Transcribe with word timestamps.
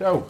Zo. 0.00 0.26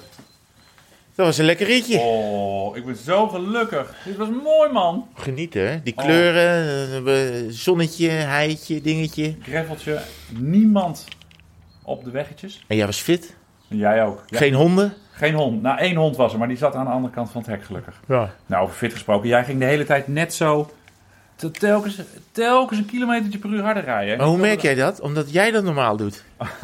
Dat 1.14 1.26
was 1.26 1.38
een 1.38 1.44
lekker 1.44 1.66
ritje. 1.66 1.98
Oh, 1.98 2.76
ik 2.76 2.84
ben 2.84 2.96
zo 2.96 3.28
gelukkig. 3.28 3.94
Dit 4.04 4.16
was 4.16 4.28
mooi, 4.44 4.72
man. 4.72 5.06
Genieten, 5.14 5.70
hè? 5.70 5.82
Die 5.82 5.96
Oh. 5.96 6.04
kleuren, 6.04 7.06
eh, 7.06 7.44
zonnetje, 7.48 8.08
heitje, 8.08 8.80
dingetje. 8.80 9.36
Greffeltje, 9.42 10.00
niemand 10.38 11.04
op 11.82 12.04
de 12.04 12.10
weggetjes. 12.10 12.64
En 12.66 12.76
jij 12.76 12.86
was 12.86 13.00
fit? 13.00 13.36
Jij 13.68 14.04
ook. 14.04 14.22
Ja, 14.26 14.38
Geen 14.38 14.54
honden? 14.54 14.94
Geen 15.12 15.34
hond. 15.34 15.62
Nou, 15.62 15.78
één 15.78 15.96
hond 15.96 16.16
was 16.16 16.32
er, 16.32 16.38
maar 16.38 16.48
die 16.48 16.56
zat 16.56 16.74
aan 16.74 16.84
de 16.84 16.90
andere 16.90 17.14
kant 17.14 17.30
van 17.30 17.40
het 17.40 17.50
hek, 17.50 17.64
gelukkig. 17.64 18.00
Ja. 18.08 18.30
Nou, 18.46 18.62
over 18.62 18.74
fit 18.76 18.92
gesproken. 18.92 19.28
Jij 19.28 19.44
ging 19.44 19.58
de 19.58 19.64
hele 19.64 19.84
tijd 19.84 20.08
net 20.08 20.34
zo... 20.34 20.70
te- 21.36 21.50
Telkens, 21.50 22.00
telkens 22.32 22.78
een 22.78 22.86
kilometertje 22.86 23.38
per 23.38 23.50
uur 23.50 23.62
harder 23.62 23.84
rijden. 23.84 24.16
Maar 24.18 24.26
hoe 24.26 24.38
merk 24.38 24.60
jij 24.62 24.74
dat? 24.74 25.00
Omdat 25.00 25.32
jij 25.32 25.50
dat 25.50 25.64
normaal 25.64 25.96
doet. 25.96 26.24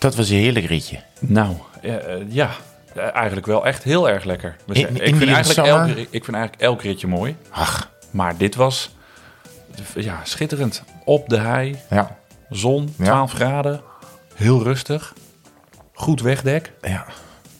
Dat 0.00 0.14
was 0.14 0.28
een 0.28 0.36
heerlijk 0.36 0.66
ritje. 0.66 0.98
Nou, 1.20 1.56
eh, 1.82 2.14
eh, 2.14 2.20
ja. 2.28 2.50
Eh, 2.94 3.14
eigenlijk 3.14 3.46
wel 3.46 3.66
echt 3.66 3.82
heel 3.82 4.08
erg 4.08 4.24
lekker. 4.24 4.56
In- 4.66 4.96
ik, 5.02 5.16
vind 5.16 5.30
eigenlijk 5.30 5.68
elk, 5.68 5.86
ik 6.10 6.24
vind 6.24 6.36
eigenlijk 6.36 6.62
elk 6.62 6.82
ritje 6.82 7.06
mooi. 7.06 7.36
Ach, 7.50 7.90
Maar 8.10 8.36
dit 8.36 8.54
was 8.54 8.94
ja, 9.94 10.20
schitterend. 10.24 10.82
Op 11.04 11.28
de 11.28 11.38
hei, 11.38 11.76
ja. 11.90 12.18
zon, 12.50 12.94
Ja. 12.98 13.04
12 13.04 13.32
graden. 13.32 13.80
Heel 14.34 14.62
rustig. 14.62 15.14
Goed 15.92 16.20
wegdek. 16.20 16.72
ja. 16.82 17.06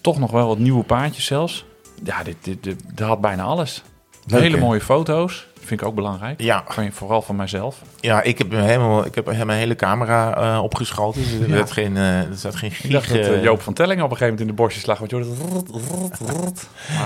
Toch 0.01 0.19
nog 0.19 0.31
wel 0.31 0.47
wat 0.47 0.59
nieuwe 0.59 0.83
paadjes 0.85 1.25
zelfs. 1.25 1.65
Ja, 2.05 2.23
dit, 2.23 2.37
dit, 2.41 2.63
dit, 2.63 2.83
dit 2.95 3.07
had 3.07 3.21
bijna 3.21 3.43
alles. 3.43 3.83
Leuk, 4.27 4.41
Hele 4.41 4.57
hè? 4.57 4.63
mooie 4.63 4.81
foto's. 4.81 5.47
Vind 5.71 5.83
ik 5.83 5.89
ook 5.89 5.95
belangrijk. 5.95 6.41
Ja. 6.41 6.65
Van, 6.69 6.93
vooral 6.93 7.23
van 7.23 7.37
mijzelf. 7.37 7.83
Ja, 8.01 8.23
ik 8.23 8.39
heb, 8.39 8.51
helemaal, 8.51 9.07
ik 9.07 9.15
heb 9.15 9.25
mijn 9.27 9.51
hele 9.59 9.77
camera 9.77 10.37
eh, 10.57 10.63
opgeschoten. 10.63 11.23
Dus 11.23 11.33
er, 11.33 11.41
Ja. 11.49 11.55
werd 11.55 11.71
geen, 11.71 11.97
eh, 11.97 12.19
er 12.19 12.35
zat 12.37 12.57
geen 12.57 12.73
Ik 12.83 12.91
dacht 12.91 13.09
dat 13.09 13.19
eh, 13.19 13.43
Joop 13.43 13.61
van 13.63 13.73
Tellingen 13.73 14.05
op 14.05 14.11
een 14.11 14.17
gegeven 14.17 14.39
moment 14.39 14.51
in 14.51 14.57
de 14.57 14.63
bosjes 14.63 14.87
lag. 14.87 14.99
Want 14.99 15.11
je 15.11 15.17
hoorde. 15.17 15.31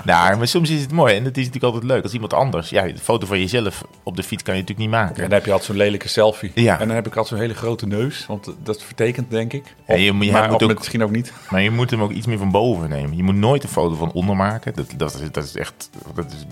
Nou, 0.05 0.37
maar 0.37 0.49
soms 0.49 0.71
is 0.71 0.81
het 0.81 0.93
mooi. 0.93 1.15
En 1.17 1.25
het 1.25 1.37
is 1.37 1.45
natuurlijk 1.47 1.73
altijd 1.75 1.93
leuk 1.93 2.03
als 2.03 2.13
iemand 2.13 2.33
anders... 2.35 2.69
Ja, 2.71 2.83
de 2.83 2.99
foto 2.99 3.27
van 3.27 3.39
jezelf 3.39 3.83
op 4.03 4.17
de 4.17 4.23
fiets 4.23 4.43
kan 4.43 4.55
je 4.55 4.61
natuurlijk 4.61 4.89
niet 4.91 4.99
maken. 4.99 5.17
En 5.17 5.23
dan 5.23 5.33
heb 5.33 5.45
je 5.45 5.51
altijd 5.51 5.71
zo'n 5.71 5.79
lelijke 5.79 6.09
selfie. 6.09 6.51
Ja. 6.55 6.81
En 6.81 6.87
dan 6.87 6.97
heb 6.97 7.07
ik 7.07 7.17
altijd 7.17 7.29
zo'n 7.29 7.39
hele 7.39 7.55
grote 7.55 7.87
neus. 7.87 8.25
Want 8.27 8.51
dat 8.63 8.83
vertekent, 8.83 9.31
denk 9.31 9.53
ik. 9.53 9.75
Ja, 9.87 9.95
je 9.95 10.13
moet- 10.13 10.25
je 10.27 10.33
maar 10.33 10.51
moet 10.51 10.63
ook- 10.63 10.75
misschien 10.79 11.03
ook 11.03 11.11
niet. 11.11 11.33
Maar 11.51 11.63
je 11.63 11.71
moet 11.71 11.91
hem 11.91 12.03
ook 12.03 12.11
iets 12.11 12.27
meer 12.27 12.39
van 12.39 12.51
boven 12.51 12.89
nemen. 12.89 13.17
Je 13.17 13.23
moet 13.23 13.35
nooit 13.35 13.63
een 13.63 13.69
foto 13.69 13.95
van 13.95 14.13
onder 14.13 14.37
maken. 14.37 14.75
Dat, 14.75 14.87
dat, 14.97 15.15
is, 15.15 15.31
dat 15.31 15.45
is 15.45 15.57
echt 15.57 15.91
dat 16.15 16.25
is 16.33 16.45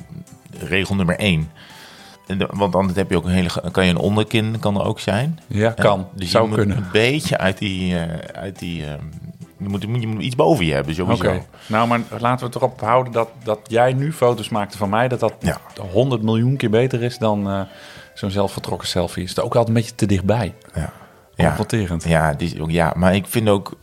regel 0.69 0.95
nummer 0.95 1.17
één. 1.19 1.51
Want 2.51 2.73
dan 2.73 2.91
heb 2.95 3.11
je 3.11 3.17
ook 3.17 3.25
een 3.25 3.31
hele, 3.31 3.71
kan 3.71 3.85
je 3.85 3.91
een 3.91 3.97
onderkin 3.99 4.59
kan 4.61 4.75
er 4.75 4.85
ook 4.85 5.01
zijn. 5.01 5.39
Ja, 5.47 5.71
kan. 5.71 6.09
Dus 6.15 6.31
Zou 6.31 6.43
je 6.43 6.49
moet 6.49 6.59
kunnen. 6.59 6.77
een 6.77 6.85
beetje 6.93 7.39
uit 7.39 7.59
die, 7.59 7.99
eh, 7.99 8.19
uit 8.41 8.59
die 8.59 8.85
ehm, 8.85 9.01
je, 9.59 9.69
moet, 9.69 9.83
je 9.83 10.07
moet- 10.07 10.23
iets 10.23 10.35
boven 10.35 10.65
je 10.65 10.73
hebben 10.73 10.95
sowieso. 10.95 11.25
Oké. 11.25 11.43
Nou, 11.67 11.89
maar 11.89 12.01
laten 12.19 12.39
we 12.39 12.45
het 12.47 12.55
erop 12.55 12.81
houden 12.81 13.13
dat, 13.13 13.29
dat 13.45 13.59
jij 13.65 13.93
nu 13.93 14.13
foto's 14.13 14.49
maakte 14.49 14.77
van 14.77 14.89
mij. 14.89 15.09
Dat 15.09 15.21
dat 15.21 15.35
Ja. 15.41 15.59
100 15.93 16.23
miljoen 16.23 16.57
keer 16.57 16.71
beter 16.71 17.03
is 17.03 17.19
dan 17.19 17.49
eh, 17.51 17.61
zo'n 18.15 18.31
zelfvertrokken 18.31 18.89
selfie. 18.89 19.23
Is 19.23 19.29
het 19.31 19.39
ook 19.41 19.45
altijd 19.57 19.69
een 19.69 19.75
beetje 19.75 19.95
te 19.95 20.07
dichtbij. 20.07 20.55
Ja. 20.75 20.93
Ja. 21.35 21.45
Confronterend. 21.47 22.05
Ja, 22.05 22.37
ook, 22.61 22.71
ja, 22.71 22.93
maar 22.97 23.15
ik 23.15 23.27
vind 23.27 23.49
ook, 23.49 23.79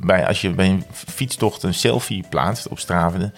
bij, 0.00 0.26
als 0.26 0.40
je 0.40 0.50
bij 0.50 0.68
een 0.68 0.84
fietstocht 0.92 1.62
een 1.62 1.74
selfie 1.74 2.24
plaatst 2.28 2.68
op 2.68 2.78
Strava, 2.78 3.30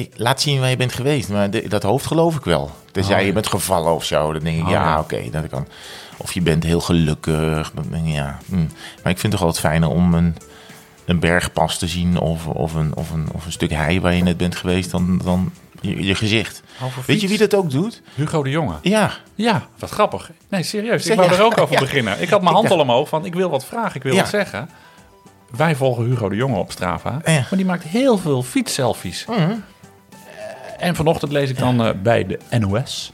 ik, 0.00 0.12
laat 0.16 0.40
zien 0.40 0.60
waar 0.60 0.70
je 0.70 0.76
bent 0.76 0.92
geweest. 0.92 1.28
Maar 1.28 1.50
de- 1.50 1.68
dat 1.68 1.82
hoofd 1.82 2.06
geloof 2.06 2.36
ik 2.36 2.44
wel. 2.44 2.70
Tenzij 2.92 3.14
Oh, 3.14 3.20
ja. 3.20 3.26
je 3.26 3.32
bent 3.32 3.46
gevallen 3.46 3.94
of 3.94 4.04
zo, 4.04 4.32
dan 4.32 4.42
denk 4.42 4.56
ik, 4.58 4.64
Oh, 4.64 4.70
ja, 4.70 4.82
ja. 4.82 4.98
oké, 4.98 5.22
dat 5.30 5.48
kan. 5.48 5.66
Of 6.16 6.32
je 6.32 6.40
bent 6.42 6.64
heel 6.64 6.80
gelukkig, 6.80 7.70
dan 7.74 7.84
denk 7.90 8.06
ik, 8.06 8.12
ja. 8.12 8.38
hm. 8.48 8.56
Maar 9.02 9.12
ik 9.12 9.18
vind 9.18 9.22
het 9.22 9.30
toch 9.30 9.42
altijd 9.42 9.60
fijner 9.60 9.88
om 9.88 10.14
een, 10.14 10.36
een 11.04 11.18
bergpas 11.20 11.78
te 11.78 11.86
zien 11.86 12.18
of, 12.18 12.46
of, 12.46 12.74
een, 12.74 12.96
of, 12.96 13.10
een, 13.10 13.28
of 13.32 13.46
een 13.46 13.52
stuk 13.52 13.70
hei 13.70 14.00
waar 14.00 14.14
je 14.14 14.22
net 14.22 14.36
bent 14.36 14.56
geweest, 14.56 14.90
dan, 14.90 15.20
dan 15.24 15.52
je, 15.80 16.02
je 16.04 16.14
gezicht. 16.14 16.62
Weet 17.06 17.20
je 17.20 17.28
wie 17.28 17.38
dat 17.38 17.54
ook 17.54 17.70
doet? 17.70 18.02
Hugo 18.14 18.42
de 18.42 18.50
Jonge. 18.50 18.74
Ja, 18.82 19.10
Ja, 19.34 19.66
wat 19.78 19.90
grappig. 19.90 20.30
Nee, 20.48 20.62
serieus. 20.62 21.06
Ik 21.06 21.16
wou 21.16 21.30
ja. 21.30 21.36
er 21.36 21.42
ook 21.44 21.58
over 21.58 21.74
Ja. 21.74 21.80
beginnen. 21.80 22.22
Ik 22.22 22.28
had 22.30 22.38
mijn 22.42 22.42
Ik 22.42 22.56
hand 22.56 22.68
dacht- 22.68 22.80
al 22.80 22.86
omhoog 22.88 23.08
van 23.08 23.24
ik 23.24 23.34
wil 23.34 23.50
wat 23.50 23.64
vragen, 23.64 23.94
ik 23.96 24.02
wil 24.02 24.12
Ja. 24.14 24.20
wat 24.20 24.28
zeggen. 24.30 24.68
Wij 25.56 25.76
volgen 25.76 26.04
Hugo 26.04 26.28
de 26.28 26.36
Jonge 26.36 26.56
op 26.58 26.70
Strava. 26.72 27.10
Maar 27.24 27.46
die 27.50 27.64
maakt 27.64 27.82
heel 27.84 28.18
veel 28.18 28.42
fietsselfies. 28.42 29.24
Mhm. 29.28 29.52
En 30.80 30.96
vanochtend 30.96 31.32
lees 31.32 31.50
ik 31.50 31.58
dan 31.58 31.84
eh, 31.84 31.90
bij 32.02 32.26
de 32.26 32.38
NOS... 32.58 33.12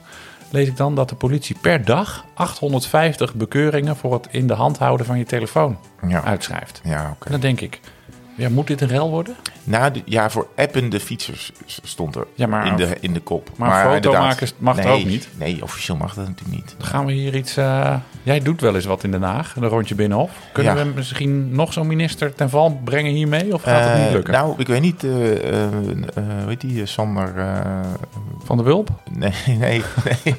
lees 0.50 0.69
ik 0.69 0.77
dan 0.77 0.94
dat 0.94 1.09
de 1.09 1.15
politie 1.15 1.56
per 1.60 1.84
dag 1.84 2.25
850 2.34 3.34
bekeuringen... 3.34 3.97
voor 3.97 4.12
het 4.12 4.27
in 4.31 4.47
de 4.47 4.54
hand 4.54 4.78
houden 4.78 5.06
van 5.06 5.19
je 5.19 5.25
telefoon 5.25 5.78
ja. 6.09 6.22
uitschrijft. 6.25 6.81
Ja, 6.84 7.10
oké. 7.10 7.25
En 7.25 7.31
dan 7.31 7.41
denk 7.41 7.60
ik, 7.60 7.81
ja, 8.37 8.49
moet 8.49 8.67
dit 8.67 8.81
een 8.81 8.89
rel 8.89 9.11
worden? 9.11 9.37
Nou, 9.65 9.93
de- 9.93 10.03
ja, 10.05 10.31
voor 10.31 10.47
appende 10.57 11.01
fietsers 11.01 11.53
stond 11.83 12.15
er 12.15 12.27
Ja, 12.35 12.47
maar- 12.47 12.67
in, 12.67 12.77
de, 12.77 12.97
in 13.01 13.13
de 13.13 13.21
kop. 13.21 13.51
maar 13.57 13.93
fotomakers 13.93 14.53
inderdaad, 14.53 14.61
mag 14.77 14.77
nee, 14.85 15.01
ook 15.01 15.05
niet? 15.05 15.29
Nee, 15.39 15.63
officieel 15.63 15.97
mag 15.97 16.15
dat 16.15 16.27
natuurlijk 16.29 16.57
niet. 16.57 16.75
Dan 16.79 16.87
gaan 16.87 17.07
we 17.07 17.13
hier 17.13 17.35
iets... 17.37 17.57
eh, 17.57 17.95
jij 18.23 18.41
doet 18.41 18.61
wel 18.61 18.75
eens 18.75 18.85
wat 18.85 19.05
in 19.05 19.11
Den 19.11 19.23
Haag, 19.23 19.57
een 19.57 19.69
rondje 19.69 19.95
binnenhof. 19.95 20.31
Kunnen 20.53 20.77
Ja. 20.77 20.85
we 20.85 20.91
misschien 20.95 21.55
nog 21.55 21.73
zo'n 21.73 21.87
minister 21.87 22.35
ten 22.35 22.51
val 22.51 22.81
brengen 22.85 23.13
hiermee? 23.13 23.55
Of 23.55 23.63
gaat 23.63 23.85
het 23.85 23.93
Eh, 23.99 24.03
niet 24.05 24.13
lukken? 24.13 24.33
Nou, 24.33 24.55
ik 24.57 24.67
weet 24.67 24.81
niet, 24.81 25.05
eh 25.05 25.33
eh, 25.33 25.65
eh, 25.65 25.69
hoe 26.15 26.49
heet 26.49 26.61
die, 26.61 26.81
eh, 26.81 26.87
Sander... 26.87 27.33
eh, 27.39 27.61
Van 28.45 28.57
de 28.57 28.63
Wulp? 28.63 28.89
nee, 29.13 29.33
nee, 29.47 29.59
nee. 30.25 30.35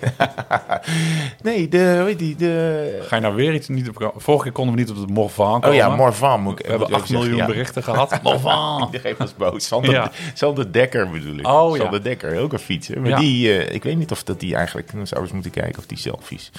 nee, 1.44 1.68
de, 1.68 2.04
heet 2.06 2.20
die, 2.20 2.36
de... 2.36 3.00
Ga 3.08 3.16
je 3.16 3.22
nou 3.22 3.36
weer 3.36 3.54
iets 3.54 3.68
niet 3.68 3.90
op... 3.90 4.14
Vorige 4.16 4.44
keer 4.44 4.52
konden 4.52 4.74
we 4.76 4.80
niet 4.82 4.90
op 4.90 4.96
het 4.98 5.10
Morvan 5.10 5.52
komen. 5.62 5.70
Oh 5.70 5.76
ja, 5.76 5.96
Morvan 5.96 6.42
moet 6.42 6.60
ik 6.60 6.66
We 6.66 6.70
hebben 6.72 6.88
moet 6.90 6.98
ik 6.98 7.04
8 7.04 7.10
even 7.12 7.20
miljoen 7.22 7.38
ja. 7.40 7.46
berichten 7.46 7.84
gehad. 7.88 8.20
Morvan! 8.24 8.88
Die 8.92 9.00
geeft 9.00 9.20
ons 9.20 9.34
boos. 9.36 9.68
Sander, 9.68 9.92
Ja. 9.92 10.12
Sander 10.34 10.72
Dekker 10.72 11.10
bedoel 11.10 11.38
ik. 11.38 11.48
Oh, 11.48 11.76
ja. 11.78 11.82
Sander 11.82 12.04
Dekker, 12.04 12.40
ook 12.40 12.54
een 12.54 12.60
fietser. 12.60 13.02
Maar 13.02 13.10
Ja. 13.10 13.18
die, 13.20 13.58
eh, 13.64 13.76
ik 13.76 13.84
weet 13.84 13.98
niet 13.98 14.12
of 14.12 14.24
dat 14.24 14.40
die 14.40 14.56
eigenlijk... 14.56 14.92
Dan 14.94 15.08
zouden 15.08 15.30
we 15.30 15.36
eens 15.36 15.46
moeten 15.46 15.62
kijken 15.64 15.80
of 15.82 15.86
die 15.88 15.98
selfies 15.98 16.52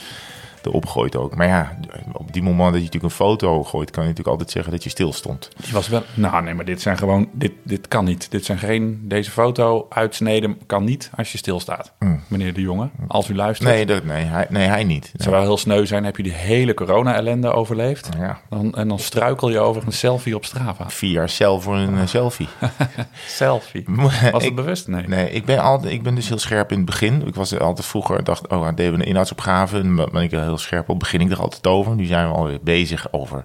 erop 0.63 0.87
gooit 0.87 1.17
ook. 1.17 1.37
Maar 1.37 1.47
ja, 1.47 1.79
op 2.13 2.33
die 2.33 2.43
moment 2.43 2.73
dat 2.73 2.79
je 2.79 2.85
natuurlijk 2.85 3.05
een 3.05 3.27
foto 3.27 3.65
gooit... 3.65 3.91
kan 3.91 4.03
je 4.03 4.09
natuurlijk 4.09 4.37
altijd 4.37 4.51
zeggen 4.51 4.73
dat 4.73 4.85
je 4.85 4.91
stil 4.91 5.13
stond. 5.13 5.51
Die 5.57 5.73
was 5.73 5.89
wel... 5.89 6.03
Nou 6.15 6.43
nee, 6.43 6.55
maar 6.55 6.65
dit 6.65 6.81
zijn 6.81 6.99
gewoon... 6.99 7.29
Dit, 7.33 7.53
dit 7.63 7.89
kan 7.89 8.05
niet. 8.05 8.31
Dit 8.31 8.45
zijn 8.45 8.59
geen... 8.59 9.01
Deze 9.03 9.31
foto 9.31 9.87
uitsneden 9.89 10.59
kan 10.67 10.85
niet 10.85 11.11
als 11.17 11.33
je 11.33 11.39
stilstaat. 11.39 11.93
Meneer 12.29 12.55
de 12.55 12.61
Jonge, 12.61 12.89
als 13.09 13.29
u 13.29 13.35
luistert. 13.35 13.71
Nee, 13.71 13.87
dat, 13.87 14.05
nee, 14.05 14.25
hij, 14.25 14.47
nee, 14.51 14.67
hij 14.67 14.85
niet. 14.85 15.09
Het 15.13 15.23
zou 15.23 15.35
wel 15.35 15.45
heel 15.45 15.57
sneu 15.57 15.87
zijn. 15.87 16.05
Heb 16.05 16.17
je 16.17 16.23
die 16.23 16.33
hele 16.33 16.75
corona-ellende 16.75 17.53
overleefd? 17.53 18.09
Ja. 18.19 18.41
Dan, 18.49 18.75
en 18.75 18.89
dan 18.89 18.99
struikel 18.99 19.51
je 19.51 19.59
over 19.59 19.83
een 19.87 19.93
selfie 19.93 20.35
op 20.35 20.45
Strava. 20.45 20.91
Vier 20.91 21.11
jaar 21.11 21.29
cel 21.29 21.61
voor 21.61 21.77
een 21.77 21.99
eh, 21.99 22.07
selfie. 22.07 22.49
Selfie. 23.27 23.85
Was 24.33 24.45
het 24.45 24.55
bewust? 24.55 24.89
Nee. 24.89 25.09
nee, 25.09 25.31
ik 25.31 25.45
ben, 25.45 25.59
altijd, 25.59 25.93
ik 25.93 26.03
ben 26.03 26.15
dus 26.15 26.29
heel 26.29 26.39
scherp 26.39 26.71
in 26.71 26.77
het 26.77 26.87
begin. 26.87 27.27
Ik 27.27 27.35
was 27.35 27.59
altijd 27.59 27.87
vroeger, 27.87 28.25
dacht, 28.25 28.49
oh, 28.49 28.69
deden 28.75 28.93
we 28.93 28.99
een 28.99 29.09
inhoudsopgave. 29.09 29.79
En 29.79 29.97
dan 29.97 30.09
ben 30.13 30.23
ik 30.23 30.33
er 30.33 30.48
heel 30.49 30.59
scherp 30.59 30.89
op. 30.89 30.99
Begin 30.99 31.21
ik 31.21 31.31
er 31.31 31.41
altijd 31.41 31.67
over. 31.67 31.95
Nu 31.95 32.05
zijn 32.05 32.29
we 32.29 32.35
alweer 32.35 32.61
bezig 32.63 33.13
over. 33.13 33.45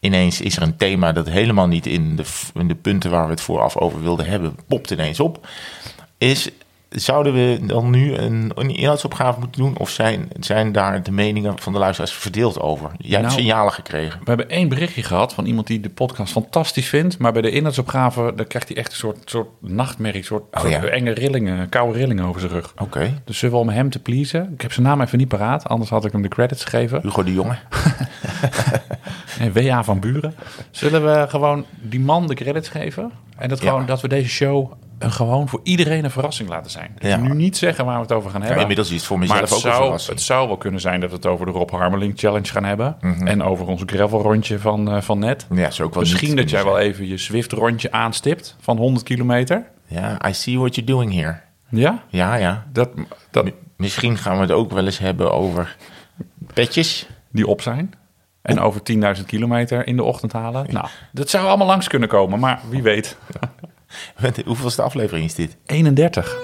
Ineens 0.00 0.40
is 0.40 0.56
er 0.56 0.62
een 0.62 0.76
thema 0.76 1.12
dat 1.12 1.28
helemaal 1.28 1.66
niet 1.66 1.86
in 1.86 2.16
de, 2.16 2.24
in 2.54 2.68
de 2.68 2.74
punten 2.74 3.10
waar 3.10 3.24
we 3.24 3.30
het 3.30 3.40
vooraf 3.40 3.76
over 3.76 4.02
wilden 4.02 4.26
hebben, 4.26 4.56
popt 4.68 4.90
ineens 4.90 5.20
op. 5.20 5.48
Is, 6.18 6.50
zouden 7.00 7.32
we 7.32 7.58
dan 7.66 7.90
nu 7.90 8.14
een, 8.14 8.52
een 8.54 8.70
inhoudsopgave 8.76 9.38
moeten 9.40 9.62
doen? 9.62 9.78
Of 9.78 9.90
zijn, 9.90 10.28
zijn 10.40 10.72
daar 10.72 11.02
de 11.02 11.12
meningen 11.12 11.58
van 11.58 11.72
de 11.72 11.78
luisteraars 11.78 12.12
verdeeld 12.12 12.60
over? 12.60 12.90
Jij 12.98 13.10
hebt 13.20 13.22
Nou, 13.30 13.40
signalen 13.40 13.72
gekregen. 13.72 14.18
We 14.18 14.24
hebben 14.24 14.50
één 14.50 14.68
berichtje 14.68 15.02
gehad 15.02 15.34
van 15.34 15.44
iemand 15.46 15.66
die 15.66 15.80
de 15.80 15.88
podcast 15.90 16.32
fantastisch 16.32 16.88
vindt. 16.88 17.18
Maar 17.18 17.32
bij 17.32 17.42
de 17.42 17.50
inhoudsopgave 17.50 18.32
dan 18.36 18.46
krijgt 18.46 18.68
hij 18.68 18.76
echt 18.76 18.90
een 18.90 18.96
soort, 18.96 19.18
soort 19.24 19.48
nachtmerrie. 19.60 20.20
Een 20.20 20.26
soort, 20.26 20.42
Oh, 20.54 20.60
soort 20.60 20.72
ja. 20.72 20.82
enge 20.84 21.10
rillingen, 21.10 21.68
koude 21.68 21.98
rillingen 21.98 22.24
over 22.24 22.40
zijn 22.40 22.52
rug. 22.52 22.72
Oké. 22.78 23.22
Dus 23.24 23.38
zullen 23.38 23.54
we 23.54 23.60
om 23.60 23.68
hem 23.68 23.90
te 23.90 23.98
pleasen? 23.98 24.52
Ik 24.54 24.60
heb 24.60 24.72
zijn 24.72 24.86
naam 24.86 25.00
even 25.00 25.18
niet 25.18 25.28
paraat, 25.28 25.68
anders 25.68 25.90
had 25.90 26.04
ik 26.04 26.12
hem 26.12 26.22
de 26.22 26.28
credits 26.28 26.64
gegeven. 26.64 27.00
Hugo 27.02 27.22
de 27.22 27.32
Jonge. 27.32 27.56
En 29.38 29.52
W.A. 29.52 29.84
van 29.84 30.00
Buren. 30.00 30.34
Zullen 30.70 31.04
we 31.04 31.24
gewoon 31.28 31.64
die 31.80 32.00
man 32.00 32.26
de 32.26 32.34
credits 32.34 32.68
geven? 32.68 33.10
En 33.36 33.48
dat, 33.48 33.60
Ja. 33.62 33.68
gewoon, 33.68 33.86
dat 33.86 34.00
we 34.00 34.08
deze 34.08 34.28
show 34.28 34.72
een, 34.98 35.12
gewoon 35.12 35.48
voor 35.48 35.60
iedereen 35.62 36.04
een 36.04 36.10
verrassing 36.10 36.48
laten 36.48 36.70
zijn. 36.70 36.90
Ik 36.96 37.02
Ja. 37.02 37.16
kan 37.16 37.22
nu 37.26 37.34
niet 37.34 37.56
zeggen 37.56 37.84
waar 37.84 37.94
we 37.96 38.02
het 38.02 38.12
over 38.12 38.30
gaan 38.30 38.40
Ja, 38.40 38.44
hebben. 38.44 38.62
inmiddels 38.62 38.90
is 38.90 38.96
het 38.96 39.06
voor 39.06 39.18
maar 39.18 39.26
mezelf 39.28 39.48
het 39.48 39.58
ook 39.58 39.64
een 39.64 39.70
zou, 39.70 39.82
verrassing. 39.82 40.16
het 40.16 40.26
zou 40.26 40.46
wel 40.48 40.56
kunnen 40.56 40.80
zijn 40.80 41.00
dat 41.00 41.10
we 41.10 41.16
het 41.16 41.26
over 41.26 41.46
de 41.46 41.52
Rob 41.52 41.70
Harmeling 41.70 42.12
Challenge 42.18 42.46
gaan 42.52 42.64
hebben. 42.64 42.96
Mhm. 43.00 43.26
En 43.26 43.42
over 43.42 43.66
ons 43.66 43.82
gravelrondje 43.86 44.58
van, 44.58 44.90
eh, 44.90 45.00
van 45.00 45.18
net. 45.18 45.46
Ja, 45.54 45.70
zou 45.70 45.88
ook 45.88 45.94
wel 45.94 46.02
Misschien 46.02 46.36
dat 46.36 46.50
jij 46.50 46.64
wel 46.64 46.78
even 46.78 47.06
je 47.08 47.16
Zwift-rondje 47.16 47.92
aanstipt 47.92 48.56
van 48.60 48.76
100 48.76 49.04
kilometer. 49.04 49.64
Ja, 49.86 50.28
I 50.28 50.32
see 50.34 50.58
what 50.58 50.74
you're 50.74 50.90
doing 50.92 51.12
here. 51.12 51.36
Ja? 51.68 52.02
Ja, 52.08 52.34
ja. 52.34 52.66
Dat, 52.72 52.88
dat 53.30 53.50
Misschien 53.76 54.16
gaan 54.18 54.34
we 54.36 54.40
het 54.42 54.50
ook 54.52 54.72
wel 54.72 54.84
eens 54.84 54.98
hebben 54.98 55.32
over 55.32 55.76
petjes. 56.54 57.08
die 57.30 57.46
op 57.46 57.60
zijn. 57.62 57.94
En 58.42 58.60
over 58.60 58.82
10.000 58.82 59.26
kilometer 59.26 59.86
in 59.86 59.96
de 59.96 60.02
ochtend 60.02 60.32
halen. 60.32 60.66
Nou, 60.70 60.86
dat 61.12 61.30
zou 61.30 61.46
allemaal 61.46 61.66
langs 61.66 61.88
kunnen 61.88 62.08
komen, 62.08 62.38
maar 62.38 62.60
wie 62.70 62.82
weet. 62.82 63.16
Hoeveelste 64.44 64.82
aflevering 64.82 65.24
is 65.26 65.34
dit? 65.34 65.56
31. 65.66 66.36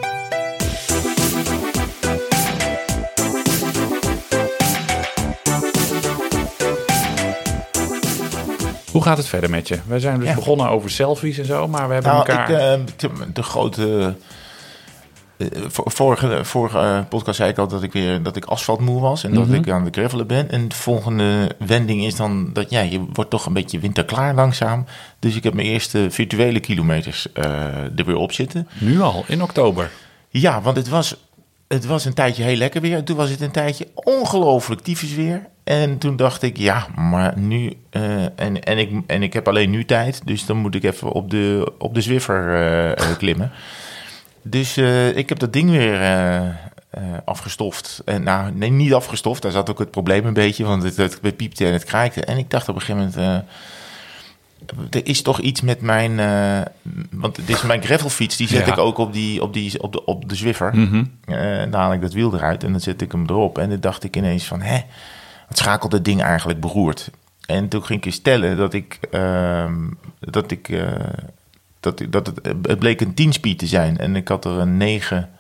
Hoe 8.93 9.03
gaat 9.03 9.17
het 9.17 9.27
verder 9.27 9.51
met 9.51 9.69
je? 9.69 9.79
We 9.87 10.01
zijn 10.01 10.19
dus 10.19 10.29
Ja. 10.29 10.35
begonnen 10.35 10.69
over 10.69 10.91
selfies 10.91 11.39
en 11.39 11.45
zo, 11.45 11.69
maar 11.69 11.89
we 11.89 11.95
hebben 11.95 12.13
Nou, 12.13 12.27
elkaar... 12.29 12.51
ik, 12.51 12.57
eh, 12.59 12.81
de, 12.97 13.09
de 13.33 13.43
grote... 13.43 14.15
eh, 15.49 15.63
vor- 15.69 15.91
vorige, 15.91 16.45
vorige 16.45 16.79
eh, 16.79 16.99
podcast 17.09 17.37
zei 17.37 17.51
ik 17.51 17.59
al 17.59 17.69
dat 17.69 17.83
ik 17.83 17.93
weer 17.93 18.23
dat 18.23 18.37
ik 18.37 18.45
asfaltmoe 18.45 19.01
was 19.01 19.25
en 19.25 19.35
dat 19.35 19.47
Mhm. 19.47 19.55
ik 19.55 19.71
aan 19.71 19.85
de 19.85 19.91
gravelen 19.91 20.27
ben. 20.27 20.51
En 20.51 20.69
de 20.69 20.75
volgende 20.75 21.51
wending 21.67 22.05
is 22.05 22.17
dan 22.17 22.51
dat 22.53 22.71
ja, 22.71 22.81
je 22.81 23.05
wordt 23.13 23.31
toch 23.31 23.47
een 23.47 23.53
beetje 23.53 23.79
winterklaar 23.79 24.35
langzaam. 24.35 24.85
Dus 25.19 25.37
ik 25.37 25.43
heb 25.45 25.55
mijn 25.55 25.67
eerste 25.67 26.07
virtuele 26.11 26.61
kilometers 26.61 27.33
eh, 27.33 27.45
er 27.99 28.05
weer 28.05 28.17
op 28.17 28.33
zitten. 28.33 28.69
Nu 28.79 29.01
al, 29.01 29.25
in 29.27 29.43
oktober. 29.43 29.91
Ja, 30.29 30.61
want 30.61 30.77
het 30.77 30.89
was, 30.89 31.17
het 31.69 31.87
was 31.87 32.05
een 32.05 32.15
tijdje 32.15 32.43
heel 32.43 32.57
lekker 32.57 32.81
weer. 32.81 33.03
Toen 33.05 33.17
was 33.17 33.31
het 33.31 33.41
een 33.41 33.51
tijdje 33.51 33.89
ongelooflijk 33.95 34.81
tyfus 34.81 35.15
weer. 35.15 35.47
En 35.65 35.99
toen 35.99 36.17
dacht 36.17 36.43
ik, 36.43 36.57
ja, 36.57 36.87
maar 36.97 37.39
nu... 37.39 37.73
en, 38.37 38.63
en, 38.63 38.79
ik, 38.79 38.91
en 39.07 39.23
ik 39.23 39.33
heb 39.33 39.49
alleen 39.49 39.71
nu 39.71 39.85
tijd, 39.85 40.21
dus 40.25 40.47
dan 40.47 40.57
moet 40.57 40.75
ik 40.75 40.85
even 40.85 41.13
op 41.13 41.31
de, 41.31 41.73
op 41.79 41.95
de 41.95 42.01
Zwiffer 42.01 43.17
klimmen. 43.19 43.51
Dus 44.43 44.77
eh, 44.77 45.17
ik 45.17 45.29
heb 45.29 45.39
dat 45.39 45.53
ding 45.53 45.71
weer 45.71 46.03
eh, 46.03 47.01
afgestoft. 47.25 48.03
En, 48.05 48.23
nou, 48.23 48.53
nee, 48.53 48.71
niet 48.71 48.95
afgestoft. 48.95 49.43
Daar 49.43 49.53
zat 49.53 49.71
ook 49.71 49.79
het 49.79 49.91
probleem 49.91 50.27
een 50.27 50.33
beetje, 50.33 50.65
want 50.65 50.83
het, 50.83 50.97
het, 50.97 51.37
piepte 51.37 51.67
en 51.67 51.73
het 51.73 51.85
kraakte. 51.85 52.25
En 52.25 52.39
ik 52.39 52.51
dacht 52.51 52.69
op 52.69 52.75
een 52.75 52.81
gegeven 52.81 53.13
moment... 53.15 53.45
er 54.91 55.07
is 55.07 55.23
toch 55.23 55.41
iets 55.41 55.61
met 55.61 55.81
mijn... 55.81 56.17
want 57.11 57.37
het 57.37 57.49
is 57.49 57.63
mijn 57.63 57.83
gravelfiets, 57.83 58.37
die 58.37 58.49
zet 58.49 58.67
Ja. 58.67 58.73
ik 58.73 58.79
ook 58.79 58.99
op, 58.99 59.13
die, 59.13 59.43
op, 59.43 59.53
die, 59.53 59.83
op, 59.83 59.93
de, 59.93 60.05
op 60.05 60.29
de 60.29 60.35
Zwiffer. 60.35 60.77
Mhm. 60.77 61.05
Eh, 61.25 61.59
dan 61.59 61.81
haal 61.81 61.93
ik 61.93 62.01
dat 62.01 62.13
wiel 62.13 62.35
eruit 62.35 62.65
en 62.65 62.71
dan 62.71 62.81
zet 62.81 63.03
ik 63.03 63.13
hem 63.13 63.25
erop. 63.27 63.59
En 63.59 63.69
dan 63.69 63.81
dacht 63.81 64.05
ik 64.05 64.17
ineens 64.17 64.45
van, 64.45 64.61
hè, 64.61 64.81
wat 65.49 65.59
schakelt 65.59 65.91
dat 65.91 66.05
ding 66.05 66.23
eigenlijk 66.23 66.61
beroerd? 66.61 67.11
En 67.47 67.69
toen 67.69 67.85
ging 67.85 67.99
ik 67.99 68.05
eens 68.05 68.15
stellen 68.15 68.57
dat 68.57 68.75
ik, 68.75 68.99
ehm, 69.11 69.75
dat 70.21 70.51
ik, 70.51 70.69
dat, 71.83 72.03
dat 72.09 72.27
het, 72.27 72.47
het 72.63 72.79
bleek 72.79 73.01
een 73.01 73.15
10 73.15 73.33
speed 73.33 73.59
te 73.59 73.67
zijn. 73.67 73.99
En 73.99 74.17
ik 74.17 74.29
had 74.29 74.45
er 74.45 74.59
een 74.59 74.77
9, 74.77 75.31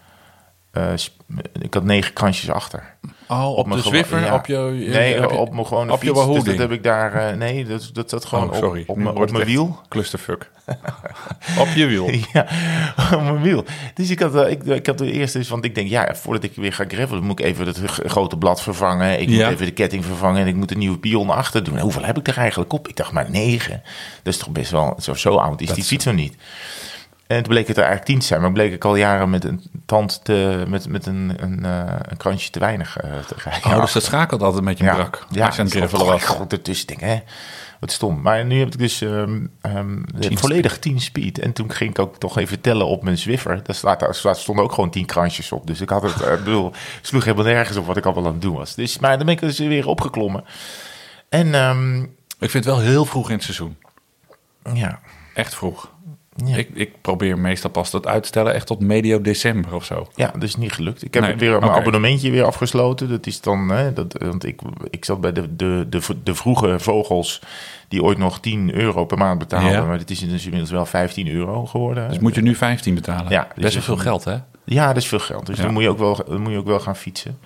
eh, 0.70 0.92
sp- 0.94 1.22
ik 1.60 1.74
had 1.74 1.84
negen 1.84 2.12
kransjes 2.12 2.50
achter. 2.50 2.94
Oh, 3.32 3.56
op, 3.56 3.66
mijn 3.66 3.80
de 3.80 3.86
Zwiffer? 3.88 4.20
ja. 4.24 4.34
Op 4.34 4.46
je, 4.46 4.56
Nee, 4.88 5.14
heb 5.20 5.30
je- 5.30 5.36
op 5.36 5.52
mijn 5.52 5.66
gewone 5.66 5.92
op 5.92 6.02
je 6.02 6.06
fiets. 6.08 6.18
Dus 6.18 6.26
Wahoo 6.28 6.44
dat 6.44 6.58
heb 6.58 6.70
ik 6.72 6.82
daar, 6.82 7.14
eh, 7.14 7.36
nee, 7.36 7.64
dat, 7.64 7.90
dat 7.92 8.10
zat 8.10 8.24
gewoon 8.24 8.50
Oh, 8.50 8.56
sorry. 8.56 8.80
op, 8.80 8.88
op, 8.88 8.96
mijn- 8.96 9.16
op 9.16 9.30
wiel. 9.44 9.78
Clusterfuck. 9.88 10.50
op 11.58 11.68
je 11.74 11.86
wiel. 11.86 12.10
Ja, 12.32 12.46
op 13.14 13.22
mijn 13.22 13.42
wiel. 13.42 13.64
Dus 13.94 14.10
ik 14.10 14.18
had, 14.18 14.34
eh, 14.36 14.50
ik, 14.50 14.62
ik 14.64 14.86
had 14.86 14.98
de 14.98 15.12
eerste, 15.12 15.38
dus, 15.38 15.48
want 15.48 15.64
ik 15.64 15.74
denk, 15.74 15.88
ja, 15.88 16.14
voordat 16.14 16.42
ik 16.42 16.52
weer 16.54 16.72
ga 16.72 16.84
gravelen, 16.88 17.22
moet 17.24 17.38
ik 17.40 17.44
even 17.46 17.66
het 17.66 17.80
grote 18.06 18.36
blad 18.36 18.62
vervangen. 18.62 19.20
Ik 19.20 19.28
Ja. 19.28 19.44
moet 19.44 19.54
even 19.54 19.66
de 19.66 19.72
ketting 19.72 20.04
vervangen 20.04 20.40
en 20.40 20.46
ik 20.46 20.54
moet 20.54 20.70
een 20.70 20.78
nieuwe 20.78 20.98
pion 20.98 21.30
achter 21.30 21.64
doen. 21.64 21.78
Hoeveel 21.78 22.04
heb 22.04 22.18
ik 22.18 22.28
er 22.28 22.36
eigenlijk 22.38 22.72
op? 22.72 22.88
Ik 22.88 22.96
dacht 22.96 23.12
maar 23.12 23.30
negen. 23.30 23.82
Dat 24.22 24.32
is 24.32 24.38
toch 24.38 24.50
best 24.50 24.70
wel, 24.70 24.96
zo, 25.00 25.14
zo 25.14 25.36
oud 25.36 25.60
is 25.60 25.66
Dat 25.66 25.76
die 25.76 25.84
fiets 25.84 26.04
nog 26.04 26.14
niet. 26.14 26.34
En 27.32 27.42
toen 27.42 27.52
bleek 27.52 27.66
het 27.68 27.76
er 27.76 27.82
eigenlijk 27.82 28.10
tien 28.10 28.20
te 28.20 28.26
zijn, 28.26 28.40
maar 28.40 28.52
bleek 28.52 28.72
ik 28.72 28.84
al 28.84 28.96
jaren 28.96 29.30
met 29.30 29.44
een 29.44 29.62
tand 29.86 30.24
te, 30.24 30.64
met, 30.68 30.88
met 30.88 31.06
een, 31.06 31.32
een, 31.36 31.64
eh, 31.64 31.94
een 32.02 32.16
krantje 32.16 32.50
te 32.50 32.58
weinig 32.58 32.96
eh, 32.96 33.10
te 33.18 33.34
rijden. 33.44 33.70
Oh, 33.72 33.80
dus 33.80 33.92
dat 33.92 34.02
schakelt 34.02 34.42
altijd 34.42 34.64
met 34.64 34.78
je 34.78 34.84
brak. 34.84 35.26
Ja, 35.30 35.46
als 35.46 35.56
je 35.56 35.62
aan 35.62 35.68
het 35.68 35.90
was. 35.90 36.24
God, 36.24 36.52
ertussen 36.52 36.86
denk 36.86 37.00
hè, 37.00 37.18
wat 37.80 37.92
stom. 37.92 38.20
Maar 38.20 38.44
nu 38.44 38.58
heb 38.58 38.72
ik 38.72 38.78
dus 38.78 39.00
ehm, 39.00 39.46
ehm, 39.60 40.02
Tien 40.18 40.38
volledig 40.38 40.78
10 40.78 41.00
speed. 41.00 41.38
En 41.38 41.52
toen 41.52 41.72
ging 41.72 41.90
ik 41.90 41.98
ook 41.98 42.16
toch 42.16 42.38
even 42.38 42.60
tellen 42.60 42.86
op 42.86 43.02
mijn 43.02 43.18
Zwiffer. 43.18 43.60
Daar, 43.62 43.74
staat, 43.74 44.22
daar 44.22 44.36
stonden 44.36 44.64
ook 44.64 44.72
gewoon 44.72 44.90
10 44.90 45.06
kransjes 45.06 45.52
op. 45.52 45.66
Dus 45.66 45.80
ik 45.80 45.88
had 45.88 46.02
het, 46.02 46.20
eh, 46.20 46.32
ik 46.32 46.44
bedoel, 46.44 46.72
sloeg 47.02 47.24
helemaal 47.24 47.44
nergens 47.44 47.76
op 47.76 47.86
wat 47.86 47.96
ik 47.96 48.04
allemaal 48.04 48.26
aan 48.26 48.32
het 48.32 48.42
doen 48.42 48.56
was. 48.56 48.74
Dus, 48.74 48.98
maar 48.98 49.16
dan 49.16 49.26
ben 49.26 49.34
ik 49.34 49.40
dus 49.40 49.58
weer 49.58 49.86
opgeklommen. 49.86 50.44
En 51.28 51.54
ehm, 51.54 52.02
Ik 52.38 52.50
vind 52.50 52.64
het 52.64 52.64
wel 52.64 52.80
heel 52.80 53.04
vroeg 53.04 53.28
in 53.28 53.34
het 53.34 53.44
seizoen. 53.44 53.76
ja, 54.74 55.00
Echt 55.34 55.54
vroeg. 55.54 55.91
Ja. 56.44 56.56
Ik, 56.56 56.68
ik 56.74 57.00
probeer 57.00 57.38
meestal 57.38 57.70
pas 57.70 57.90
dat 57.90 58.06
uit 58.06 58.22
te 58.22 58.28
stellen 58.28 58.54
echt 58.54 58.66
tot 58.66 58.80
medio 58.80 59.20
december 59.20 59.74
of 59.74 59.84
zo. 59.84 60.06
ja, 60.14 60.30
dat 60.32 60.42
is 60.42 60.56
niet 60.56 60.72
gelukt. 60.72 61.04
Ik 61.04 61.14
heb 61.14 61.22
Nee, 61.22 61.36
weer 61.36 61.58
mijn 61.60 61.72
abonnementje 61.72 62.30
weer 62.30 62.44
afgesloten. 62.44 63.08
Dat 63.08 63.26
is 63.26 63.40
dan, 63.40 63.68
hè, 63.68 63.92
dat, 63.92 64.16
want 64.18 64.44
ik, 64.44 64.60
ik 64.90 65.04
zat 65.04 65.20
bij 65.20 65.32
de, 65.32 65.56
de, 65.56 65.86
de, 65.90 66.00
de 66.22 66.34
vroege 66.34 66.78
vogels 66.78 67.40
die 67.88 68.02
ooit 68.02 68.18
nog 68.18 68.40
10 68.40 68.74
euro 68.74 69.04
per 69.04 69.18
maand 69.18 69.38
betaalden. 69.38 69.70
Ja. 69.70 69.84
Maar 69.84 69.98
dit 69.98 70.10
is 70.10 70.18
dus 70.28 70.42
inmiddels 70.44 70.70
wel 70.70 70.86
15 70.86 71.28
euro 71.28 71.66
geworden. 71.66 72.08
Dus 72.08 72.18
moet 72.18 72.34
je 72.34 72.42
nu 72.42 72.54
15 72.54 72.94
betalen. 72.94 73.30
Ja, 73.32 73.48
dus 73.54 73.62
Best 73.62 73.62
wel 73.62 73.72
dat- 73.72 73.84
veel 73.84 73.96
geld, 74.12 74.24
hè? 74.24 74.36
Ja, 74.64 74.86
dat 74.86 74.96
is 74.96 75.06
veel 75.08 75.18
geld. 75.18 75.46
Dus 75.46 75.56
Ja. 75.56 75.62
dan, 75.62 75.72
moet 75.72 75.82
je 75.82 75.88
ook 75.88 75.98
wel, 75.98 76.20
dan 76.28 76.40
moet 76.40 76.52
je 76.52 76.58
ook 76.58 76.66
wel 76.66 76.80
gaan 76.80 76.96
fietsen. 76.96 77.38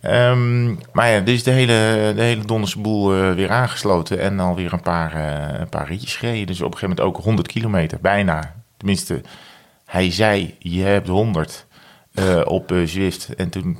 Ehm, 0.00 0.74
maar 0.92 1.10
ja, 1.10 1.20
dus 1.20 1.42
de 1.42 1.50
hele, 1.50 2.12
de 2.14 2.22
hele 2.22 2.44
donderse 2.44 2.78
boel 2.78 3.14
eh, 3.14 3.32
weer 3.32 3.50
aangesloten 3.50 4.20
en 4.20 4.40
alweer 4.40 4.72
een 4.72 4.82
paar, 4.82 5.14
eh, 5.14 5.60
een 5.60 5.68
paar 5.68 5.86
ritjes 5.86 6.16
gereden. 6.16 6.46
Dus 6.46 6.60
op 6.60 6.72
een 6.72 6.78
gegeven 6.78 6.96
moment 6.96 7.16
ook 7.16 7.24
100 7.24 7.48
kilometer, 7.48 7.98
bijna. 8.00 8.54
Tenminste, 8.76 9.22
hij 9.84 10.10
zei, 10.10 10.56
je 10.58 10.82
hebt 10.82 11.08
100 11.08 11.66
eh, 12.14 12.40
op 12.44 12.74
Zwift. 12.84 13.34
En 13.34 13.50
toen 13.50 13.78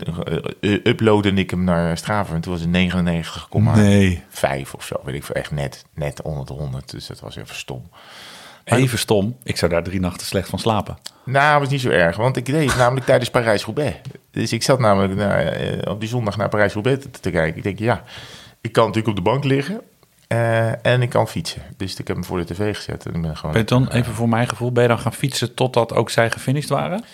uploadde 0.61 1.33
ik 1.33 1.51
hem 1.51 1.65
naar 1.65 1.97
Strava 1.97 2.35
en 2.35 2.41
toen 2.41 2.53
was 2.53 2.61
het 2.61 2.71
99,5 2.71 4.75
of 4.75 4.85
zo. 4.85 5.01
Weet 5.05 5.15
ik 5.15 5.25
veel, 5.25 5.35
echt 5.35 5.51
net, 5.51 5.85
net 5.95 6.23
onder 6.23 6.47
de 6.47 6.53
100. 6.53 6.91
Dus 6.91 7.07
dat 7.07 7.21
was 7.21 7.37
even 7.37 7.55
stom. 7.55 7.91
Even 8.77 8.99
stom. 8.99 9.37
Ik 9.43 9.57
zou 9.57 9.71
daar 9.71 9.83
drie 9.83 10.01
nachten 10.01 10.27
slecht 10.27 10.49
van 10.49 10.59
slapen. 10.59 10.99
Nou, 11.25 11.53
dat 11.53 11.61
was 11.61 11.71
niet 11.71 11.81
zo 11.81 11.89
erg, 11.89 12.17
want 12.17 12.37
ik 12.37 12.47
deed 12.47 12.77
namelijk 12.77 13.07
tijdens 13.07 13.31
Parijs-Roubaix. 13.31 13.97
Dus 14.31 14.53
ik 14.53 14.63
zat 14.63 14.79
namelijk 14.79 15.15
naar, 15.15 15.47
eh, 15.47 15.91
op 15.91 16.01
die 16.01 16.09
zondag 16.09 16.37
naar 16.37 16.49
Parijs-Roubaix 16.49 17.03
te, 17.03 17.11
te 17.11 17.31
kijken. 17.31 17.57
Ik 17.57 17.63
denk, 17.63 17.79
ja, 17.79 18.03
ik 18.61 18.73
kan 18.73 18.87
natuurlijk 18.87 19.19
op 19.19 19.25
de 19.25 19.31
bank 19.31 19.45
liggen 19.45 19.81
eh, 20.27 20.87
en 20.87 21.03
ik 21.03 21.09
kan 21.09 21.29
fietsen. 21.29 21.63
Dus 21.77 21.97
ik 21.97 22.07
heb 22.07 22.17
hem 22.17 22.25
voor 22.25 22.39
de 22.39 22.45
tv 22.45 22.77
gezet 22.77 23.07
en 23.07 23.15
ik 23.15 23.23
ben 23.23 23.37
gewoon... 23.37 23.53
Ben 23.53 23.61
je 23.61 23.67
dan, 23.67 23.89
even 23.89 24.15
voor 24.15 24.29
mijn 24.29 24.49
gevoel, 24.49 24.73
ben 24.73 24.83
je 24.83 24.89
dan 24.89 24.99
gaan 24.99 25.13
fietsen 25.13 25.55
totdat 25.55 25.95
ook 25.95 26.11
zij 26.11 26.31
gefinished 26.31 26.71
waren? 26.71 27.05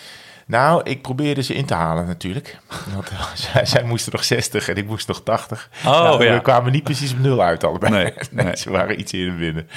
Nou, 0.47 0.81
ik 0.83 1.01
probeerde 1.01 1.43
ze 1.43 1.53
in 1.53 1.65
te 1.65 1.73
halen 1.73 2.05
natuurlijk. 2.05 2.57
Want 2.93 3.09
eh, 3.09 3.33
zij, 3.51 3.65
zij 3.65 3.83
moesten 3.83 4.11
nog 4.11 4.23
60 4.23 4.69
en 4.69 4.75
ik 4.75 4.87
moest 4.87 5.07
nog 5.07 5.21
80. 5.23 5.69
Oh, 5.77 5.83
nou, 5.83 6.23
ja. 6.23 6.33
We 6.33 6.41
kwamen 6.41 6.71
niet 6.71 6.83
precies 6.83 7.11
op 7.11 7.19
nul 7.19 7.41
uit 7.41 7.63
allebei. 7.63 7.93
Nee, 7.97 8.13
nee. 8.45 8.57
Ze 8.57 8.69
waren 8.69 8.99
iets 8.99 9.11
eerder 9.11 9.35
binnen. 9.37 9.69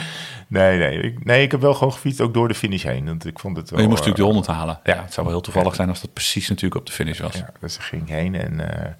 Nee, 0.46 0.78
nee. 0.78 1.00
Ik, 1.00 1.24
nee, 1.24 1.42
ik 1.42 1.50
heb 1.50 1.60
wel 1.60 1.74
gewoon 1.74 1.92
gefietst 1.92 2.20
ook 2.20 2.34
door 2.34 2.48
de 2.48 2.54
finish 2.54 2.82
heen. 2.82 3.06
Want 3.06 3.26
ik 3.26 3.38
vond 3.38 3.56
het 3.56 3.70
wel... 3.70 3.80
Je 3.80 3.88
moest 3.88 4.00
eh, 4.00 4.06
natuurlijk 4.06 4.34
de 4.34 4.40
100 4.42 4.58
halen. 4.58 4.80
Ja, 4.84 4.94
ja. 4.94 5.02
het 5.02 5.12
zou 5.12 5.26
wel 5.26 5.34
heel 5.34 5.44
toevallig 5.44 5.74
zijn 5.74 5.88
als 5.88 6.00
dat 6.00 6.12
precies 6.12 6.48
natuurlijk 6.48 6.80
op 6.80 6.86
de 6.86 6.92
finish 6.92 7.18
was. 7.18 7.34
Ja, 7.34 7.52
dus 7.60 7.76
daar 7.76 7.86
ging 7.86 8.08
heen. 8.08 8.34
En, 8.34 8.74
eh, 8.74 8.90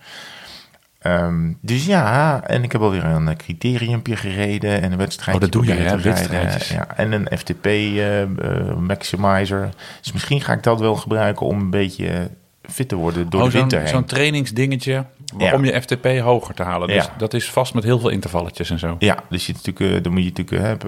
ehm, 1.01 1.53
dus 1.61 1.87
ja, 1.87 2.41
en 2.47 2.63
ik 2.63 2.73
heb 2.73 2.81
alweer 2.81 3.05
een 3.05 3.29
eh, 3.29 3.37
criteriumpje 3.37 4.17
gereden 4.17 4.83
en 4.83 4.93
een 4.93 4.99
wedstrijd. 4.99 5.37
Oh, 5.37 5.43
dat 5.43 5.53
doe 5.53 5.65
jij, 5.65 5.77
hè? 5.77 6.01
Wedstrijdjes. 6.01 6.69
Ja, 6.69 6.87
en 6.97 7.13
een 7.13 7.39
FTP 7.39 7.67
eh, 7.67 8.23
eh, 8.23 8.29
Maximizer. 8.77 9.69
Dus 10.01 10.13
misschien 10.13 10.41
ga 10.41 10.53
ik 10.53 10.63
dat 10.63 10.81
wel 10.81 10.95
gebruiken 10.97 11.47
om 11.47 11.59
een 11.61 11.71
beetje 11.71 12.31
fit 12.63 12.89
te 12.89 12.97
worden 12.97 13.31
door 13.31 13.41
Oh, 13.41 13.47
de 13.47 13.51
zo'n, 13.53 13.61
winter 13.61 13.79
heen. 13.79 13.89
zo'n 13.89 14.05
trainingsdingetje 14.05 15.05
waarom 15.37 15.65
je 15.65 15.81
FTP 15.83 16.07
hoger 16.21 16.55
te 16.55 16.63
halen. 16.63 16.89
Dus 16.89 17.05
Ja. 17.05 17.15
dat 17.19 17.35
is 17.35 17.51
vast 17.51 17.75
met 17.75 17.85
heel 17.85 17.99
veel 17.99 18.09
intervalletjes 18.09 18.71
en 18.71 18.79
zo. 18.79 18.97
Ja, 18.99 19.17
dus 19.29 19.47
je 19.47 19.53
natuurlijk, 19.53 20.05
dan 20.05 20.13
moet 20.13 20.23
je 20.25 20.33
natuurlijk 20.35 20.83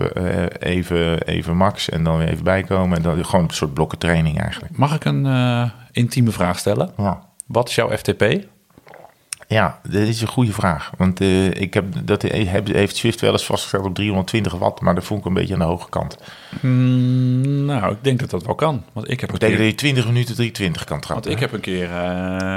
even, 0.58 1.22
even 1.22 1.56
max 1.56 1.88
en 1.88 2.04
dan 2.04 2.18
weer 2.18 2.28
even 2.28 2.44
bijkomen. 2.44 2.96
En 2.96 3.02
dan 3.02 3.24
gewoon 3.24 3.44
een 3.44 3.54
soort 3.54 3.74
blokken 3.74 3.98
training 3.98 4.40
eigenlijk. 4.40 4.76
Mag 4.76 4.94
ik 4.94 5.04
een 5.04 5.26
intieme 5.92 6.30
vraag 6.30 6.58
stellen? 6.58 6.90
Ja. 6.96 7.20
Wat 7.46 7.68
is 7.68 7.74
jouw 7.74 7.96
FTP? 7.96 8.24
Ja, 9.52 9.78
dat 9.82 10.02
is 10.02 10.20
een 10.20 10.28
goede 10.28 10.52
vraag. 10.52 10.90
Want 10.96 11.20
eh, 11.20 11.46
ik 11.46 11.74
heb, 11.74 11.84
dat 12.04 12.22
heb, 12.22 12.66
heeft 12.66 12.96
Swift 12.96 13.20
wel 13.20 13.32
eens 13.32 13.44
vastgesteld 13.44 13.84
op 13.84 13.94
320 13.94 14.52
watt, 14.52 14.80
maar 14.80 14.94
dat 14.94 15.04
vond 15.04 15.20
ik 15.20 15.26
een 15.26 15.34
beetje 15.34 15.52
aan 15.52 15.60
de 15.60 15.66
hoge 15.66 15.88
kant. 15.88 16.16
Hmm, 16.60 17.64
nou, 17.64 17.92
ik 17.92 18.04
denk 18.04 18.20
dat 18.20 18.30
dat 18.30 18.44
wel 18.44 18.54
kan. 18.54 18.84
Want 18.92 19.10
ik 19.10 19.20
heb 19.20 19.28
een 19.28 19.38
betekent 19.38 19.58
keer, 19.58 19.66
dat 19.66 19.80
je 19.80 19.86
20 19.86 20.06
minuten 20.06 20.34
320 20.34 20.84
kan 20.84 21.00
trappen. 21.00 21.30
want 21.30 21.34
ik 21.36 21.40
heb 21.40 21.52
een 21.52 21.60
keer 21.60 21.84
eh, 21.84 21.90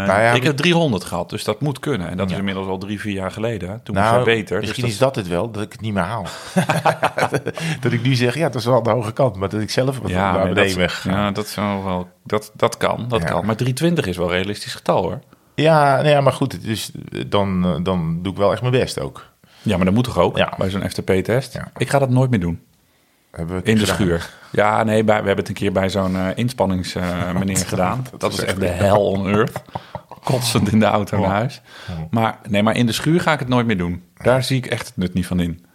ja, 0.08 0.32
ik 0.32 0.44
heb 0.44 0.58
300 0.58 1.04
gehad, 1.04 1.30
dus 1.30 1.44
dat 1.44 1.62
moet 1.62 1.80
kunnen. 1.80 2.10
En 2.10 2.18
dat 2.18 2.32
is 2.32 2.38
inmiddels 2.38 2.68
al 2.68 2.78
drie, 2.78 3.00
vier 3.00 3.14
jaar 3.14 3.32
geleden. 3.32 3.80
Toen 3.84 3.96
was 3.96 4.04
nou, 4.04 4.16
het 4.16 4.26
beter. 4.26 4.60
misschien 4.60 4.84
dus 4.84 4.94
is 4.94 5.00
dat 5.00 5.16
het 5.16 5.28
wel, 5.28 5.52
dat 5.52 5.64
ik 5.64 5.72
het 5.72 5.82
niet 5.82 5.94
meer 5.94 6.04
haal. 6.04 6.26
dat 7.82 7.92
ik 7.92 8.04
nu 8.04 8.16
zeg, 8.16 8.36
ja, 8.36 8.50
dat 8.50 8.56
is 8.56 8.66
wel 8.66 8.78
aan 8.78 8.84
de 8.84 8.90
hoge 8.90 9.14
kant, 9.14 9.36
maar 9.36 9.50
dat 9.50 9.62
ik 9.62 9.70
zelf 9.70 10.00
wat 10.00 10.12
ja, 10.12 10.32
naar 10.32 10.54
beneden 10.54 10.90
ja, 11.04 11.32
dat, 11.32 11.48
zou 11.48 11.84
wel, 11.84 12.10
dat, 12.24 12.52
dat 12.56 12.78
kan, 12.78 13.06
dat 13.08 13.24
kan. 13.24 13.46
Maar 13.46 13.56
320 13.56 14.06
is 14.06 14.18
wel 14.18 14.28
een 14.28 14.34
realistisch 14.34 14.74
getal 14.74 15.02
hoor. 15.02 15.20
Ja, 15.56 15.96
nou 15.96 16.08
ja, 16.08 16.22
maar 16.22 16.34
goed, 16.34 16.64
dus 16.64 16.92
dan, 17.28 17.66
eh, 17.66 17.76
dan 17.84 18.20
doe 18.22 18.32
ik 18.32 18.38
wel 18.38 18.52
echt 18.52 18.62
mijn 18.62 18.74
best 18.74 19.00
ook. 19.00 19.26
Ja, 19.62 19.76
maar 19.76 19.86
dat 19.86 19.94
moet 19.94 20.04
toch 20.04 20.18
ook 20.18 20.38
Ja. 20.38 20.54
bij 20.58 20.70
zo'n 20.70 20.90
FTP-test? 20.90 21.54
Ja. 21.54 21.68
Ik 21.78 21.90
ga 21.90 22.00
dat 22.00 22.10
nooit 22.10 22.30
meer 22.30 22.40
doen. 22.40 22.62
Hebben 23.32 23.56
we 23.56 23.64
In 23.64 23.74
de 23.74 23.80
gedaan. 23.80 23.96
schuur. 23.96 24.30
Ja, 24.52 24.84
nee, 24.84 25.04
bij, 25.04 25.20
we 25.22 25.26
hebben 25.28 25.38
het 25.38 25.48
een 25.48 25.54
keer 25.54 25.72
bij 25.72 25.90
zo'n 25.90 26.16
eh 26.16 26.28
inspanningsmeneer 26.36 27.58
gedaan. 27.74 28.06
Dat, 28.12 28.20
dat 28.20 28.34
is 28.34 28.38
is 28.40 28.46
echt 28.46 28.60
de 28.60 28.68
hell 28.68 28.92
on 28.92 29.28
earth. 29.30 29.62
kotsend 30.24 30.72
in 30.72 30.80
de 30.80 30.86
auto 30.86 31.20
naar 31.20 31.30
huis. 31.30 31.62
Maar, 32.10 32.38
nee, 32.50 32.64
maar 32.64 32.76
in 32.76 32.86
de 32.86 32.92
schuur 32.92 33.22
ga 33.22 33.34
ik 33.34 33.40
het 33.40 33.48
nooit 33.48 33.66
meer 33.66 33.78
doen. 33.78 34.04
Daar 34.24 34.44
zie 34.44 34.58
ik 34.58 34.66
echt 34.66 34.88
het 34.88 34.98
nut 34.98 35.14
niet 35.14 35.28
van 35.28 35.40
in. 35.40 35.66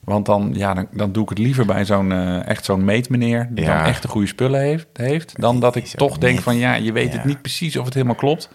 Want 0.00 0.26
dan, 0.26 0.50
ja, 0.54 0.74
dan, 0.74 0.86
dan 0.90 1.12
doe 1.12 1.22
ik 1.22 1.28
het 1.28 1.38
liever 1.38 1.66
bij 1.66 1.84
zo'n 1.84 2.12
eh, 2.12 2.46
echt 2.48 2.64
zo'n 2.64 2.84
meetmeneer... 2.84 3.48
die 3.50 3.64
Ja. 3.64 3.76
dan 3.78 3.86
echt 3.86 4.02
de 4.02 4.08
goede 4.08 4.26
spullen 4.26 4.60
heeft, 4.60 4.86
heeft 4.92 5.40
dan 5.40 5.60
dat 5.60 5.76
ik 5.76 5.86
toch 5.86 6.18
denk 6.18 6.40
van... 6.40 6.56
ja, 6.56 6.74
je 6.74 6.92
weet 6.92 7.12
het 7.12 7.24
niet 7.24 7.40
precies 7.42 7.76
of 7.76 7.84
het 7.84 7.94
helemaal 7.94 8.14
klopt. 8.14 8.48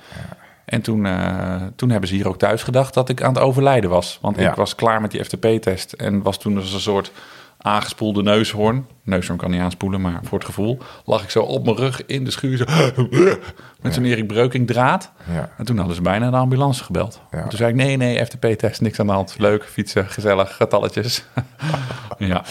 En 0.68 0.82
toen, 0.82 1.06
eh, 1.06 1.56
toen 1.76 1.90
hebben 1.90 2.10
ze 2.10 2.16
hier 2.16 2.28
ook 2.28 2.38
thuis 2.38 2.64
gedacht 2.64 2.94
dat 2.94 3.10
ik 3.10 3.22
aan 3.24 3.34
het 3.34 3.44
overlijden 3.44 3.90
was. 3.90 4.18
Want 4.22 4.38
Ja. 4.40 4.50
ik 4.50 4.56
was 4.56 4.76
klaar 4.76 5.02
met 5.02 5.12
die 5.12 5.24
FTP-test 5.24 5.94
en 5.94 6.22
was 6.22 6.40
toen 6.40 6.58
als 6.58 6.74
een 6.74 6.80
soort 6.80 7.12
aangespoelde 7.58 8.24
neushoorn. 8.24 8.86
Neushoorn 9.04 9.38
kan 9.40 9.52
niet 9.52 9.62
aanspoelen, 9.62 10.02
maar 10.02 10.20
voor 10.24 10.38
het 10.38 10.48
gevoel 10.48 10.78
lag 11.06 11.24
ik 11.24 11.30
zo 11.30 11.42
op 11.44 11.66
mijn 11.66 11.78
rug 11.78 12.06
in 12.06 12.24
de 12.24 12.32
schuur. 12.32 12.58
Zo, 12.58 12.66
met 13.82 13.94
zo'n 13.94 14.06
Erik 14.06 14.28
Breuking 14.28 14.68
draad. 14.68 15.12
Ja. 15.34 15.50
En 15.58 15.66
toen 15.66 15.78
hadden 15.78 15.96
ze 15.96 16.02
bijna 16.02 16.30
de 16.30 16.38
ambulance 16.38 16.84
gebeld. 16.84 17.22
Ja. 17.32 17.42
Toen 17.42 17.58
zei 17.58 17.70
ik, 17.70 17.76
nee, 17.76 17.98
nee, 17.98 18.26
FTP-test, 18.26 18.82
niks 18.82 19.00
aan 19.00 19.08
de 19.08 19.14
hand. 19.14 19.36
Leuk, 19.38 19.64
fietsen, 19.64 20.08
gezellig, 20.10 20.56
getalletjes. 20.56 21.24
ja. 22.18 22.44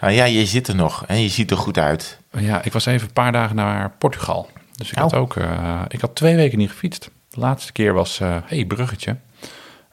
Nou 0.00 0.12
ja, 0.12 0.24
je 0.24 0.46
zit 0.46 0.68
er 0.68 0.74
nog 0.74 1.04
en 1.06 1.22
je 1.22 1.28
ziet 1.28 1.50
er 1.50 1.56
goed 1.56 1.78
uit. 1.78 2.18
ja, 2.38 2.62
ik 2.62 2.72
was 2.72 2.86
even 2.86 3.06
een 3.06 3.12
paar 3.12 3.32
dagen 3.32 3.56
naar 3.56 3.90
Portugal. 3.98 4.48
Dus 4.76 4.90
ik, 4.90 4.96
Oh. 4.96 5.02
had 5.02 5.14
ook, 5.14 5.36
eh, 5.36 5.80
ik 5.88 6.00
had 6.00 6.14
twee 6.14 6.36
weken 6.36 6.58
niet 6.58 6.70
gefietst. 6.70 7.10
De 7.34 7.40
laatste 7.40 7.72
keer 7.72 7.92
was, 7.92 8.20
eh 8.20 8.36
hey, 8.44 8.64
bruggetje. 8.64 9.16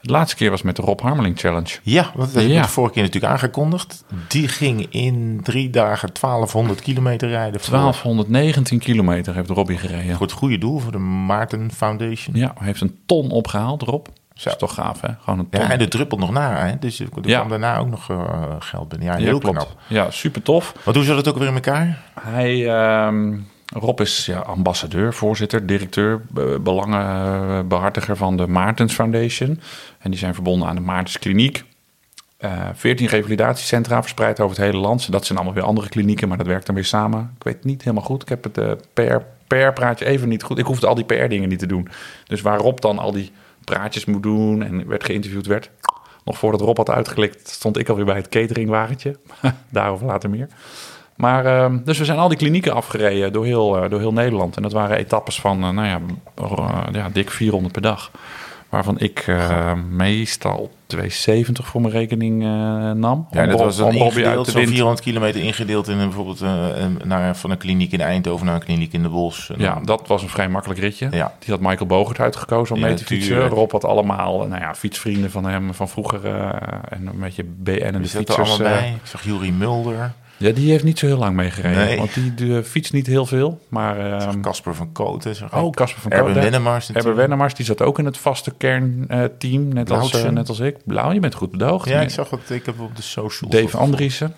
De 0.02 0.12
laatste 0.12 0.36
keer 0.36 0.50
was 0.50 0.62
met 0.62 0.76
de 0.76 0.82
Rob 0.82 1.00
Harmeling 1.02 1.40
Challenge. 1.40 1.78
Ja, 1.84 2.12
dat 2.16 2.32
heb 2.34 2.48
Ja. 2.48 2.62
de 2.62 2.68
vorige 2.68 2.94
keer 2.94 3.04
natuurlijk 3.04 3.34
aangekondigd. 3.34 4.04
Die 4.28 4.48
ging 4.48 4.88
in 4.90 5.40
drie 5.44 5.70
dagen 5.70 6.14
1200 6.14 6.82
kilometer 6.82 7.30
rijden. 7.30 7.60
voor- 7.62 7.70
1219 7.78 8.80
kilometer 8.80 9.36
heeft 9.36 9.50
Robbie 9.50 9.78
gereden. 9.78 10.16
Voor 10.16 10.26
het 10.26 10.36
goede 10.36 10.58
doel, 10.58 10.80
voor 10.80 10.92
de 10.92 10.98
Maarten 10.98 11.72
Foundation. 11.72 12.36
Ja, 12.36 12.52
hij 12.58 12.66
heeft 12.68 12.82
een 12.82 12.98
ton 13.06 13.30
opgehaald, 13.32 13.82
Rob. 13.82 14.06
Dat 14.34 14.46
is 14.54 14.58
toch 14.58 14.74
gaaf, 14.74 15.02
hè? 15.02 15.10
Gewoon 15.24 15.40
een 15.40 15.50
ton. 15.50 15.62
Ja, 15.62 15.70
en 15.72 15.80
er 15.80 15.90
druppelt 15.90 16.20
nog 16.20 16.32
na, 16.32 16.66
hè? 16.66 16.78
dus 16.80 17.00
er 17.00 17.08
Ja. 17.22 17.36
kwam 17.38 17.50
daarna 17.50 17.78
ook 17.78 17.90
nog 17.90 18.10
eh, 18.10 18.44
geld 18.60 18.88
binnen. 18.90 19.08
Ja, 19.08 19.18
Ja, 19.18 19.24
heel 19.26 19.40
klopt. 19.40 19.58
knap. 19.58 19.76
Ja, 19.88 20.12
super 20.12 20.42
tof. 20.42 20.74
Wat 20.84 20.96
hoe 20.96 21.04
zat 21.04 21.18
het 21.18 21.28
ook 21.28 21.38
weer 21.38 21.48
in 21.48 21.54
elkaar? 21.54 21.98
Hij, 22.22 22.68
ehm, 22.70 23.38
Rob 23.74 24.00
is 24.00 24.26
ja, 24.26 24.40
ambassadeur, 24.40 25.14
voorzitter, 25.14 25.66
directeur, 25.66 26.22
be- 26.30 26.60
belangenbehartiger 26.64 28.18
van 28.18 28.38
de 28.38 28.48
Maartens 28.48 28.94
Foundation. 28.94 29.60
En 30.00 30.10
die 30.12 30.20
zijn 30.20 30.34
verbonden 30.34 30.68
aan 30.68 30.76
de 30.76 30.82
Maartens 30.82 31.20
Kliniek. 31.20 31.64
Eh 32.38 32.70
14 32.74 33.08
revalidatiecentra 33.08 34.02
verspreid 34.02 34.40
over 34.40 34.56
het 34.58 34.66
hele 34.66 34.78
land. 34.78 35.12
Dat 35.12 35.26
zijn 35.26 35.38
allemaal 35.38 35.56
weer 35.56 35.66
andere 35.66 35.90
klinieken, 35.90 36.28
maar 36.28 36.38
dat 36.38 36.48
werkt 36.48 36.66
dan 36.66 36.76
weer 36.76 36.86
samen. 36.86 37.34
Ik 37.38 37.44
weet 37.44 37.56
het 37.56 37.64
niet 37.64 37.82
helemaal 37.84 38.04
goed. 38.06 38.22
Ik 38.22 38.30
heb 38.30 38.44
het 38.44 38.58
eh, 38.58 38.72
PR, 38.94 39.18
PR-praatje 39.48 40.06
even 40.06 40.30
niet 40.30 40.44
goed. 40.44 40.58
Ik 40.58 40.66
hoefde 40.66 40.88
al 40.88 40.96
die 40.96 41.06
PR-dingen 41.06 41.50
niet 41.50 41.60
te 41.60 41.66
doen. 41.68 41.88
Dus 42.28 42.42
waar 42.42 42.60
Rob 42.60 42.80
dan 42.80 43.00
al 43.00 43.12
die 43.12 43.32
praatjes 43.64 44.06
moet 44.06 44.24
doen 44.24 44.64
en 44.64 44.88
werd 44.88 45.04
geïnterviewd 45.04 45.46
werd... 45.46 45.70
Nog 46.24 46.38
voordat 46.38 46.62
Rob 46.62 46.78
had 46.78 46.90
uitgeklikt, 46.90 47.50
stond 47.50 47.78
ik 47.78 47.90
alweer 47.90 48.06
bij 48.06 48.16
het 48.16 48.30
cateringwagentje. 48.30 49.16
Daarover 49.70 50.06
later 50.06 50.30
meer. 50.30 50.48
Maar, 51.18 51.46
ehm, 51.46 51.78
dus 51.84 51.98
we 51.98 52.06
zijn 52.06 52.18
al 52.18 52.28
die 52.28 52.38
klinieken 52.38 52.74
afgereden 52.74 53.34
door 53.34 53.46
heel, 53.46 53.78
eh, 53.84 53.90
door 53.90 54.00
heel 54.00 54.14
Nederland. 54.14 54.56
En 54.56 54.62
dat 54.62 54.72
waren 54.72 54.98
etappes 54.98 55.40
van, 55.40 55.64
eh, 55.64 55.70
nou 55.70 55.88
ja, 55.88 56.00
eh, 56.36 56.94
ja, 56.94 57.10
dik 57.14 57.30
400 57.32 57.74
per 57.74 57.82
dag. 57.82 58.12
Waarvan 58.70 59.00
ik 59.00 59.26
meestal 59.90 60.72
270 60.86 61.68
voor 61.68 61.82
mijn 61.82 61.94
rekening 61.94 62.44
nam. 62.96 63.28
Ja, 63.32 63.46
dat 63.46 63.60
was 63.60 63.78
dan 63.78 63.86
Robbie 63.98 64.04
ingedeeld, 64.24 64.48
zo'n 64.48 64.56
wind. 64.56 64.70
400 64.70 65.02
kilometer 65.02 65.42
ingedeeld 65.42 65.88
in 65.88 65.98
een, 65.98 66.06
bijvoorbeeld 66.08 66.40
een- 66.42 67.00
naar, 67.04 67.36
van 67.36 67.52
een 67.52 67.58
kliniek 67.58 67.92
in 67.92 68.02
Eindhoven 68.02 68.46
naar 68.46 68.56
een 68.56 68.64
kliniek 68.64 68.94
in 68.94 69.02
de 69.02 69.10
Bos. 69.10 69.52
Ja, 69.58 69.80
dat 69.84 70.08
was 70.08 70.22
een 70.22 70.30
vrij 70.30 70.50
makkelijk 70.50 70.80
ritje. 70.80 71.08
Ja. 71.12 71.34
Die 71.40 71.50
had 71.54 71.60
Michael 71.60 71.86
Bogert 71.86 72.20
uitgekozen 72.20 72.76
om 72.76 72.82
Ja, 72.82 72.88
mee 72.88 72.96
te 72.96 73.06
fietsen. 73.06 73.48
Rob 73.48 73.72
had 73.72 73.86
allemaal 73.86 74.48
nou 74.48 74.62
ja, 74.62 74.76
fietsvrienden 74.76 75.32
van 75.32 75.46
hem 75.46 75.74
van 75.74 75.90
vroeger. 75.90 76.26
en 76.90 77.08
een 77.08 77.20
beetje 77.20 77.44
BN 77.44 77.72
en 77.72 77.92
de 77.92 78.00
er 78.00 78.06
fietsers. 78.08 78.38
allemaal 78.38 78.58
bij? 78.80 78.90
Ik 79.02 79.08
zag 79.08 79.24
Jurie 79.24 79.54
Mulder, 79.54 80.14
ja, 80.38 80.52
die 80.52 80.72
heeft 80.72 80.84
niet 80.84 81.00
zo 81.00 81.06
heel 81.06 81.18
lang 81.18 81.36
meegereden. 81.36 81.86
Nee. 81.86 81.98
Want 81.98 82.14
die 82.38 82.58
eh, 82.58 82.64
fietst 82.64 82.94
niet 82.94 83.08
heel 83.08 83.26
veel. 83.26 83.62
Maar 83.70 84.12
ehm, 84.12 84.42
Casper 84.42 84.76
van 84.76 84.92
ik. 84.92 85.44
Oh, 85.54 85.72
Casper 85.72 86.02
van 86.02 86.12
Erben 86.12 86.34
Koten. 86.34 87.16
Wennemars 87.16 87.54
die 87.54 87.66
zat 87.66 87.82
ook 87.82 88.00
in 88.00 88.06
het 88.06 88.18
vaste 88.18 88.54
kernteam, 88.58 89.68
net, 89.74 89.92
als, 89.92 90.24
eh, 90.24 90.30
net 90.30 90.50
als 90.50 90.60
ik. 90.60 90.78
Blauw, 90.86 91.12
je 91.12 91.20
bent 91.20 91.34
goed 91.34 91.52
bedoogd. 91.52 91.90
Ja, 91.90 92.02
ik 92.02 92.10
zag 92.10 92.30
het. 92.30 92.50
Ik 92.50 92.66
heb 92.66 92.80
op 92.80 92.96
de 92.96 93.02
social. 93.02 93.50
Dave 93.50 93.78
Andriessen. 93.78 94.34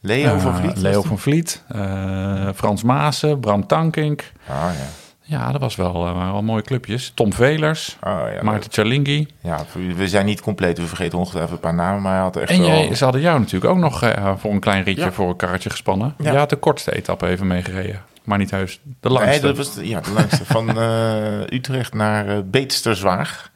Leo 0.00 0.34
eh, 0.34 0.40
van 0.40 0.56
Vliet. 0.56 0.78
Leo 0.78 1.02
van 1.02 1.18
Vliet. 1.18 1.62
eh, 1.68 2.48
Frans 2.54 2.82
Maassen. 2.82 3.40
Bram 3.40 3.66
Tankink. 3.66 4.32
Ah 4.48 4.54
ja. 4.54 5.05
Ja, 5.28 5.52
dat 5.52 5.60
was 5.60 5.76
wel, 5.76 6.06
eh, 6.06 6.30
wel 6.32 6.42
mooie 6.42 6.62
clubjes. 6.62 7.12
Tom 7.14 7.32
Velers. 7.32 7.96
Oh, 8.04 8.20
ja, 8.34 8.42
Maarten 8.42 8.72
Chalingi. 8.72 9.26
ja, 9.40 9.64
we 9.96 10.08
zijn 10.08 10.26
niet 10.26 10.40
compleet. 10.40 10.78
We 10.78 10.86
vergeten 10.86 11.18
ongetwijfeld 11.18 11.52
een 11.54 11.60
paar 11.60 11.74
namen, 11.74 12.02
maar 12.02 12.12
hij 12.12 12.22
had 12.22 12.36
echt 12.36 12.50
En 12.50 12.58
wel... 12.60 12.68
jij, 12.68 12.94
ze 12.94 13.04
hadden 13.04 13.22
jou 13.22 13.38
natuurlijk 13.38 13.72
ook 13.72 13.78
nog 13.78 14.02
eh, 14.02 14.32
voor 14.36 14.52
een 14.52 14.60
klein 14.60 14.82
ritje 14.84 15.02
Ja. 15.04 15.12
voor 15.12 15.28
een 15.28 15.36
karretje 15.36 15.70
gespannen. 15.70 16.14
Ja. 16.18 16.32
Je 16.32 16.38
had 16.38 16.50
de 16.50 16.56
kortste 16.56 16.96
etappe 16.96 17.26
even 17.26 17.46
meegereden. 17.46 18.02
Maar 18.24 18.38
niet 18.38 18.50
heus 18.50 18.80
de 19.00 19.08
langste. 19.08 19.30
Nee, 19.30 19.40
dat 19.40 19.56
was 19.56 19.74
de, 19.74 19.88
ja, 19.88 20.00
de 20.00 20.12
langste. 20.12 20.44
Van 20.44 20.68
eh, 20.80 21.40
Utrecht 21.40 21.94
naar 21.94 22.28
eh 22.28 22.38
Beetsterzwaag. 22.44 23.50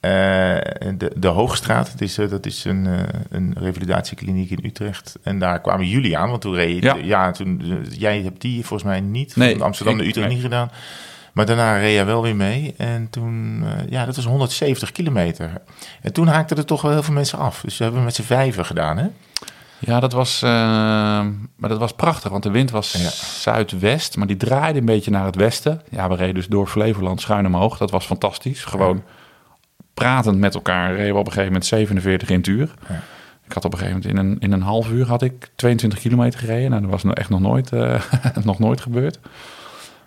Eh, 0.00 0.10
de, 0.96 1.12
de 1.16 1.28
Hoogstraat, 1.28 1.90
dat 1.92 2.00
is, 2.00 2.18
eh, 2.18 2.30
dat 2.30 2.46
is 2.46 2.64
een, 2.64 2.86
eh, 2.86 2.98
een 3.30 3.54
revalidatiekliniek 3.58 4.50
in 4.50 4.58
Utrecht. 4.64 5.18
En 5.22 5.38
daar 5.38 5.60
kwamen 5.60 5.86
jullie 5.86 6.18
aan, 6.18 6.28
want 6.30 6.40
toen 6.40 6.54
reed 6.54 6.82
Ja. 6.82 6.94
ja. 6.94 7.30
toen, 7.30 7.62
jij 7.90 8.22
hebt 8.22 8.40
die 8.40 8.64
volgens 8.66 8.88
mij 8.90 9.00
niet 9.00 9.36
Nee, 9.36 9.56
van 9.56 9.66
Amsterdam 9.66 9.96
naar 9.96 10.06
Utrecht 10.06 10.26
nee. 10.26 10.34
niet 10.36 10.44
gedaan. 10.44 10.70
Maar 11.32 11.46
daarna 11.46 11.76
reed 11.78 11.94
jij 11.94 12.06
wel 12.06 12.22
weer 12.22 12.36
mee. 12.36 12.74
En 12.76 13.10
toen, 13.10 13.64
ja, 13.88 14.04
dat 14.06 14.16
was 14.16 14.24
170 14.24 14.92
kilometer. 14.92 15.50
En 16.02 16.12
toen 16.12 16.26
haakten 16.26 16.56
er 16.56 16.64
toch 16.64 16.82
wel 16.82 16.92
heel 16.92 17.02
veel 17.02 17.14
mensen 17.14 17.38
af. 17.38 17.60
Dus 17.60 17.78
we 17.78 17.84
hebben 17.84 18.04
met 18.04 18.14
z'n 18.14 18.22
vijven 18.22 18.64
gedaan, 18.66 18.96
hè? 18.98 19.06
Ja, 19.78 20.00
dat 20.00 20.12
was, 20.12 20.40
maar 20.40 21.68
dat 21.68 21.78
was 21.78 21.92
prachtig, 21.92 22.30
want 22.30 22.42
de 22.42 22.50
wind 22.50 22.70
was 22.70 22.92
Ja. 22.92 23.08
zuidwest, 23.40 24.16
maar 24.16 24.26
die 24.26 24.36
draaide 24.36 24.78
een 24.78 24.84
beetje 24.84 25.10
naar 25.10 25.24
het 25.24 25.36
westen. 25.36 25.82
Ja, 25.90 26.08
we 26.08 26.14
reden 26.14 26.34
dus 26.34 26.46
door 26.46 26.66
Flevoland 26.66 27.20
schuin 27.20 27.46
omhoog. 27.46 27.76
Dat 27.78 27.90
was 27.90 28.06
fantastisch. 28.06 28.64
Gewoon 28.64 29.02
pratend 30.04 30.38
met 30.38 30.54
elkaar 30.54 30.94
reden 30.94 31.12
we 31.12 31.18
op 31.18 31.26
een 31.26 31.32
gegeven 31.32 31.46
moment 31.52 31.66
47 31.66 32.28
in 32.28 32.36
het 32.36 32.46
uur. 32.46 32.74
Ja. 32.88 33.00
Ik 33.46 33.52
had 33.52 33.64
op 33.64 33.72
een 33.72 33.78
gegeven 33.78 34.00
moment 34.02 34.18
in 34.18 34.26
een, 34.30 34.38
in 34.40 34.52
een 34.52 34.62
half 34.62 34.90
uur 34.90 35.06
had 35.06 35.22
ik 35.22 35.50
22 35.54 35.98
kilometer 35.98 36.38
gereden. 36.40 36.70
Nou, 36.70 36.82
dat 36.82 36.90
was 37.02 37.14
echt 37.14 37.28
nog 37.28 37.40
nooit, 37.40 37.72
eh, 37.72 38.02
nog 38.44 38.58
nooit 38.58 38.80
gebeurd. 38.80 39.18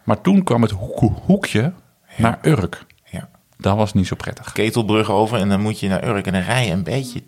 Maar 0.03 0.21
toen 0.21 0.43
kwam 0.43 0.61
het 0.61 0.71
hoek- 0.71 1.19
hoekje 1.25 1.73
naar 2.17 2.39
Urk. 2.41 2.85
Ja. 3.05 3.29
Dat 3.57 3.75
was 3.77 3.93
niet 3.93 4.07
zo 4.07 4.15
prettig. 4.15 4.51
Ketelbrug 4.51 5.09
over 5.11 5.37
en 5.39 5.49
dan 5.49 5.61
moet 5.61 5.79
je 5.79 5.87
naar 5.87 6.07
Urk. 6.07 6.25
En 6.27 6.33
dan 6.33 6.41
rij 6.41 6.65
je 6.65 6.71
een 6.71 6.83
beetje 6.83 7.21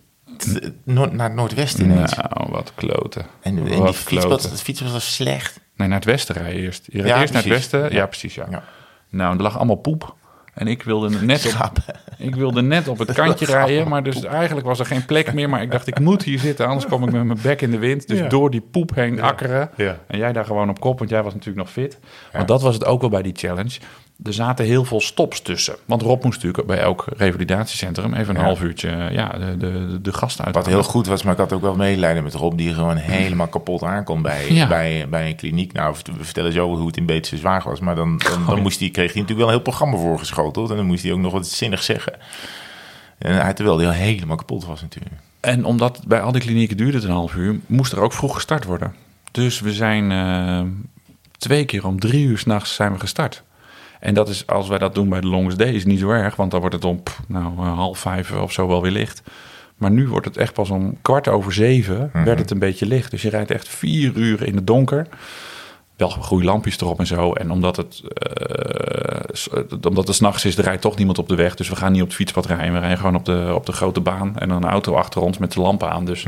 noord- 0.84 1.14
naar 1.14 1.28
het 1.28 1.36
noordwesten 1.36 1.84
ineens. 1.86 2.16
Nou, 2.16 2.52
wat 2.52 2.72
kloten. 2.76 3.26
En, 3.42 3.58
en 3.58 3.64
die 3.64 3.78
Wat 3.78 3.96
fietspad, 3.96 4.44
het 4.44 4.62
fietspad 4.62 4.92
was 4.92 5.14
slecht. 5.16 5.60
Nee, 5.76 5.88
naar 5.88 5.98
het 5.98 6.06
westen 6.08 6.36
rijden 6.36 6.62
eerst. 6.62 6.86
Je 6.86 6.92
rijdt 7.02 7.08
Ja, 7.16 7.20
eerst 7.22 7.34
naar 7.34 7.42
het 7.42 7.52
precies. 7.52 7.72
westen. 7.72 7.92
Ja, 7.92 8.02
Ja. 8.02 8.06
precies. 8.08 8.36
Ja. 8.36 8.46
Ja. 8.50 8.64
Nou, 9.10 9.36
er 9.36 9.42
lag 9.42 9.58
allemaal 9.58 9.76
poep. 9.76 10.16
En 10.56 10.68
ik 10.68 10.84
wilde 10.84 11.10
net 11.26 11.56
op, 11.62 11.72
ik 12.18 12.36
wilde 12.36 12.62
net 12.62 12.88
op 12.88 12.98
het 13.00 13.12
kantje 13.12 13.46
rijden. 13.58 13.88
Maar 13.88 14.04
dus 14.04 14.24
eigenlijk 14.24 14.66
was 14.68 14.80
er 14.80 14.86
geen 14.86 15.06
plek 15.06 15.34
meer. 15.34 15.50
Maar 15.50 15.62
ik 15.62 15.72
dacht, 15.72 15.88
ik 15.88 16.00
moet 16.00 16.24
hier 16.24 16.40
zitten. 16.40 16.68
Anders 16.68 16.86
kom 16.86 17.04
ik 17.04 17.12
met 17.12 17.24
mijn 17.24 17.40
bek 17.42 17.62
in 17.62 17.72
de 17.72 17.78
wind. 17.78 18.08
Dus 18.08 18.20
Ja. 18.20 18.28
door 18.28 18.52
die 18.52 18.62
poep 18.62 18.96
heen 18.96 19.22
akkeren. 19.22 19.70
Ja. 19.76 19.98
En 20.08 20.18
jij 20.18 20.34
daar 20.34 20.46
gewoon 20.46 20.70
op 20.70 20.80
kop, 20.80 20.98
want 20.98 21.10
jij 21.10 21.24
was 21.24 21.34
natuurlijk 21.34 21.60
nog 21.66 21.72
fit. 21.72 22.00
Want 22.34 22.48
dat 22.48 22.62
was 22.62 22.74
het 22.74 22.86
ook 22.86 23.02
wel 23.02 23.10
bij 23.10 23.22
die 23.22 23.34
challenge. 23.36 23.80
Er 24.24 24.34
zaten 24.34 24.66
heel 24.66 24.86
veel 24.86 25.02
stops 25.02 25.42
tussen. 25.42 25.76
Want 25.86 26.02
Rob 26.02 26.24
moest 26.24 26.36
natuurlijk 26.44 26.68
bij 26.68 26.80
elk 26.80 27.06
revalidatiecentrum 27.18 28.14
even 28.14 28.36
een 28.36 28.42
Ja. 28.42 28.48
half 28.48 28.62
uurtje 28.62 29.08
ja, 29.12 29.28
de, 29.30 29.58
de, 29.58 30.02
de 30.02 30.14
gast 30.14 30.42
uit. 30.42 30.56
Wat 30.56 30.66
heel 30.66 30.84
goed 30.84 31.08
was, 31.08 31.24
maar 31.24 31.34
ik 31.34 31.40
had 31.40 31.54
ook 31.54 31.62
wel 31.62 31.76
medelijden 31.76 32.24
met 32.24 32.34
Rob, 32.34 32.58
die 32.58 32.74
gewoon 32.74 32.96
helemaal 32.96 33.48
kapot 33.48 33.84
aankomt 33.84 34.22
bij, 34.22 34.52
Ja. 34.54 34.68
bij, 34.68 35.08
bij 35.10 35.28
een 35.28 35.36
kliniek. 35.36 35.74
Nou, 35.74 35.96
we 36.18 36.24
vertellen 36.24 36.52
zo 36.54 36.76
hoe 36.76 36.88
het 36.88 36.98
in 36.98 37.06
Beetse 37.06 37.38
zwaar 37.38 37.64
was, 37.66 37.80
maar 37.80 37.96
dan, 37.96 38.18
dan, 38.18 38.42
Oh, 38.42 38.48
dan 38.50 38.62
moest 38.62 38.80
hij, 38.80 38.90
kreeg 38.90 39.14
hij 39.14 39.22
natuurlijk 39.22 39.40
wel 39.40 39.48
een 39.48 39.54
heel 39.54 39.72
programma 39.72 39.98
voorgeschoteld. 39.98 40.70
En 40.70 40.76
dan 40.76 40.86
moest 40.86 41.04
hij 41.04 41.12
ook 41.12 41.20
nog 41.20 41.32
wat 41.32 41.48
zinnig 41.48 41.84
zeggen. 41.84 42.14
En 43.18 43.42
hij, 43.42 43.54
terwijl 43.54 43.80
hij 43.80 43.96
helemaal 43.98 44.36
kapot 44.38 44.66
was 44.66 44.82
natuurlijk. 44.82 45.16
En 45.40 45.66
omdat 45.66 46.02
bij 46.08 46.22
al 46.22 46.32
die 46.32 46.42
klinieken 46.42 46.78
duurde 46.78 46.98
het 46.98 47.04
een 47.06 47.12
half 47.12 47.36
uur, 47.36 47.60
moest 47.66 47.92
er 47.92 48.00
ook 48.00 48.14
vroeg 48.14 48.34
gestart 48.34 48.64
worden. 48.66 48.96
Dus 49.32 49.60
we 49.60 49.74
zijn 49.74 50.12
eh, 50.12 50.62
twee 51.38 51.66
keer 51.66 51.86
om 51.86 52.00
drie 52.00 52.26
uur 52.26 52.38
s'nachts 52.38 52.76
zijn 52.76 52.94
we 52.94 53.00
gestart. 53.00 53.44
En 54.00 54.14
dat 54.14 54.30
is, 54.30 54.48
als 54.48 54.68
wij 54.68 54.78
dat 54.78 54.96
doen 54.96 55.10
bij 55.10 55.22
de 55.22 55.28
Longest 55.28 55.58
Day, 55.58 55.72
is 55.72 55.86
niet 55.86 56.00
zo 56.00 56.10
erg. 56.10 56.36
Want 56.36 56.52
dan 56.52 56.60
wordt 56.60 56.76
het 56.76 56.86
om 56.86 57.04
pff, 57.04 57.20
nou, 57.28 57.46
eh, 57.58 57.74
half 57.76 58.00
vijf 58.00 58.32
of 58.32 58.52
zo 58.52 58.68
wel 58.68 58.82
weer 58.82 58.92
licht. 58.92 59.22
Maar 59.78 59.92
nu 59.92 60.08
wordt 60.08 60.26
het 60.26 60.38
echt 60.38 60.54
pas 60.54 60.70
om 60.70 60.98
kwart 61.02 61.28
over 61.28 61.54
zeven 61.54 62.10
werd 62.26 62.40
het 62.40 62.52
een 62.52 62.60
beetje 62.60 62.86
licht. 62.86 63.12
Dus 63.12 63.22
je 63.22 63.30
rijdt 63.30 63.52
echt 63.52 63.68
vier 63.68 64.12
uur 64.16 64.44
in 64.44 64.56
het 64.56 64.68
donker. 64.68 65.08
Wel 65.96 66.10
goede 66.10 66.46
lampjes 66.46 66.80
erop 66.82 67.00
en 67.00 67.08
zo. 67.08 67.34
En 67.34 67.52
omdat 67.52 67.76
het, 67.78 68.02
s- 69.32 69.50
omdat 69.88 70.08
het 70.08 70.16
s'nachts 70.16 70.46
is, 70.46 70.58
er 70.58 70.64
rijdt 70.64 70.82
toch 70.82 70.96
niemand 70.98 71.18
op 71.18 71.30
de 71.30 71.36
weg. 71.36 71.56
Dus 71.56 71.70
we 71.70 71.76
gaan 71.76 71.92
niet 71.92 72.02
op 72.02 72.08
het 72.08 72.16
fietspad 72.16 72.46
rijden. 72.46 72.74
We 72.74 72.80
rijden 72.80 72.98
gewoon 72.98 73.16
op 73.16 73.26
de, 73.26 73.52
op 73.56 73.66
de 73.66 73.72
grote 73.72 74.00
baan. 74.02 74.38
En 74.38 74.48
dan 74.50 74.64
een 74.64 74.70
auto 74.70 74.94
achter 74.96 75.22
ons 75.22 75.38
met 75.38 75.52
de 75.52 75.62
lampen 75.62 75.90
aan. 75.92 76.06
Dus 76.06 76.26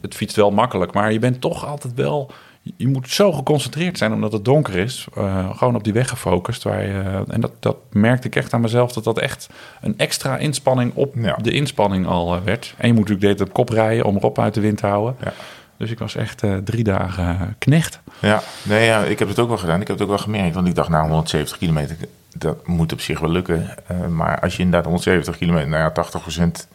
het 0.00 0.14
fietst 0.14 0.36
wel 0.36 0.50
makkelijk. 0.50 0.92
Maar 0.92 1.12
je 1.12 1.18
bent 1.18 1.40
toch 1.40 1.66
altijd 1.66 1.94
wel... 1.94 2.30
je 2.76 2.88
moet 2.88 3.10
zo 3.10 3.32
geconcentreerd 3.32 3.98
zijn 3.98 4.12
omdat 4.12 4.32
het 4.32 4.44
donker 4.44 4.76
is. 4.76 5.06
eh, 5.14 5.56
gewoon 5.56 5.74
op 5.74 5.84
die 5.84 5.92
weg 5.92 6.08
gefocust. 6.08 6.62
Waar 6.62 6.86
je, 6.86 7.24
en 7.28 7.40
dat, 7.40 7.52
dat 7.60 7.76
merkte 7.92 8.26
ik 8.26 8.36
echt 8.36 8.52
aan 8.52 8.60
mezelf. 8.60 8.92
Dat 8.92 9.04
dat 9.04 9.18
echt 9.18 9.48
een 9.80 9.94
extra 9.98 10.36
inspanning 10.36 10.92
op 10.94 11.14
Ja. 11.16 11.36
de 11.42 11.50
inspanning 11.50 12.06
al 12.06 12.34
eh, 12.36 12.42
werd. 12.42 12.74
En 12.76 12.86
je 12.86 12.92
moet 12.94 13.08
natuurlijk 13.08 13.20
de 13.20 13.26
hele 13.26 13.38
tijd 13.38 13.48
op 13.48 13.54
kop 13.54 13.68
rijden 13.68 14.04
om 14.04 14.18
Rob 14.18 14.38
uit 14.38 14.54
de 14.54 14.60
wind 14.60 14.76
te 14.78 14.86
houden. 14.86 15.16
Ja. 15.24 15.32
Dus 15.76 15.90
ik 15.90 15.98
was 15.98 16.14
echt 16.14 16.42
eh, 16.42 16.56
drie 16.56 16.84
dagen 16.84 17.24
eh, 17.28 17.40
knecht. 17.58 18.00
Ja, 18.18 18.42
nee, 18.62 18.84
ja, 18.86 19.02
ik 19.04 19.18
heb 19.18 19.28
het 19.28 19.38
ook 19.38 19.48
wel 19.48 19.58
gedaan. 19.58 19.80
Ik 19.80 19.86
heb 19.86 19.96
het 19.98 20.02
ook 20.04 20.14
wel 20.14 20.24
gemerkt. 20.24 20.54
Want 20.54 20.66
ik 20.66 20.74
dacht, 20.74 20.88
nou, 20.88 21.02
170 21.08 21.58
kilometer, 21.58 21.96
dat 22.36 22.66
moet 22.66 22.92
op 22.92 23.00
zich 23.00 23.20
wel 23.20 23.30
lukken. 23.30 23.68
Eh, 23.86 24.06
maar 24.06 24.40
als 24.40 24.52
je 24.56 24.58
inderdaad 24.62 24.84
170 24.84 25.36
kilometer, 25.36 25.68
nou 25.68 25.82
ja, 25.82 25.90
80% 25.90 26.68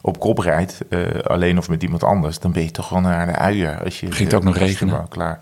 op 0.00 0.18
kop 0.18 0.38
rijdt, 0.38 0.78
eh, 0.88 1.00
alleen 1.22 1.58
of 1.58 1.68
met 1.68 1.82
iemand 1.82 2.04
anders, 2.04 2.38
dan 2.38 2.52
ben 2.52 2.62
je 2.62 2.70
toch 2.70 2.88
wel 2.88 3.00
naar 3.00 3.26
de 3.26 3.32
uier. 3.32 3.84
Als 3.84 4.00
je, 4.00 4.12
Ging 4.12 4.28
het 4.28 4.34
ook 4.38 4.44
nog 4.44 4.56
regenen? 4.56 5.08
Klaar. 5.08 5.38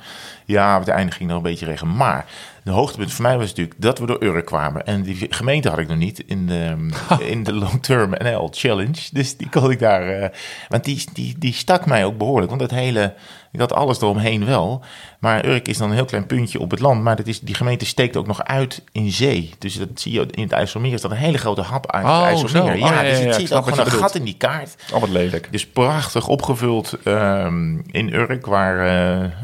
Ja, 0.49 0.75
op 0.75 0.81
het 0.81 0.89
einde 0.89 1.13
ging 1.13 1.31
er 1.31 1.37
een 1.37 1.43
beetje 1.43 1.67
regen. 1.67 1.97
Maar 1.97 2.25
de 2.63 2.71
hoogtepunt 2.71 3.13
voor 3.13 3.23
mij 3.23 3.37
was 3.39 3.47
natuurlijk 3.49 3.75
dat 3.79 3.99
we 3.99 4.07
door 4.07 4.23
Urk 4.23 4.47
kwamen. 4.47 4.87
En 4.87 5.03
die 5.03 5.27
gemeente 5.31 5.69
had 5.69 5.79
ik 5.79 5.89
nog 5.89 5.97
niet 5.97 6.19
in 6.27 6.47
de, 6.47 6.89
in 7.33 7.43
de 7.45 7.53
Long 7.53 7.83
Term 7.83 8.11
NL 8.19 8.49
Challenge. 8.53 9.01
Dus 9.13 9.37
die 9.37 9.49
kon 9.49 9.71
ik 9.71 9.79
daar... 9.79 10.09
eh, 10.09 10.29
want 10.69 10.85
die, 10.85 11.05
die, 11.13 11.35
die 11.39 11.53
stak 11.53 11.87
mij 11.87 12.05
ook 12.05 12.19
behoorlijk. 12.19 12.49
Want 12.49 12.61
dat 12.61 12.71
hele... 12.71 13.15
Ik 13.53 13.61
had 13.61 13.73
alles 13.73 14.01
eromheen 14.01 14.47
wel. 14.47 14.83
Maar 15.19 15.45
Urk 15.47 15.69
is 15.69 15.79
dan 15.79 15.89
een 15.89 15.95
heel 15.95 16.05
klein 16.05 16.27
puntje 16.27 16.61
op 16.61 16.71
het 16.71 16.81
land. 16.81 17.03
Maar 17.03 17.17
dat 17.17 17.27
is, 17.27 17.41
die 17.41 17.55
gemeente 17.55 17.87
steekt 17.87 18.17
ook 18.17 18.27
nog 18.27 18.45
uit 18.45 18.83
in 18.93 19.11
zee. 19.11 19.51
Dus 19.59 19.75
dat 19.79 19.89
zie 19.95 20.13
je 20.13 20.27
in 20.31 20.43
het 20.43 20.53
IJsselmeer. 20.53 20.93
Is 20.93 21.01
dat 21.01 21.11
een 21.11 21.17
hele 21.17 21.39
grote 21.39 21.61
hap 21.61 21.93
uit 21.93 22.05
Oh, 22.05 22.17
het 22.17 22.25
IJsselmeer. 22.25 22.77
zo. 22.79 22.85
Oh, 22.85 22.91
ja, 22.91 23.03
ja, 23.03 23.09
dus 23.11 23.19
ja, 23.19 23.25
het 23.25 23.35
zit 23.35 23.53
ook 23.53 23.63
gewoon 23.65 23.79
een 23.79 23.85
bedoelt. 23.85 24.03
gat 24.03 24.15
in 24.15 24.25
die 24.25 24.37
kaart. 24.37 24.75
Oh, 24.93 25.01
wat 25.01 25.09
lelijk. 25.09 25.49
Dus 25.51 25.67
prachtig 25.67 26.29
opgevuld 26.29 26.97
ehm, 27.05 27.79
in 27.91 28.13
Urk, 28.15 28.47
waar, 28.47 28.77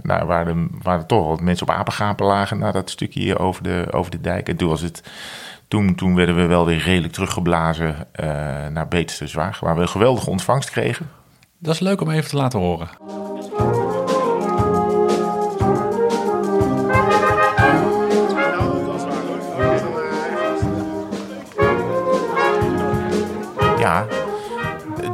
nou, 0.03 0.27
waar, 0.27 0.45
de, 0.45 0.67
waar 0.83 0.94
toch 1.03 1.27
wat 1.27 1.41
mensen 1.41 1.69
op 1.69 1.75
apengapen 1.75 2.27
lagen. 2.27 2.59
na 2.59 2.73
dat 2.73 2.91
stukje 2.91 3.21
hier 3.21 3.39
over 3.39 3.63
de, 3.63 3.87
over 3.91 4.11
de 4.11 4.21
dijk. 4.21 4.49
En 4.49 4.57
toen 4.57 4.69
was 4.69 4.81
het. 4.81 5.03
Toen, 5.69 5.95
toen 5.95 6.15
werden 6.15 6.37
we 6.37 6.47
wel 6.47 6.67
weer 6.67 6.79
redelijk 6.79 7.13
teruggeblazen 7.13 7.97
eh, 8.13 8.27
naar 8.73 8.89
Beterste 8.89 9.27
Zwaag, 9.27 9.61
waar 9.61 9.75
we 9.75 9.81
een 9.81 9.89
geweldige 9.89 10.31
ontvangst 10.31 10.71
kregen. 10.71 11.11
Dat 11.59 11.75
is 11.75 11.81
leuk 11.81 12.01
om 12.01 12.11
even 12.11 12.31
te 12.31 12.37
laten 12.37 12.59
horen. 12.59 12.89
Ja, 23.79 24.07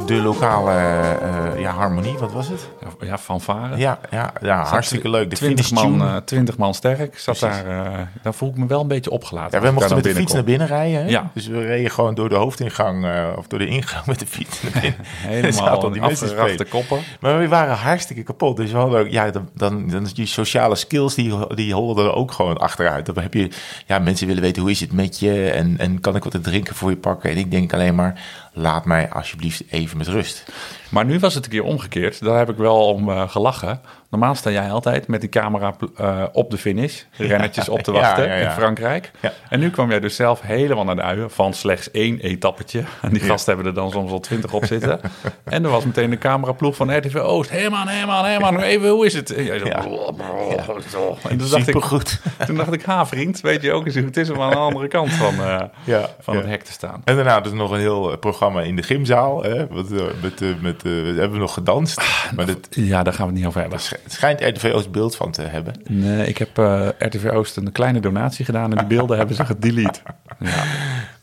de 0.05 0.21
lokale 0.21 0.71
eh, 0.71 1.40
harmonie, 1.81 2.17
wat 2.17 2.31
was 2.31 2.47
het? 2.47 2.69
Ja, 2.99 3.17
fanfare. 3.17 3.77
Ja, 3.77 3.99
ja, 4.11 4.33
ja 4.41 4.63
hartstikke 4.63 5.09
leuk. 5.09 5.29
De 5.29 5.35
20 5.35 5.65
finish 5.65 5.83
man, 5.83 5.97
tune. 5.97 6.15
eh, 6.15 6.21
20 6.25 6.57
man 6.57 6.73
sterk. 6.73 7.19
Zat 7.19 7.39
Precies. 7.39 7.63
daar, 7.63 7.93
eh, 7.93 7.99
dan 8.21 8.33
voel 8.33 8.49
ik 8.49 8.57
me 8.57 8.65
wel 8.67 8.81
een 8.81 8.87
beetje 8.87 9.11
opgelaten. 9.11 9.59
Ja, 9.59 9.65
we 9.65 9.71
mochten 9.71 9.89
daar 9.89 9.97
met 9.97 10.13
de 10.13 10.19
fiets 10.19 10.33
naar 10.33 10.43
binnen 10.43 10.67
rijden. 10.67 11.01
Hè? 11.01 11.09
Ja. 11.09 11.31
Dus 11.33 11.47
we 11.47 11.65
reden 11.65 11.91
gewoon 11.91 12.15
door 12.15 12.29
de 12.29 12.35
hoofdingang, 12.35 13.05
eh, 13.05 13.27
of 13.37 13.47
door 13.47 13.59
de 13.59 13.67
ingang 13.67 14.05
met 14.05 14.19
de 14.19 14.27
fiets 14.27 14.61
naar 14.61 14.71
binnen. 14.71 14.99
Helemaal 15.05 15.91
die 15.91 16.15
spelen. 16.15 16.69
koppen. 16.69 16.99
Maar 17.19 17.39
we 17.39 17.47
waren 17.47 17.75
hartstikke 17.75 18.23
kapot. 18.23 18.57
Dus 18.57 18.71
we 18.71 18.77
hadden 18.77 18.99
ook, 18.99 19.07
ja, 19.07 19.31
dan, 19.31 19.49
dan, 19.55 20.07
die 20.13 20.25
sociale 20.25 20.75
skills, 20.75 21.15
die, 21.15 21.33
die 21.55 21.73
holden 21.73 22.05
er 22.05 22.13
ook 22.13 22.31
gewoon 22.31 22.57
achteruit. 22.57 23.05
Dan 23.05 23.19
heb 23.19 23.33
je, 23.33 23.49
ja, 23.85 23.99
mensen 23.99 24.27
willen 24.27 24.41
weten 24.41 24.61
hoe 24.61 24.71
is 24.71 24.79
het 24.79 24.91
met 24.91 25.19
je 25.19 25.51
en, 25.51 25.75
en 25.77 25.99
kan 25.99 26.15
ik 26.15 26.23
wat 26.23 26.31
te 26.31 26.41
drinken 26.41 26.75
voor 26.75 26.89
je 26.89 26.97
pakken? 26.97 27.29
En 27.29 27.37
ik 27.37 27.51
denk 27.51 27.73
alleen 27.73 27.95
maar, 27.95 28.21
laat 28.53 28.85
mij 28.85 29.09
alsjeblieft 29.09 29.63
even 29.69 29.97
met 29.97 30.07
rust. 30.07 30.51
Maar 30.89 31.05
nu 31.05 31.19
was 31.19 31.33
het 31.33 31.45
een 31.45 31.51
keer 31.51 31.63
omgekeerd. 31.63 32.19
Daar 32.19 32.37
heb 32.37 32.49
ik 32.49 32.57
wel 32.57 32.87
om 32.87 33.09
eh, 33.09 33.29
gelachen. 33.29 33.81
Normaal 34.11 34.35
sta 34.35 34.49
jij 34.49 34.71
altijd 34.71 35.07
met 35.07 35.21
die 35.21 35.29
camera 35.29 35.75
eh, 35.95 36.23
op 36.31 36.51
de 36.51 36.57
finish. 36.57 37.01
Rennetjes 37.17 37.69
op 37.69 37.81
te 37.81 37.91
wachten 37.91 38.27
ja, 38.27 38.35
ja. 38.35 38.49
in 38.49 38.51
Frankrijk. 38.51 39.11
En 39.49 39.59
nu 39.59 39.69
kwam 39.69 39.89
jij 39.89 39.99
dus 39.99 40.15
zelf 40.15 40.41
helemaal 40.41 40.83
naar 40.83 40.95
de 40.95 41.01
uien 41.01 41.29
van 41.29 41.53
slechts 41.53 41.91
één 41.91 42.19
etappetje. 42.19 42.83
En 43.01 43.09
die 43.09 43.21
gasten 43.21 43.53
hebben 43.53 43.71
er 43.71 43.79
dan 43.79 43.91
soms 43.91 44.11
al 44.11 44.19
twintig 44.19 44.53
op 44.53 44.65
zitten. 44.65 44.99
en 45.43 45.63
er 45.63 45.69
was 45.69 45.85
meteen 45.85 46.09
de 46.09 46.17
cameraploeg 46.17 46.75
van 46.75 46.97
RTV 46.97 47.15
Oost. 47.15 47.49
Herman, 47.49 47.87
Herman, 47.87 48.25
Herman, 48.25 48.59
even, 48.61 48.89
hoe 48.89 49.05
is 49.05 49.13
het? 49.13 49.33
En, 49.33 49.43
jij 49.43 49.59
zo, 49.59 49.65
Ja. 49.65 49.75
en 49.75 51.37
toen, 51.37 51.49
dacht 51.49 51.67
ik, 51.67 51.83
toen 52.45 52.55
dacht 52.55 52.73
ik, 52.73 52.83
ha 52.83 53.05
vriend, 53.05 53.41
weet 53.41 53.61
je 53.61 53.71
ook 53.71 53.85
eens 53.85 53.95
hoe 53.95 54.05
het 54.05 54.17
is 54.17 54.29
om 54.29 54.41
aan 54.41 54.49
de 54.51 54.55
andere 54.55 54.87
kant 54.87 55.11
van, 55.11 55.33
eh, 55.33 56.03
van 56.19 56.35
het 56.35 56.45
hek 56.45 56.63
te 56.63 56.71
staan. 56.71 57.01
En 57.03 57.15
daarna 57.15 57.39
dus 57.39 57.51
nog 57.51 57.71
een 57.71 57.79
heel 57.79 58.11
eh, 58.11 58.17
programma 58.17 58.61
in 58.61 58.75
de 58.75 58.83
gymzaal. 58.83 59.43
Hè? 59.43 59.65
Met, 59.69 59.89
met, 60.21 60.61
met, 60.61 60.81
hebben 60.83 61.31
we 61.31 61.37
nog 61.37 61.53
gedanst. 61.53 62.01
maar 62.35 62.45
dat, 62.45 62.67
Ja, 62.69 63.03
daar 63.03 63.13
gaan 63.13 63.25
we 63.25 63.31
het 63.31 63.39
niet 63.39 63.47
over 63.47 63.61
hebben. 63.61 63.79
Het 64.03 64.11
schijnt 64.11 64.41
RTV 64.41 64.71
Oost 64.73 64.91
beeld 64.91 65.15
van 65.15 65.31
te 65.31 65.41
hebben. 65.41 65.73
Nee, 65.89 66.27
ik 66.27 66.37
heb 66.37 66.57
eh, 66.57 66.87
RTV 66.97 67.25
Oost 67.25 67.57
een 67.57 67.71
kleine 67.71 67.99
donatie 67.99 68.45
gedaan 68.45 68.71
en 68.71 68.77
die 68.77 68.97
beelden 68.97 69.17
hebben 69.21 69.35
ze 69.35 69.45
gedelete. 69.45 69.99
Ja. 70.39 70.63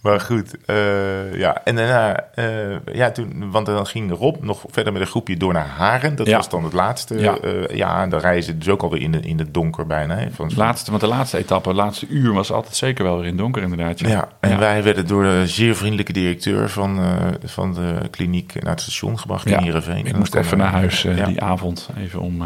Maar 0.01 0.21
goed, 0.21 0.65
eh, 0.65 1.35
ja. 1.35 1.65
En 1.65 1.77
daarna, 1.77 2.25
eh, 2.35 2.95
ja, 2.95 3.11
toen, 3.11 3.51
want 3.51 3.67
dan 3.67 3.87
ging 3.87 4.13
Rob 4.13 4.43
nog 4.43 4.65
verder 4.69 4.93
met 4.93 5.03
een 5.03 5.09
groepje 5.09 5.37
door 5.37 5.53
naar 5.53 5.67
Haren. 5.67 6.17
Dat 6.17 6.27
Ja. 6.27 6.37
was 6.37 6.49
dan 6.49 6.65
het 6.65 6.73
laatste. 6.73 7.19
Ja. 7.19 7.37
Ja, 7.43 7.51
ja 7.73 8.03
en 8.03 8.09
dan 8.11 8.21
rijden 8.21 8.43
ze 8.43 8.59
dus 8.59 8.69
ook 8.69 8.83
alweer 8.83 9.01
in, 9.03 9.13
de, 9.13 9.21
in 9.21 9.39
het 9.39 9.55
donker 9.55 9.87
bijna. 9.87 10.17
Hè, 10.17 10.31
van, 10.31 10.51
Laatste, 10.57 10.91
want 10.91 11.03
de 11.03 11.09
laatste 11.09 11.39
etappe, 11.39 11.69
het 11.69 11.79
laatste 11.79 12.07
uur 12.07 12.33
was 12.33 12.53
altijd 12.53 12.77
zeker 12.77 13.05
wel 13.05 13.15
weer 13.17 13.25
in 13.25 13.31
het 13.31 13.39
donker 13.39 13.63
inderdaad. 13.63 14.01
Ja, 14.01 14.29
en 14.41 14.51
Ja. 14.51 14.59
wij 14.59 14.83
werden 14.83 15.07
door 15.07 15.23
de 15.23 15.43
zeer 15.47 15.75
vriendelijke 15.77 16.13
directeur 16.13 16.69
van, 16.69 17.01
van 17.45 17.75
de 17.75 17.95
kliniek 18.11 18.55
naar 18.63 18.73
het 18.73 18.81
station 18.81 19.19
gebracht 19.19 19.49
Ja, 19.49 19.57
in 19.59 19.63
Heerenveen. 19.65 20.07
Ik 20.07 20.17
moest 20.17 20.35
even 20.35 20.59
naar 20.59 20.71
huis 20.73 21.07
die 21.27 21.43
avond, 21.43 21.89
even 21.97 22.21
om 22.21 22.39
de 22.39 22.45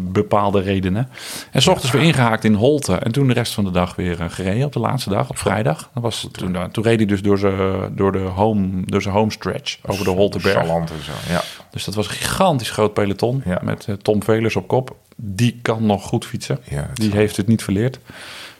bepaalde 0.00 0.60
redenen. 0.60 1.08
En 1.50 1.62
s 1.62 1.66
ochtends 1.66 1.90
weer 1.92 2.02
ingehaakt 2.02 2.44
in 2.44 2.54
Holte. 2.54 2.94
En 2.94 3.12
toen 3.12 3.26
de 3.26 3.32
rest 3.32 3.54
van 3.54 3.64
de 3.64 3.70
dag 3.70 3.96
weer 3.96 4.20
eh, 4.20 4.26
gereden 4.30 4.66
op 4.66 4.72
de 4.72 4.78
laatste 4.78 5.10
dag, 5.10 5.30
op 5.30 5.38
vrijdag. 5.38 5.90
Dat 5.94 6.02
was, 6.02 6.28
toen, 6.32 6.56
toen 6.72 6.84
reed 6.84 6.96
hij 6.96 7.06
dus 7.06 7.22
door 7.22 7.38
zijn 7.38 7.96
door 7.96 8.12
de 8.12 8.18
home, 8.18 8.82
door 8.84 9.02
zijn 9.02 9.14
home 9.14 9.30
stretch 9.30 9.78
over 9.86 10.04
de 10.04 10.10
Holteberg. 10.10 10.56
En 10.68 10.86
zo, 11.02 11.12
ja. 11.28 11.42
Dus 11.70 11.84
dat 11.84 11.94
was 11.94 12.06
een 12.08 12.14
gigantisch 12.14 12.70
groot 12.70 12.94
peloton 12.94 13.42
Ja. 13.44 13.60
met 13.62 13.84
eh, 13.88 13.94
Tom 13.94 14.22
Velers 14.22 14.56
op 14.56 14.68
kop. 14.68 14.96
Die 15.16 15.58
kan 15.62 15.86
nog 15.86 16.02
goed 16.02 16.24
fietsen. 16.24 16.58
Ja, 16.68 16.90
die 16.94 17.10
heeft 17.10 17.36
het 17.36 17.46
niet 17.46 17.62
verleerd. 17.62 17.98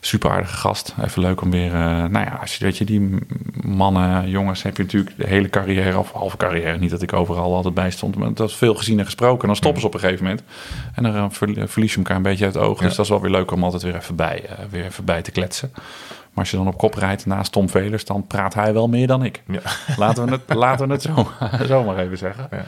Super 0.00 0.30
aardige 0.30 0.56
gast. 0.56 0.94
Even 1.04 1.22
leuk 1.22 1.40
om 1.40 1.50
weer... 1.50 1.74
eh, 1.74 1.80
nou 1.80 2.12
ja, 2.24 2.38
als 2.40 2.56
je, 2.56 2.64
weet 2.64 2.76
je, 2.78 2.84
die 2.84 3.16
mannen, 3.62 4.28
jongens... 4.30 4.62
heb 4.62 4.76
je 4.76 4.82
natuurlijk 4.82 5.16
de 5.16 5.26
hele 5.26 5.48
carrière, 5.48 5.98
of 5.98 6.12
halve 6.12 6.36
carrière... 6.36 6.78
niet 6.78 6.90
dat 6.90 7.02
ik 7.02 7.12
overal 7.12 7.54
altijd 7.54 7.74
bij 7.74 7.90
stond... 7.90 8.16
maar 8.16 8.34
dat 8.34 8.48
is 8.48 8.56
veel 8.56 8.74
gezien 8.74 8.98
en 8.98 9.04
gesproken. 9.04 9.40
En 9.40 9.46
dan 9.46 9.56
stoppen 9.56 9.80
ze 9.80 9.86
op 9.86 9.94
een 9.94 10.00
gegeven 10.00 10.24
moment. 10.24 10.42
En 10.94 11.02
dan 11.02 11.14
eh, 11.14 11.24
ver- 11.30 11.68
verlies 11.68 11.90
je 11.92 11.98
elkaar 11.98 12.16
een 12.16 12.22
beetje 12.22 12.44
uit 12.44 12.54
het 12.54 12.62
oog. 12.62 12.80
Dus 12.80 12.94
dat 12.94 13.04
is 13.04 13.10
wel 13.10 13.20
weer 13.20 13.30
leuk 13.30 13.50
om 13.50 13.64
altijd 13.64 13.82
weer 13.82 13.94
even 13.96 14.16
bij, 14.16 14.44
eh, 14.48 14.64
weer 14.70 14.84
even 14.84 15.04
bij 15.04 15.22
te 15.22 15.30
kletsen. 15.30 15.70
Maar 15.74 16.44
als 16.44 16.50
je 16.50 16.56
dan 16.56 16.66
op 16.66 16.78
kop 16.78 16.94
rijdt 16.94 17.26
naast 17.26 17.52
Tom 17.52 17.68
Velers... 17.68 18.04
dan 18.04 18.26
praat 18.26 18.54
hij 18.54 18.72
wel 18.72 18.88
meer 18.88 19.06
dan 19.06 19.24
ik. 19.24 19.42
Ja. 19.46 19.60
Laten 19.96 20.24
we 20.26 20.30
het, 20.30 20.54
laten 20.56 20.86
we 20.86 20.92
het 20.92 21.02
zo, 21.02 21.30
zo 21.74 21.84
maar 21.84 21.98
even 21.98 22.18
zeggen. 22.18 22.48
Ja. 22.50 22.64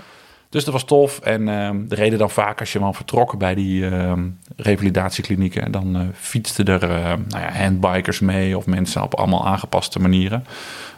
Dus 0.53 0.65
dat 0.65 0.73
was 0.73 0.85
tof. 0.85 1.19
En 1.19 1.49
ehm, 1.49 1.87
de 1.89 1.95
reden 1.95 2.19
dan 2.19 2.31
vaak 2.31 2.61
als 2.61 2.73
je 2.73 2.79
dan 2.79 2.95
vertrokken 2.95 3.39
bij 3.39 3.55
die 3.55 3.89
ehm, 3.89 4.29
revalidatieklinieken, 4.57 5.73
dan 5.73 5.97
eh 5.97 6.07
fietsten 6.15 6.65
er 6.65 6.83
eh, 6.83 7.05
nou 7.29 7.43
ja, 7.43 7.53
handbikers 7.53 8.21
mee 8.21 8.57
of 8.57 8.67
mensen 8.67 9.03
op 9.03 9.15
allemaal 9.15 9.47
aangepaste 9.47 9.99
manieren. 10.01 10.45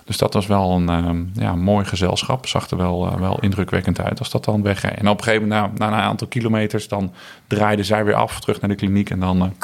Dus 0.05 0.17
dat 0.17 0.35
was 0.35 0.47
wel 0.47 0.71
een 0.71 0.89
ehm, 0.89 1.23
ja, 1.33 1.55
mooi 1.55 1.85
gezelschap. 1.85 2.47
Zag 2.47 2.71
er 2.71 2.77
wel, 2.77 3.07
eh, 3.07 3.17
wel 3.17 3.41
indrukwekkend 3.41 4.01
uit 4.01 4.19
als 4.19 4.31
dat 4.31 4.45
dan 4.45 4.63
wegreed. 4.63 4.99
En 4.99 5.09
op 5.09 5.19
een 5.19 5.25
gegeven 5.25 5.49
moment, 5.49 5.79
na, 5.79 5.87
na 5.87 5.97
een 5.97 6.03
aantal 6.03 6.27
kilometers, 6.27 6.89
dan 6.89 7.13
draaiden 7.47 7.85
zij 7.85 8.05
weer 8.05 8.15
af 8.15 8.41
terug 8.41 8.61
naar 8.61 8.71
de 8.71 8.77
kliniek. 8.77 9.11
En 9.11 9.21
dan 9.21 9.55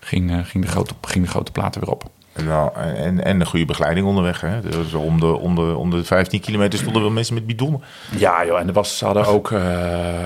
ging, 0.00 0.48
ging, 0.48 0.64
de 0.64 0.70
grote, 0.70 0.94
ging 1.02 1.24
de 1.24 1.30
grote 1.30 1.52
platen 1.52 1.80
weer 1.80 1.90
op. 1.90 2.10
En, 2.38 2.46
wel- 2.46 2.72
en, 2.74 3.24
en 3.24 3.40
een 3.40 3.46
goede 3.46 3.64
begeleiding 3.64 4.06
onderweg. 4.06 4.40
Hè. 4.40 4.60
Dus 4.60 4.94
om, 4.94 5.20
de, 5.20 5.26
om, 5.26 5.54
de, 5.54 5.76
om 5.76 5.90
de 5.90 6.04
15 6.04 6.40
kilometer 6.40 6.78
stonden 6.78 7.02
wel 7.02 7.10
mensen 7.10 7.34
met 7.34 7.46
bidonnen. 7.46 7.80
Ja, 8.16 8.46
joh, 8.46 8.58
en 8.60 8.66
er 8.66 8.72
was, 8.72 8.98
ze 8.98 9.04
hadden 9.04 9.26
ook, 9.26 9.50
eh, 9.50 9.58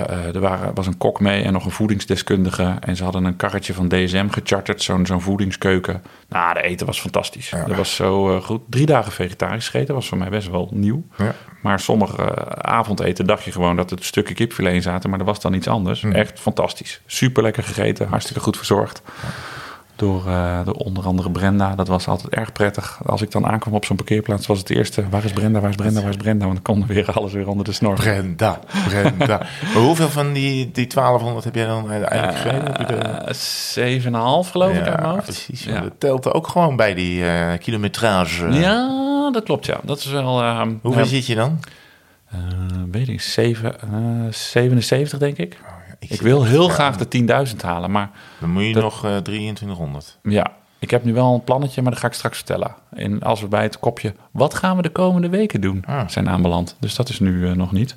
eh, 0.01 0.35
er 0.35 0.40
waren, 0.40 0.75
was 0.75 0.87
een 0.87 0.98
kok 0.98 1.20
mee 1.20 1.42
en 1.42 1.53
nog 1.53 1.64
een 1.64 1.70
voedingsdeskundige. 1.70 2.77
En 2.81 2.96
ze 2.96 3.05
hadden 3.05 3.25
een 3.25 3.37
karretje 3.37 3.75
van 3.75 3.88
DSM 3.88 4.29
gecharterd, 4.29 4.83
zo'n 4.83 5.07
zo'n 5.07 5.20
voedingskeuken. 5.20 6.03
Nou, 6.29 6.55
de 6.55 6.62
eten 6.62 6.87
was 6.87 7.01
fantastisch. 7.01 7.51
Ja. 7.51 7.64
Dat 7.64 7.77
was 7.77 7.94
zo 7.94 8.37
eh, 8.37 8.42
goed. 8.42 8.61
Drie 8.68 8.87
dagen 8.87 9.12
vegetarisch 9.12 9.68
gegeten, 9.68 9.94
was 9.94 10.09
voor 10.09 10.18
mij 10.18 10.29
best 10.31 10.51
wel 10.51 10.68
nieuw. 10.72 11.05
Ja. 11.16 11.35
Maar 11.62 11.81
sommige 11.81 12.46
avondeten 12.62 13.27
dacht 13.27 13.44
je 13.44 13.53
gewoon 13.53 13.77
dat 13.77 13.90
het 13.90 14.05
stukken 14.05 14.35
kipfilet 14.35 14.72
in 14.75 14.83
zaten, 14.83 15.11
maar 15.11 15.18
er 15.18 15.25
was 15.25 15.40
dan 15.40 15.55
iets 15.55 15.68
anders. 15.68 16.03
Echt 16.03 16.40
fantastisch. 16.40 17.01
Super 17.07 17.42
lekker 17.42 17.62
gegeten, 17.62 18.09
hartstikke 18.09 18.40
goed 18.40 18.57
verzorgd. 18.57 19.03
Door, 20.03 20.23
door 20.65 20.75
onder 20.75 21.05
andere 21.05 21.31
Brenda. 21.31 21.75
Dat 21.75 21.88
was 21.88 22.09
altijd 22.09 22.33
erg 22.33 22.53
prettig. 22.53 23.01
Als 23.07 23.23
ik 23.23 23.31
dan 23.31 23.47
aankwam 23.47 23.75
op 23.75 23.85
zo'n 23.85 23.97
parkeerplaats, 23.97 24.47
was 24.47 24.59
het 24.59 24.71
eerste: 24.71 25.09
waar 25.09 25.25
is 25.25 25.33
Brenda, 25.33 25.61
waar 25.61 25.71
is 25.71 25.77
Brenda, 25.77 26.01
waar 26.01 26.11
is 26.11 26.17
Brenda? 26.17 26.45
Want 26.47 26.65
dan 26.65 26.75
kon 26.75 26.83
er 26.88 26.95
weer 26.95 27.12
alles 27.19 27.33
weer 27.33 27.49
onder 27.49 27.65
de 27.65 27.73
snor. 27.73 27.95
Brenda, 27.95 28.59
Brenda. 28.88 29.27
maar 29.75 29.83
hoeveel 29.83 30.09
van 30.09 30.33
die, 30.33 30.71
die 30.71 30.87
1200 30.87 31.45
heb 31.45 31.55
jij 31.55 31.67
dan 31.67 31.91
eigenlijk 31.93 32.88
de- 32.88 32.95
Eh, 32.95 33.35
Zeven 33.35 34.07
en 34.07 34.15
een 34.15 34.25
half 34.27 34.51
geloof 34.51 34.73
ik 34.75 34.87
uit 34.87 35.01
mijn 35.01 35.09
hoofd. 35.12 35.23
precies. 35.25 35.65
Ja. 35.65 35.81
Dat 35.81 35.93
telt 35.99 36.33
ook 36.33 36.49
gewoon 36.49 36.77
bij 36.77 36.95
die 36.95 37.25
eh, 37.25 37.59
kilometrage. 37.59 38.49
Ja, 38.51 39.31
dat 39.33 39.43
klopt 39.45 39.67
ja. 39.67 39.81
Dat 39.83 39.99
is 39.99 40.07
wel... 40.07 40.43
Hoeveel 40.83 41.07
zit 41.07 41.27
je 41.27 41.35
dan? 41.35 41.59
weet 42.91 43.09
ik, 43.09 43.21
zeven, 43.21 43.81
eh, 43.81 43.88
77 44.31 45.19
denk 45.19 45.37
ik. 45.37 45.59
Ik 46.09 46.21
wil 46.23 46.45
heel 46.45 46.69
graag 46.69 46.97
de 46.97 47.09
10.000 47.09 47.57
halen, 47.62 47.91
maar 47.91 48.11
Dan 48.41 48.51
moet 48.51 48.65
je 48.65 48.73
Dat- 48.73 48.83
nog 48.83 49.05
eh 49.05 49.17
2300. 49.17 50.19
ja, 50.23 50.47
ik 50.79 50.91
heb 50.91 51.05
nu 51.05 51.12
wel 51.12 51.35
een 51.35 51.45
plannetje, 51.45 51.83
maar 51.83 51.91
dat 51.91 52.01
ga 52.01 52.07
ik 52.07 52.12
straks 52.12 52.37
vertellen. 52.37 52.75
En 52.91 53.23
als 53.23 53.41
we 53.41 53.47
bij 53.49 53.62
het 53.62 53.79
kopje, 53.79 54.15
wat 54.31 54.55
gaan 54.55 54.77
we 54.77 54.83
de 54.83 54.91
komende 54.91 55.29
weken 55.29 55.61
doen, 55.61 55.83
Ah. 55.87 56.09
zijn 56.09 56.29
aanbeland. 56.29 56.77
Dus 56.81 56.95
dat 56.95 57.09
is 57.09 57.21
nu 57.21 57.47
eh, 57.49 57.53
nog 57.55 57.73
niet. 57.73 57.95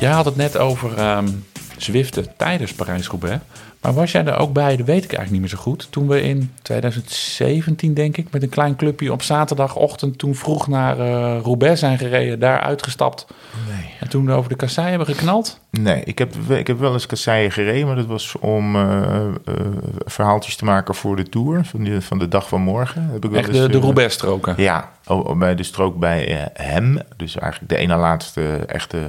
Jij 0.00 0.10
had 0.10 0.24
het 0.24 0.36
net 0.36 0.56
over 0.58 0.98
ehm 0.98 1.28
Zwiften 1.76 2.26
tijdens 2.36 2.72
Parijs-Roubaix. 2.72 3.42
Maar 3.80 3.94
was 3.94 4.12
jij 4.12 4.24
er 4.24 4.36
ook 4.36 4.52
bij, 4.52 4.76
dat 4.76 4.86
weet 4.86 5.04
ik 5.04 5.12
eigenlijk 5.12 5.30
niet 5.30 5.40
meer 5.40 5.50
zo 5.50 5.56
goed. 5.56 5.86
Toen 5.90 6.08
we 6.08 6.22
in 6.22 6.52
2017, 6.62 7.94
denk 7.94 8.16
ik, 8.16 8.30
met 8.30 8.42
een 8.42 8.48
klein 8.48 8.76
clubje 8.76 9.12
op 9.12 9.22
zaterdagochtend... 9.22 10.18
toen 10.18 10.34
vroeg 10.34 10.68
naar 10.68 10.98
eh, 10.98 11.40
Roubaix 11.42 11.80
zijn 11.80 11.98
gereden, 11.98 12.38
daar 12.38 12.60
uitgestapt... 12.60 13.26
Nee. 13.68 13.90
En 14.00 14.08
toen 14.08 14.32
over 14.32 14.48
de 14.48 14.56
kassei 14.56 14.88
hebben 14.88 15.06
geknald? 15.06 15.60
Nee, 15.70 16.02
ik 16.04 16.18
heb, 16.18 16.34
ik 16.48 16.66
heb 16.66 16.78
wel 16.78 16.92
eens 16.92 17.06
kasseien 17.06 17.52
gereden, 17.52 17.86
maar 17.86 17.96
dat 17.96 18.06
was 18.06 18.34
om 18.40 18.76
eh, 18.76 19.24
eh, 19.24 19.54
verhaaltjes 20.04 20.56
te 20.56 20.64
maken 20.64 20.94
voor 20.94 21.16
de 21.16 21.28
Tour 21.28 21.64
van, 21.64 21.82
die, 21.82 22.00
van 22.00 22.18
de 22.18 22.28
dag 22.28 22.48
van 22.48 22.60
morgen. 22.60 23.08
Heb 23.12 23.24
ik 23.24 23.30
wel 23.30 23.38
Echt 23.38 23.48
eens, 23.48 23.58
de, 23.58 23.68
de 23.68 23.78
Roubaix-stroken? 23.78 24.54
Ja, 24.56 24.92
oh, 25.06 25.26
oh, 25.26 25.38
bij 25.38 25.54
de 25.54 25.62
strook 25.62 25.98
bij 25.98 26.50
hem. 26.54 26.98
Dus 27.16 27.36
eigenlijk 27.36 27.72
de 27.72 27.78
ene 27.78 27.96
laatste 27.96 28.56
echte, 28.66 29.08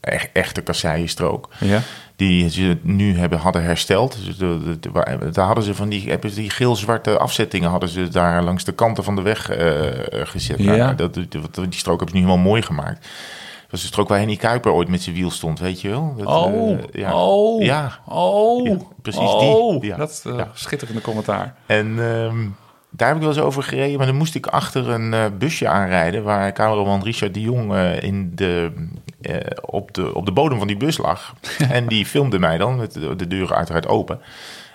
echt, 0.00 0.28
echte 0.32 0.60
kasseienstrook. 0.60 1.48
Ja. 1.58 1.80
Die 2.16 2.50
ze 2.50 2.76
nu 2.82 3.16
hebben, 3.18 3.38
hadden 3.38 3.62
hersteld. 3.62 4.16
Dus 4.24 4.36
de, 4.36 4.60
de- 4.64 4.80
de- 4.80 4.90
waar- 4.90 5.32
daar 5.32 5.46
hadden 5.46 5.64
ze 5.64 5.74
van 5.74 5.88
die, 5.88 6.08
hebben 6.10 6.34
die 6.34 6.50
geel-zwarte 6.50 7.18
afzettingen 7.18 7.70
hadden 7.70 7.88
ze 7.88 8.08
daar 8.08 8.42
langs 8.42 8.64
de 8.64 8.72
kanten 8.72 9.04
van 9.04 9.16
de 9.16 9.22
weg 9.22 9.50
eh, 9.50 9.90
gezet. 10.10 10.58
Ja. 10.58 10.76
Nou, 10.76 10.94
dat, 10.94 11.14
die, 11.14 11.24
strook 11.70 11.98
hebben 12.00 12.08
ze 12.08 12.14
nu 12.14 12.28
helemaal 12.30 12.36
mooi 12.50 12.62
gemaakt. 12.62 13.00
Dat 13.00 13.70
was 13.70 13.80
de 13.80 13.86
strook 13.86 14.08
waar 14.08 14.18
Henny 14.18 14.36
Kuiper 14.36 14.72
ooit 14.72 14.88
met 14.88 15.02
zijn 15.02 15.14
wiel 15.16 15.30
stond, 15.30 15.58
weet 15.58 15.80
je 15.80 15.88
wel? 15.88 16.14
Dat, 16.18 16.26
Oh, 16.26 16.70
eh, 16.70 16.78
ja. 16.92 17.14
oh, 17.22 17.62
Ja, 17.62 17.98
oh, 18.06 18.66
Ja, 18.66 18.76
precies 19.02 19.20
oh. 19.20 19.80
die. 19.80 19.90
Ja. 19.90 19.96
Dat 19.96 20.10
is 20.10 20.22
eh, 20.24 20.40
schitterende 20.54 21.00
commentaar. 21.00 21.54
En 21.66 21.86
ehm, 21.98 22.46
daar 22.90 23.08
heb 23.08 23.16
ik 23.16 23.22
wel 23.22 23.32
eens 23.32 23.40
over 23.40 23.62
gereden, 23.62 23.96
maar 23.98 24.06
dan 24.06 24.16
moest 24.16 24.34
ik 24.34 24.46
achter 24.46 24.88
een 24.88 25.38
busje 25.38 25.68
aanrijden 25.68 26.22
waar 26.22 26.52
cameraman 26.52 27.02
Richard 27.02 27.34
de 27.34 27.40
Jong 27.40 27.76
in 28.00 28.32
de, 28.34 28.72
eh, 29.20 29.36
op, 29.60 29.94
de, 29.94 30.14
op 30.14 30.26
de 30.26 30.32
bodem 30.32 30.58
van 30.58 30.66
die 30.66 30.76
bus 30.76 30.98
lag. 30.98 31.34
en 31.70 31.86
die 31.86 32.06
filmde 32.06 32.38
mij 32.38 32.58
dan, 32.58 32.76
met 32.76 32.92
de, 32.92 33.16
de 33.16 33.26
deuren 33.26 33.56
uiteraard 33.56 33.86
open. 33.88 34.20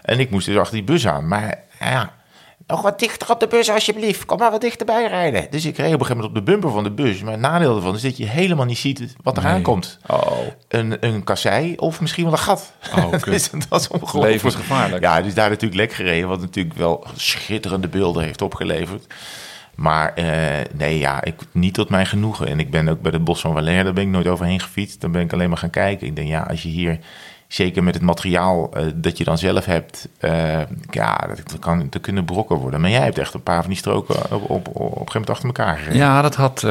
En 0.02 0.20
ik 0.20 0.30
moest 0.30 0.46
dus 0.46 0.58
achter 0.58 0.74
die 0.76 0.84
bus 0.84 1.08
aan. 1.08 1.28
Maar 1.28 1.60
ja, 1.80 2.14
nog 2.68 2.82
wat 2.82 3.00
dichter 3.00 3.30
op 3.32 3.40
de 3.40 3.48
bus 3.48 3.70
alsjeblieft. 3.70 4.26
Kom 4.26 4.38
maar 4.38 4.52
wat 4.52 4.62
dichterbij 4.62 5.08
rijden. 5.08 5.48
Dus 5.50 5.66
ik 5.66 5.78
reed 5.78 5.94
op 5.94 6.00
een 6.00 6.06
gegeven 6.06 6.16
moment 6.16 6.38
op 6.38 6.46
de 6.46 6.52
bumper 6.52 6.72
van 6.72 6.84
de 6.84 6.92
bus. 6.92 7.22
Maar 7.22 7.32
het 7.32 7.42
nadeel 7.42 7.76
ervan 7.76 7.96
is 7.96 8.02
dat 8.02 8.18
je 8.18 8.26
helemaal 8.28 8.66
niet 8.66 8.78
ziet 8.78 9.16
wat 9.24 9.38
er 9.38 9.44
Nee. 9.44 9.52
aankomt. 9.54 10.00
Oh, 10.08 10.32
Een, 10.68 10.98
een 11.00 11.24
kassei 11.24 11.76
of 11.76 12.02
misschien 12.02 12.24
wel 12.24 12.34
een 12.34 12.40
gat. 12.40 12.74
Oh, 12.96 13.12
dus 13.24 13.50
dat 13.52 13.68
was 13.68 13.88
ongelooflijk. 13.88 14.32
levensgevaarlijk. 14.34 15.04
Ja, 15.04 15.22
dus 15.22 15.34
daar 15.34 15.50
natuurlijk 15.50 15.82
lek 15.82 15.94
gereden, 15.94 16.28
wat 16.28 16.40
natuurlijk 16.42 16.78
wel 16.78 17.06
schitterende 17.16 17.88
beelden 17.88 18.24
heeft 18.24 18.42
opgeleverd. 18.42 19.06
Maar 19.82 20.14
eh, 20.14 20.26
nee, 20.74 21.00
ja, 21.00 21.24
ik, 21.24 21.36
niet 21.52 21.74
tot 21.74 21.90
mijn 21.90 22.06
genoegen. 22.06 22.48
En 22.48 22.60
ik 22.60 22.72
ben 22.72 22.88
ook 22.88 23.02
bij 23.02 23.12
het 23.12 23.24
Bos 23.24 23.42
van 23.42 23.54
Valère, 23.54 23.84
daar 23.84 23.94
ben 23.94 24.04
ik 24.04 24.10
nooit 24.10 24.28
overheen 24.28 24.60
gefietst. 24.60 25.02
Dan 25.02 25.12
ben 25.12 25.22
ik 25.22 25.34
alleen 25.34 25.50
maar 25.50 25.58
gaan 25.58 25.70
kijken. 25.70 26.08
Ik 26.08 26.16
denk, 26.16 26.28
ja, 26.28 26.42
als 26.42 26.64
je 26.64 26.70
hier, 26.70 27.00
zeker 27.48 27.84
met 27.84 27.94
het 27.94 28.04
materiaal 28.04 28.70
eh, 28.74 28.86
dat 28.96 29.18
je 29.18 29.24
dan 29.24 29.38
zelf 29.38 29.66
hebt, 29.66 30.08
eh, 30.18 30.60
ja, 30.92 31.28
dat, 31.28 31.60
kan, 31.60 31.88
dat 31.90 32.02
kunnen 32.02 32.26
brokken 32.26 32.56
worden. 32.56 32.82
Maar 32.82 32.90
jij 32.90 33.04
hebt 33.04 33.18
echt 33.18 33.34
een 33.34 33.44
paar 33.44 33.62
van 33.62 33.70
die 33.70 33.78
stroken 33.78 34.16
op, 34.32 34.50
op, 34.50 34.68
op, 34.68 34.76
een 34.76 34.84
gegeven 34.84 35.06
moment 35.14 35.30
achter 35.30 35.46
elkaar 35.46 35.78
gereden. 35.78 35.98
Ja, 35.98 36.22
dat 36.22 36.36
had 36.36 36.64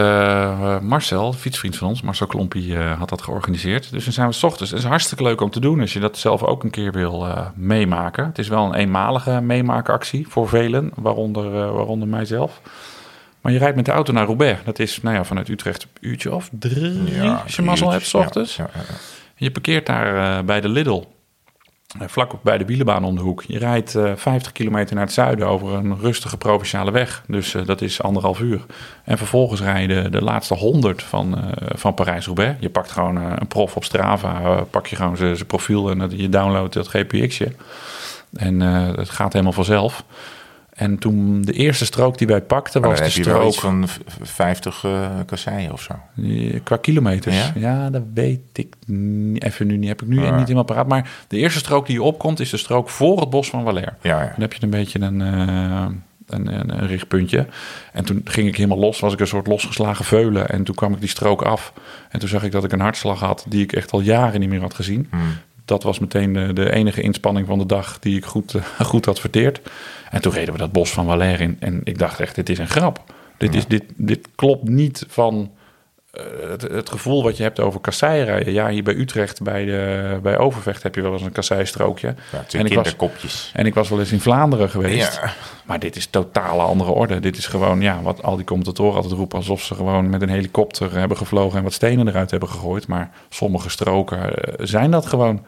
Marcel, 0.82 1.32
fietsvriend 1.32 1.76
van 1.76 1.88
ons, 1.88 2.02
Marcel 2.02 2.26
Klompie, 2.26 2.76
had 2.76 3.08
dat 3.08 3.22
georganiseerd. 3.22 3.90
Dus 3.90 4.04
dan 4.04 4.12
zijn 4.12 4.28
we 4.28 4.32
's 4.32 4.42
ochtends. 4.42 4.70
Het 4.70 4.80
is 4.80 4.86
hartstikke 4.86 5.22
leuk 5.22 5.40
om 5.40 5.50
te 5.50 5.60
doen 5.60 5.80
als 5.80 5.92
je 5.92 6.00
dat 6.00 6.18
zelf 6.18 6.42
ook 6.42 6.64
een 6.64 6.70
keer 6.70 6.92
wil 6.92 7.26
meemaken. 7.54 8.24
Het 8.24 8.38
is 8.38 8.48
wel 8.48 8.64
een 8.64 8.74
eenmalige 8.74 9.40
meemaakactie 9.40 10.28
voor 10.28 10.48
velen, 10.48 10.90
waaronder, 10.94 11.72
waaronder 11.72 12.08
mijzelf. 12.08 12.60
Maar 13.40 13.52
je 13.52 13.58
rijdt 13.58 13.76
met 13.76 13.84
de 13.84 13.92
auto 13.92 14.12
naar 14.12 14.26
Roubaix. 14.26 14.64
Dat 14.64 14.78
is 14.78 15.02
nou 15.02 15.16
ja, 15.16 15.24
vanuit 15.24 15.48
Utrecht 15.48 15.82
een 15.82 16.08
uurtje 16.08 16.34
of 16.34 16.48
drie, 16.52 17.22
als 17.22 17.56
je 17.56 17.62
mazzel 17.62 17.90
hebt, 17.90 18.06
's 18.06 18.14
ochtends. 18.14 18.56
Ja, 18.56 18.70
ja, 18.74 18.80
ja. 18.80 18.94
Je 19.34 19.50
parkeert 19.50 19.86
daar 19.86 20.38
eh, 20.38 20.44
bij 20.44 20.60
de 20.60 20.68
Lidl, 20.68 21.04
eh, 21.98 22.08
vlak 22.08 22.42
bij 22.42 22.58
de 22.58 22.64
wielenbaan 22.64 23.04
om 23.04 23.16
de 23.16 23.22
hoek. 23.22 23.42
Je 23.46 23.58
rijdt 23.58 23.94
eh 23.94 24.12
50 24.16 24.52
kilometer 24.52 24.94
naar 24.94 25.04
het 25.04 25.12
zuiden 25.12 25.46
over 25.46 25.74
een 25.74 25.98
rustige 26.00 26.36
provinciale 26.36 26.90
weg. 26.90 27.22
Dus 27.26 27.56
dat 27.64 27.80
is 27.80 28.02
anderhalf 28.02 28.40
uur. 28.40 28.60
En 29.04 29.18
vervolgens 29.18 29.60
rijden 29.60 30.12
de 30.12 30.22
laatste 30.22 30.54
100 30.54 31.02
van, 31.02 31.54
van 31.74 31.94
Parijs-Roubaix. 31.94 32.56
Je 32.60 32.70
pakt 32.70 32.90
gewoon 32.90 33.16
een 33.16 33.46
prof 33.46 33.76
op 33.76 33.84
Strava, 33.84 34.64
pak 34.70 34.86
je 34.86 34.96
gewoon 34.96 35.16
zijn 35.16 35.46
profiel 35.46 35.90
en 35.90 36.10
je 36.16 36.28
downloadt 36.28 36.72
dat 36.74 36.88
GPX'je. 36.88 37.52
En 38.32 38.60
het 38.60 39.10
gaat 39.10 39.32
helemaal 39.32 39.52
vanzelf. 39.52 40.04
En 40.80 40.98
toen 40.98 41.42
de 41.42 41.52
eerste 41.52 41.84
strook 41.84 42.18
die 42.18 42.26
wij 42.26 42.40
pakten 42.42 42.80
Maar 42.80 42.90
was 42.90 42.98
de 42.98 43.04
heb 43.04 43.14
je 43.14 43.24
wel 43.24 43.34
strook... 43.34 43.48
iets 43.48 43.60
van 43.60 43.88
v- 43.88 44.28
50 44.30 44.84
eh 44.84 45.10
kasseien 45.26 45.72
of 45.72 45.82
zo. 45.82 45.92
Eh, 46.22 46.60
Qua 46.64 46.76
kilometers? 46.76 47.36
Ja? 47.36 47.52
Ja, 47.54 47.90
dat 47.90 48.02
weet 48.14 48.40
ik 48.52 48.74
niet. 48.86 49.42
even 49.44 49.66
nu 49.66 49.76
niet. 49.76 49.88
Heb 49.88 50.02
ik 50.02 50.08
nu 50.08 50.22
Ja. 50.22 50.30
niet 50.30 50.40
helemaal 50.42 50.64
paraat. 50.64 50.88
Maar 50.88 51.10
de 51.28 51.36
eerste 51.36 51.58
strook 51.58 51.86
die 51.86 51.94
je 51.94 52.02
opkomt 52.02 52.40
is 52.40 52.50
de 52.50 52.56
strook 52.56 52.88
voor 52.88 53.20
het 53.20 53.30
bos 53.30 53.50
van 53.50 53.64
Valère. 53.64 53.92
Ja. 54.02 54.18
Dan 54.20 54.40
heb 54.40 54.52
je 54.52 54.62
een 54.62 54.70
beetje 54.70 55.00
een, 55.00 55.20
eh, 55.20 55.86
een, 56.26 56.54
een, 56.60 56.80
een 56.80 56.86
richtpuntje. 56.86 57.46
En 57.92 58.04
toen 58.04 58.20
ging 58.24 58.48
ik 58.48 58.56
helemaal 58.56 58.78
los. 58.78 59.00
Was 59.00 59.12
ik 59.12 59.20
een 59.20 59.26
soort 59.26 59.46
losgeslagen 59.46 60.04
veulen. 60.04 60.48
En 60.48 60.64
toen 60.64 60.74
kwam 60.74 60.92
ik 60.92 61.00
die 61.00 61.08
strook 61.08 61.42
af. 61.42 61.72
En 62.08 62.18
toen 62.18 62.28
zag 62.28 62.42
ik 62.42 62.52
dat 62.52 62.64
ik 62.64 62.72
een 62.72 62.80
hartslag 62.80 63.20
had 63.20 63.44
die 63.48 63.62
ik 63.62 63.72
echt 63.72 63.90
al 63.90 64.00
jaren 64.00 64.40
niet 64.40 64.48
meer 64.48 64.60
had 64.60 64.74
gezien. 64.74 65.06
Hmm. 65.10 65.20
Dat 65.70 65.82
was 65.82 65.98
meteen 65.98 66.32
de, 66.32 66.52
de 66.52 66.72
enige 66.72 67.00
inspanning 67.00 67.46
van 67.46 67.58
de 67.58 67.66
dag 67.66 67.98
die 67.98 68.16
ik 68.16 68.24
goed, 68.24 68.54
eh, 68.54 68.62
goed 68.86 69.04
had 69.04 69.20
verteerd. 69.20 69.60
En 70.10 70.20
toen 70.20 70.32
reden 70.32 70.52
we 70.52 70.58
dat 70.58 70.72
bos 70.72 70.90
van 70.90 71.06
Valère 71.06 71.42
in. 71.42 71.56
En 71.60 71.80
ik 71.84 71.98
dacht 71.98 72.20
echt, 72.20 72.34
dit 72.34 72.48
is 72.48 72.58
een 72.58 72.68
grap. 72.68 73.04
Dit, 73.36 73.54
is, 73.54 73.66
dit, 73.66 73.84
dit 73.96 74.28
klopt 74.34 74.68
niet 74.68 75.04
van 75.08 75.50
eh, 76.10 76.22
het, 76.48 76.62
het 76.62 76.90
gevoel 76.90 77.22
wat 77.22 77.36
je 77.36 77.42
hebt 77.42 77.60
over 77.60 77.80
kasseierijden. 77.80 78.52
Ja, 78.52 78.68
hier 78.68 78.82
bij 78.82 78.94
Utrecht, 78.94 79.42
bij, 79.42 79.64
de, 79.64 80.18
bij 80.22 80.38
Overvecht 80.38 80.82
heb 80.82 80.94
je 80.94 81.00
wel 81.00 81.12
eens 81.12 81.22
een 81.22 81.32
kasseistrookje. 81.32 82.14
Ja, 82.32 82.58
en, 82.58 82.66
ik 82.66 82.74
was, 82.74 83.50
en 83.54 83.66
ik 83.66 83.74
was 83.74 83.88
wel 83.88 83.98
eens 83.98 84.12
in 84.12 84.20
Vlaanderen 84.20 84.70
geweest. 84.70 85.20
Ja. 85.22 85.32
Maar 85.64 85.78
dit 85.78 85.96
is 85.96 86.06
totale 86.06 86.62
andere 86.62 86.90
orde. 86.90 87.20
Dit 87.20 87.36
is 87.36 87.46
gewoon, 87.46 87.80
ja, 87.80 88.02
wat 88.02 88.22
al 88.22 88.36
die 88.36 88.44
commentatoren 88.44 88.94
altijd 88.94 89.14
roepen... 89.14 89.38
alsof 89.38 89.62
ze 89.62 89.74
gewoon 89.74 90.10
met 90.10 90.22
een 90.22 90.28
helikopter 90.28 90.92
hebben 90.92 91.16
gevlogen... 91.16 91.58
en 91.58 91.64
wat 91.64 91.72
stenen 91.72 92.08
eruit 92.08 92.30
hebben 92.30 92.48
gegooid. 92.48 92.86
Maar 92.86 93.10
sommige 93.28 93.70
stroken 93.70 94.34
eh, 94.34 94.54
zijn 94.66 94.90
dat 94.90 95.06
gewoon. 95.06 95.44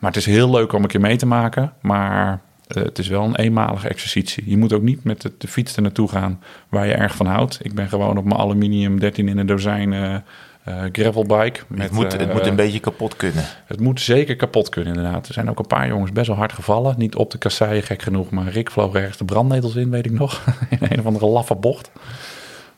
Maar 0.00 0.10
het 0.10 0.20
is 0.20 0.26
heel 0.26 0.50
leuk 0.50 0.72
om 0.72 0.82
een 0.82 0.88
keer 0.88 1.00
mee 1.00 1.16
te 1.16 1.26
maken. 1.26 1.72
Maar 1.80 2.40
eh, 2.66 2.82
het 2.82 2.98
is 2.98 3.08
wel 3.08 3.24
een 3.24 3.36
eenmalige 3.36 3.88
exercitie. 3.88 4.50
Je 4.50 4.56
moet 4.56 4.72
ook 4.72 4.82
niet 4.82 5.04
met 5.04 5.20
de, 5.20 5.32
de 5.38 5.48
fiets 5.48 5.76
er 5.76 5.82
naartoe 5.82 6.08
gaan 6.08 6.42
waar 6.68 6.86
je 6.86 6.92
erg 6.92 7.14
van 7.14 7.26
houdt. 7.26 7.58
Ik 7.62 7.74
ben 7.74 7.88
gewoon 7.88 8.18
op 8.18 8.24
mijn 8.24 8.40
aluminium 8.40 9.00
13 9.00 9.28
in 9.28 9.38
een 9.38 9.46
dozijn 9.46 9.92
eh, 9.92 10.84
gravelbike. 10.92 11.60
Met, 11.66 11.82
het, 11.82 11.92
moet, 11.92 12.12
het 12.12 12.32
moet 12.32 12.46
een 12.46 12.56
beetje 12.56 12.80
kapot 12.80 13.16
kunnen. 13.16 13.44
het 13.66 13.80
moet 13.80 14.00
zeker 14.00 14.36
kapot 14.36 14.68
kunnen, 14.68 14.94
inderdaad. 14.94 15.28
Er 15.28 15.34
zijn 15.34 15.50
ook 15.50 15.58
een 15.58 15.66
paar 15.66 15.88
jongens 15.88 16.12
best 16.12 16.26
wel 16.26 16.36
hard 16.36 16.52
gevallen. 16.52 16.94
Niet 16.98 17.14
op 17.14 17.30
de 17.30 17.38
kasseien, 17.38 17.82
gek 17.82 18.02
genoeg. 18.02 18.30
Maar 18.30 18.48
Rick 18.48 18.70
vloog 18.70 18.94
ergens 18.94 19.16
de 19.16 19.24
brandnetels 19.24 19.74
in, 19.74 19.90
weet 19.90 20.06
ik 20.06 20.12
nog. 20.12 20.44
in 20.70 20.78
een 20.80 20.98
of 20.98 21.06
andere 21.06 21.26
laffe 21.26 21.54
bocht. 21.54 21.90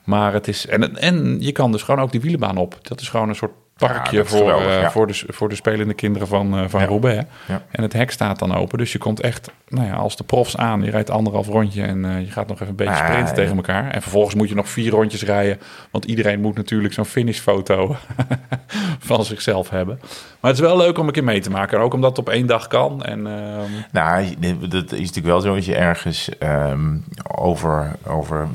Maar 0.04 0.32
het 0.32 0.48
is... 0.48 0.66
En, 0.66 0.96
en 0.96 1.36
je 1.40 1.52
kan 1.52 1.72
dus 1.72 1.82
gewoon 1.82 2.00
ook 2.00 2.12
die 2.12 2.20
wielenbaan 2.20 2.56
op. 2.56 2.78
Dat 2.82 3.00
is 3.00 3.08
gewoon 3.08 3.28
een 3.28 3.34
soort 3.34 3.52
parkje 3.88 4.24
voor, 4.24 4.38
geweldig, 4.38 4.66
eh, 4.66 4.80
ja. 4.80 4.90
voor, 4.90 5.06
de, 5.06 5.24
voor 5.28 5.48
de 5.48 5.54
spelende 5.54 5.94
kinderen 5.94 6.28
van, 6.28 6.58
eh, 6.58 6.64
van 6.68 6.80
Ja. 6.80 6.86
Roubaix. 6.86 7.24
En 7.70 7.82
het 7.82 7.92
hek 7.92 8.10
staat 8.10 8.38
dan 8.38 8.54
open. 8.54 8.78
Dus 8.78 8.92
je 8.92 8.98
komt 8.98 9.20
echt, 9.20 9.50
nou 9.68 9.86
ja, 9.86 9.94
als 9.94 10.16
de 10.16 10.24
profs 10.24 10.56
aan. 10.56 10.82
Je 10.82 10.90
rijdt 10.90 11.10
anderhalf 11.10 11.46
rondje 11.46 11.82
en 11.82 12.04
eh, 12.04 12.20
je 12.20 12.30
gaat 12.30 12.48
nog 12.48 12.56
even 12.56 12.68
een 12.68 12.76
beetje 12.76 12.94
Ah, 12.94 13.08
sprinten 13.08 13.34
tegen 13.34 13.56
elkaar. 13.56 13.90
En 13.90 14.02
vervolgens 14.02 14.34
moet 14.34 14.48
je 14.48 14.54
nog 14.54 14.68
vier 14.68 14.90
rondjes 14.90 15.22
rijden. 15.22 15.60
Want 15.90 16.04
iedereen 16.04 16.40
moet 16.40 16.56
natuurlijk 16.56 16.94
zo'n 16.94 17.04
finishfoto 17.04 17.96
van 18.98 19.24
zichzelf 19.24 19.70
hebben. 19.70 19.98
Maar 20.40 20.50
het 20.50 20.60
is 20.60 20.66
wel 20.66 20.76
leuk 20.76 20.98
om 20.98 21.06
een 21.06 21.12
keer 21.12 21.24
mee 21.24 21.40
te 21.40 21.50
maken. 21.50 21.78
En 21.78 21.84
ook 21.84 21.94
omdat 21.94 22.10
het 22.10 22.18
op 22.18 22.28
één 22.28 22.46
dag 22.46 22.66
kan. 22.66 23.02
En 23.02 23.26
ehm, 23.26 23.70
Nou, 23.92 24.34
dat 24.68 24.92
is 24.92 24.98
natuurlijk 24.98 25.26
wel 25.26 25.40
zo 25.40 25.54
als 25.54 25.66
je 25.66 25.74
ergens 25.74 26.38
ehm, 26.38 26.96
over, 27.36 27.96
over 28.06 28.48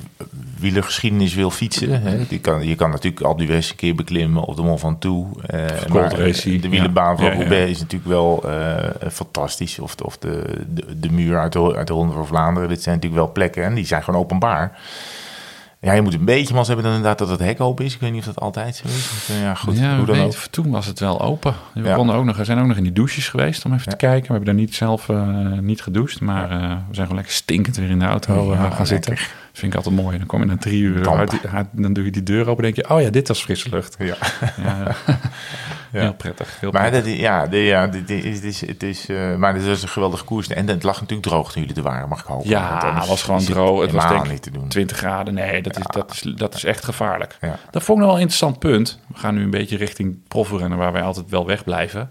wielergeschiedenis 0.60 1.34
wil 1.34 1.52
fietsen. 1.52 2.02
Hè? 2.02 2.26
Je, 2.30 2.40
kan, 2.40 2.68
je 2.68 2.76
kan 2.76 2.90
natuurlijk 2.90 3.22
al 3.26 3.36
die 3.36 3.54
een 3.54 3.64
keer 3.76 3.96
beklimmen 3.96 4.44
op 4.44 4.56
de 4.56 4.62
Mont 4.62 4.80
Ventoux. 4.80 5.15
Eh 5.46 5.86
maar 5.90 6.20
Racy, 6.20 6.60
de 6.60 6.70
wielenbaan 6.70 7.18
van. 7.18 7.32
Roubaix 7.32 7.72
is 7.72 7.80
natuurlijk 7.80 8.10
wel 8.10 8.44
eh, 8.50 9.10
fantastisch. 9.12 9.80
Of, 9.80 9.96
de, 9.96 10.06
of 10.06 10.18
de, 10.18 10.44
de, 10.68 11.00
de 11.00 11.12
muur 11.12 11.40
uit 11.40 11.54
de, 11.54 11.76
uit 11.76 11.88
de 11.88 11.94
Ronde 11.94 12.14
van 12.14 12.28
Vlaanderen. 12.28 12.70
Dit 12.70 12.84
zijn 12.84 12.96
natuurlijk 12.96 13.22
wel 13.22 13.32
plekken 13.32 13.64
en 13.64 13.74
die 13.74 13.86
zijn 13.86 14.04
gewoon 14.04 14.20
openbaar. 14.20 14.80
Ja, 15.86 15.94
je 15.94 16.02
moet 16.02 16.14
een 16.14 16.26
beetje 16.26 16.54
mans 16.54 16.68
hebben 16.68 16.86
dan 16.86 16.94
inderdaad 16.96 17.18
dat 17.20 17.30
het 17.30 17.40
hek 17.40 17.62
open 17.62 17.86
is. 17.86 17.94
Ik 17.94 18.00
weet 18.00 18.12
niet 18.12 18.20
of 18.20 18.26
dat 18.34 18.40
altijd 18.40 18.76
zo 18.76 18.88
is. 18.88 19.10
Want, 19.10 19.40
eh, 19.40 19.42
ja, 19.46 19.54
goed, 19.56 19.78
ja, 19.78 19.98
hoe 19.98 20.06
dan 20.06 20.20
ook. 20.20 20.34
Toen 20.34 20.70
was 20.72 20.86
het 20.86 21.00
wel 21.00 21.22
open. 21.22 21.54
We, 21.74 21.84
Ja. 21.84 21.96
konden 21.96 22.16
ook 22.16 22.26
nog, 22.26 22.38
we 22.38 22.44
zijn 22.46 22.60
ook 22.60 22.66
nog 22.68 22.78
in 22.78 22.84
die 22.84 22.92
douches 22.94 23.28
geweest 23.30 23.66
om 23.66 23.74
even 23.74 23.90
te 23.90 23.96
kijken. 23.96 24.28
We 24.28 24.34
hebben 24.34 24.46
daar 24.46 24.64
niet 24.64 24.76
zelf 24.76 25.10
eh, 25.10 25.28
niet 25.62 25.82
gedoucht, 25.82 26.22
maar 26.22 26.50
eh, 26.52 26.58
we 26.60 26.66
zijn 26.68 26.96
gewoon 27.08 27.16
lekker 27.16 27.34
stinkend 27.34 27.76
weer 27.78 27.90
in 27.90 28.00
de 28.00 28.06
auto 28.06 28.50
gaan 28.72 28.88
zitten. 28.88 29.16
Dat 29.16 29.24
vind 29.54 29.72
ik 29.74 29.78
altijd 29.78 29.96
mooi. 29.96 30.18
Dan 30.18 30.28
kom 30.28 30.40
je 30.40 30.46
na 30.46 30.58
drie 30.58 30.82
uur, 30.82 31.10
uit- 31.10 31.68
dan 31.72 31.94
doe 31.94 32.06
je 32.06 32.12
die 32.12 32.24
deur 32.24 32.50
open 32.50 32.64
en 32.66 32.74
denk 32.74 32.88
je, 32.88 32.94
oh 32.96 33.02
ja, 33.02 33.10
dit 33.10 33.28
was 33.28 33.42
frisse 33.44 33.70
lucht. 33.70 33.96
Ja. 34.00 34.16
Heel 35.92 36.14
prettig. 36.14 36.60
Heel 36.60 36.72
Maar 36.72 36.90
prettig. 36.90 37.12
dat, 37.12 37.22
ja, 37.22 37.48
de, 37.48 37.58
ja 37.58 37.88
dit, 37.88 38.08
dit 38.08 38.24
is, 38.24 38.36
het 38.36 38.44
is, 38.44 38.62
het 38.62 38.84
is, 38.84 39.10
eh, 39.10 39.36
maar 39.36 39.54
het 39.54 39.64
is 39.64 39.82
een 39.82 39.88
geweldige 39.88 40.24
koers. 40.24 40.48
En 40.48 40.68
het 40.68 40.84
lag 40.84 41.00
natuurlijk 41.00 41.28
droog 41.28 41.52
toen 41.52 41.62
jullie 41.62 41.78
er 41.78 41.84
waren, 41.84 42.10
mag 42.10 42.20
ik 42.20 42.26
hopen. 42.26 42.50
Ja, 42.50 42.96
het 43.00 43.08
was 43.08 43.24
gewoon 43.24 43.44
droog. 43.44 43.82
Het 43.82 43.92
was 43.92 44.08
denk 44.08 44.24
ik 44.24 44.32
niet 44.32 44.42
te 44.42 44.52
doen. 44.52 44.68
20 44.68 44.98
graden. 44.98 45.34
Nee, 45.34 45.62
dat 45.62 45.78
is, 45.78 45.86
dat 45.86 46.12
is, 46.12 46.22
dat 46.36 46.54
is 46.56 46.64
echt 46.64 46.84
gevaarlijk. 46.84 47.38
Dat 47.72 47.84
vond 47.84 47.98
ik 47.98 48.04
nog 48.04 48.06
wel 48.06 48.16
een 48.16 48.20
interessant 48.20 48.60
punt. 48.60 49.00
We 49.08 49.20
gaan 49.20 49.36
nu 49.36 49.44
een 49.44 49.50
beetje 49.50 49.78
richting 49.78 50.28
profrennen 50.28 50.78
waar 50.78 50.92
wij 50.92 51.02
altijd 51.02 51.30
wel 51.30 51.46
wegblijven. 51.46 52.10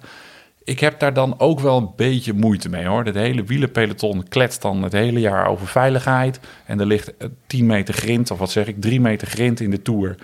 Ik 0.64 0.80
heb 0.80 0.98
daar 0.98 1.12
dan 1.14 1.34
ook 1.38 1.60
wel 1.60 1.76
een 1.76 1.90
beetje 1.96 2.32
moeite 2.32 2.68
mee 2.68 2.86
hoor. 2.86 3.04
Het 3.04 3.14
hele 3.14 3.44
wielenpeloton 3.44 4.28
kletst 4.28 4.62
dan 4.62 4.82
het 4.82 4.92
hele 4.92 5.20
jaar 5.20 5.46
over 5.46 5.66
veiligheid. 5.66 6.40
En 6.66 6.80
er 6.80 6.86
ligt 6.86 7.16
eh, 7.16 7.28
10 7.46 7.66
meter 7.66 7.94
grind, 7.94 8.30
of 8.30 8.38
wat 8.38 8.50
zeg 8.50 8.66
ik, 8.66 8.80
3 8.80 9.00
meter 9.00 9.26
grind 9.28 9.60
in 9.60 9.70
de 9.70 9.82
Tour. 9.82 10.14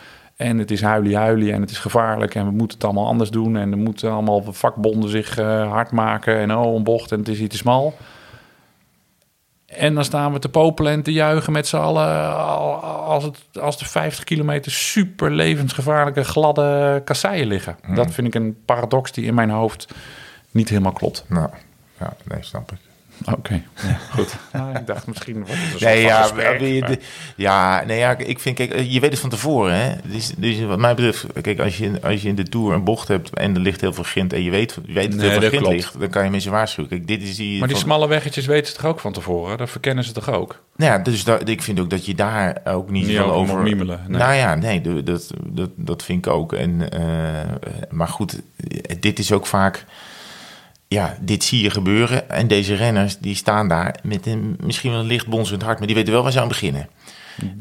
En 0.40 0.59
het 0.59 0.70
is 0.70 0.83
huilie-huilie 0.83 1.53
en 1.53 1.61
het 1.61 1.70
is 1.70 1.79
gevaarlijk 1.79 2.35
en 2.35 2.44
we 2.44 2.50
moeten 2.50 2.76
het 2.76 2.85
allemaal 2.85 3.07
anders 3.07 3.31
doen. 3.31 3.57
En 3.57 3.70
er 3.70 3.79
moeten 3.79 4.12
allemaal 4.12 4.42
vakbonden 4.53 5.11
zich 5.11 5.38
eh, 5.38 5.70
hard 5.70 5.90
maken 5.90 6.37
en 6.38 6.57
oh, 6.57 6.74
een 6.74 6.85
bocht 6.85 7.12
en 7.12 7.18
het 7.18 7.29
is 7.29 7.38
iets 7.38 7.50
te 7.50 7.57
smal. 7.57 7.96
En 9.66 9.94
dan 9.94 10.05
staan 10.05 10.33
we 10.33 10.38
te 10.38 10.48
popelen 10.48 10.92
en 10.92 11.03
te 11.03 11.12
juichen 11.12 11.53
met 11.53 11.66
z'n 11.66 11.76
allen 11.76 12.37
al- 12.37 12.83
als, 12.85 13.24
het, 13.24 13.38
als 13.61 13.79
de 13.79 13.85
50 13.85 14.24
kilometer 14.24 14.72
super 14.72 15.31
levensgevaarlijke 15.31 16.24
gladde 16.24 17.03
kasseien 17.05 17.46
liggen. 17.46 17.76
Dat 17.94 18.11
vind 18.12 18.26
ik 18.26 18.35
een 18.35 18.57
paradox 18.64 19.12
die 19.12 19.24
in 19.24 19.35
mijn 19.35 19.50
hoofd 19.50 19.94
niet 20.50 20.68
helemaal 20.68 20.92
klopt. 20.92 21.24
Nou, 21.29 21.48
ja, 21.98 22.12
nee, 22.24 22.42
snap 22.42 22.72
ik. 22.72 22.79
Oké, 23.33 23.62
ja, 23.83 23.98
goed. 24.11 24.35
Nou, 24.52 24.76
ik 24.78 24.87
dacht 24.87 25.06
misschien 25.06 25.35
wordt 25.37 25.50
het 25.52 25.61
een 25.62 25.68
soort 25.70 25.80
Nee, 25.83 26.00
ja, 26.02 26.22
gesprek, 26.22 26.59
wil 26.59 26.68
je 26.68 26.80
maar- 26.80 26.90
de- 26.90 26.98
ja, 27.37 27.85
nee, 27.87 27.98
ja, 27.98 28.16
ik 28.18 28.38
vind, 28.40 28.56
kijk, 28.56 28.80
je 28.88 29.00
weet 29.00 29.11
het 29.11 29.20
van 29.20 29.30
tevoren, 29.30 29.74
hè. 29.74 29.92
Dus, 30.04 30.33
dus 30.37 30.61
wat 30.61 30.78
mij 30.78 30.94
betreft, 30.94 31.26
kijk, 31.42 31.59
als 31.61 31.78
je, 31.78 31.90
als 32.02 32.22
je 32.22 32.28
in 32.28 32.35
de 32.35 32.42
Tour 32.42 32.72
een 32.74 32.85
bocht 32.85 33.09
hebt 33.09 33.35
en 33.35 33.54
er 33.54 33.61
ligt 33.61 33.80
heel 33.80 33.92
veel 33.92 34.04
grind 34.04 34.33
en 34.33 34.42
je 34.42 34.50
weet, 34.50 34.78
je 34.87 34.92
weet 34.92 35.11
dat 35.11 35.20
Nee, 35.20 35.24
er 35.26 35.30
heel 35.33 35.40
dat 35.40 35.40
veel 35.40 35.48
grind 35.48 35.62
klopt. 35.62 35.76
ligt, 35.76 36.00
dan 36.00 36.09
kan 36.09 36.24
je 36.24 36.30
mensen 36.30 36.50
waarschuwen. 36.50 36.90
Kijk, 36.90 37.06
dit 37.06 37.22
is 37.22 37.37
die... 37.37 37.59
Maar 37.59 37.68
die 37.68 37.76
van- 37.76 37.87
smalle 37.87 38.09
weggetjes 38.09 38.46
weten 38.46 38.66
ze 38.66 38.78
toch 38.78 38.87
ook 38.87 39.00
van 39.00 39.12
tevoren? 39.12 39.59
Dat 39.59 39.70
verkennen 39.70 40.04
ze 40.04 40.12
toch 40.12 40.30
ook? 40.30 40.62
Nou 40.76 40.92
ja, 40.92 40.98
dus 40.98 41.24
da- 41.24 41.38
ik 41.44 41.62
vind 41.62 41.80
ook 41.80 41.90
dat 41.90 42.06
je 42.06 42.14
daar 42.14 42.56
ook 42.64 42.90
niet, 42.90 43.06
Niet 43.06 43.16
van 43.16 43.30
over 43.30 43.59
miemelen, 43.62 44.00
nee. 44.09 44.18
Nou 44.18 44.35
ja, 44.35 44.54
nee, 44.54 44.80
dat, 45.02 45.30
dat, 45.46 45.70
dat 45.76 46.02
vind 46.02 46.26
ik 46.26 46.33
ook. 46.33 46.52
En, 46.52 46.90
eh, 46.90 47.00
maar 47.90 48.09
goed, 48.09 48.40
dit 49.00 49.18
is 49.18 49.33
ook 49.33 49.46
vaak... 49.46 49.85
Ja, 50.94 51.16
dit 51.20 51.44
zie 51.44 51.62
je 51.62 51.70
gebeuren. 51.70 52.31
En 52.31 52.46
deze 52.48 52.74
renners, 52.74 53.18
die 53.18 53.35
staan 53.35 53.68
daar 53.68 53.94
met 54.03 54.26
een, 54.26 54.57
misschien 54.64 54.90
wel 54.90 55.00
een 55.00 55.07
licht 55.07 55.26
bonzend 55.26 55.62
hart... 55.62 55.79
maar 55.79 55.87
die 55.87 55.96
weten 55.96 56.12
wel 56.12 56.22
waar 56.22 56.33
ze 56.33 56.40
aan 56.40 56.48
beginnen. 56.48 56.88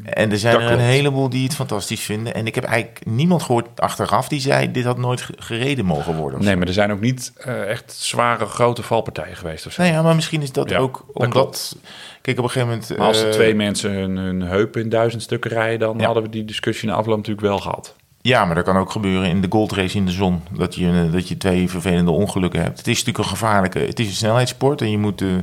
En 0.04 0.30
er 0.30 0.38
zijn 0.38 0.54
Dat 0.54 0.62
er 0.62 0.70
een 0.70 0.78
heleboel 0.78 1.28
die 1.28 1.42
het 1.44 1.54
fantastisch 1.54 2.00
vinden. 2.00 2.34
En 2.34 2.46
ik 2.46 2.54
heb 2.54 2.64
eigenlijk 2.64 3.06
niemand 3.06 3.42
gehoord 3.42 3.80
achteraf 3.80 4.28
die 4.28 4.40
zei... 4.40 4.70
dit 4.70 4.84
had 4.84 4.98
nooit 4.98 5.20
ge- 5.20 5.34
gereden 5.38 5.84
mogen 5.84 6.14
worden. 6.16 6.44
Nee, 6.44 6.56
maar 6.56 6.66
er 6.66 6.72
zijn 6.72 6.92
ook 6.92 7.00
niet 7.00 7.32
eh, 7.36 7.68
echt 7.68 7.92
zware 7.92 8.46
grote 8.46 8.82
valpartijen 8.82 9.36
geweest 9.36 9.66
of 9.66 9.72
zo. 9.72 9.82
Nee, 9.82 9.92
ja, 9.92 10.02
maar 10.02 10.14
misschien 10.14 10.42
is 10.42 10.52
dat 10.52 10.70
Ja, 10.70 10.78
ook 10.78 11.04
dat 11.06 11.26
omdat... 11.26 11.76
Kijk, 12.22 12.38
op 12.38 12.44
een 12.44 12.50
gegeven 12.50 12.68
moment... 12.74 12.96
Maar 12.98 13.06
als 13.06 13.20
er 13.20 13.26
eh, 13.28 13.32
twee 13.32 13.54
mensen 13.54 13.90
hun, 13.92 14.16
hun 14.16 14.40
heup 14.40 14.76
in 14.76 14.88
duizend 14.88 15.22
stukken 15.22 15.50
rijden, 15.50 15.78
dan 15.78 15.98
Ja. 15.98 16.04
hadden 16.04 16.22
we 16.22 16.28
die 16.28 16.44
discussie 16.44 16.88
in 16.88 16.94
de 16.94 17.00
afloop 17.00 17.16
natuurlijk 17.16 17.46
wel 17.46 17.58
gehad. 17.58 17.94
Ja, 18.22 18.44
maar 18.44 18.54
dat 18.54 18.64
kan 18.64 18.76
ook 18.76 18.90
gebeuren 18.90 19.28
in 19.28 19.40
de 19.40 19.46
goldrace 19.50 19.96
in 19.96 20.06
de 20.06 20.12
zon. 20.12 20.42
Dat 20.50 20.74
je, 20.74 20.86
eh, 21.06 21.12
dat 21.12 21.28
je 21.28 21.36
twee 21.36 21.68
vervelende 21.70 22.10
ongelukken 22.10 22.62
hebt. 22.62 22.78
Het 22.78 22.86
is 22.86 22.98
natuurlijk 22.98 23.18
een 23.24 23.30
gevaarlijke... 23.36 23.78
Het 23.78 24.00
is 24.00 24.06
een 24.06 24.12
snelheidssport 24.12 24.80
en 24.80 24.90
je 24.90 24.98
moet 24.98 25.18
de, 25.18 25.42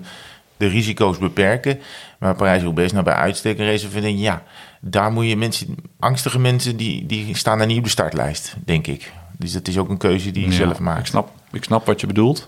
de 0.58 0.68
risico's 0.68 1.18
beperken. 1.18 1.80
Maar 2.20 2.36
Parijs-Roubaix 2.36 2.92
nou 2.92 3.04
bij 3.04 3.14
uitstek 3.14 3.60
een 3.60 3.66
race 3.66 3.88
ik 3.88 4.02
denk... 4.02 4.18
Ja, 4.20 4.44
daar 4.82 5.12
moet 5.12 5.28
je 5.28 5.38
mensen... 5.38 5.76
Angstige 6.00 6.40
mensen, 6.40 6.78
die, 6.78 7.06
die 7.06 7.36
staan 7.36 7.58
daar 7.58 7.68
niet 7.68 7.78
op 7.78 7.84
de 7.84 7.90
startlijst, 7.90 8.56
denk 8.66 8.88
ik. 8.88 9.12
Dus 9.38 9.54
dat 9.54 9.68
is 9.68 9.78
ook 9.78 9.90
een 9.90 9.98
keuze 9.98 10.32
die 10.32 10.44
je 10.44 10.50
Ja, 10.50 10.56
zelf 10.56 10.74
Ik 10.74 10.80
maakt. 10.80 11.08
snap, 11.08 11.32
ik 11.52 11.64
snap 11.64 11.86
wat 11.86 12.02
je 12.02 12.08
bedoelt. 12.08 12.48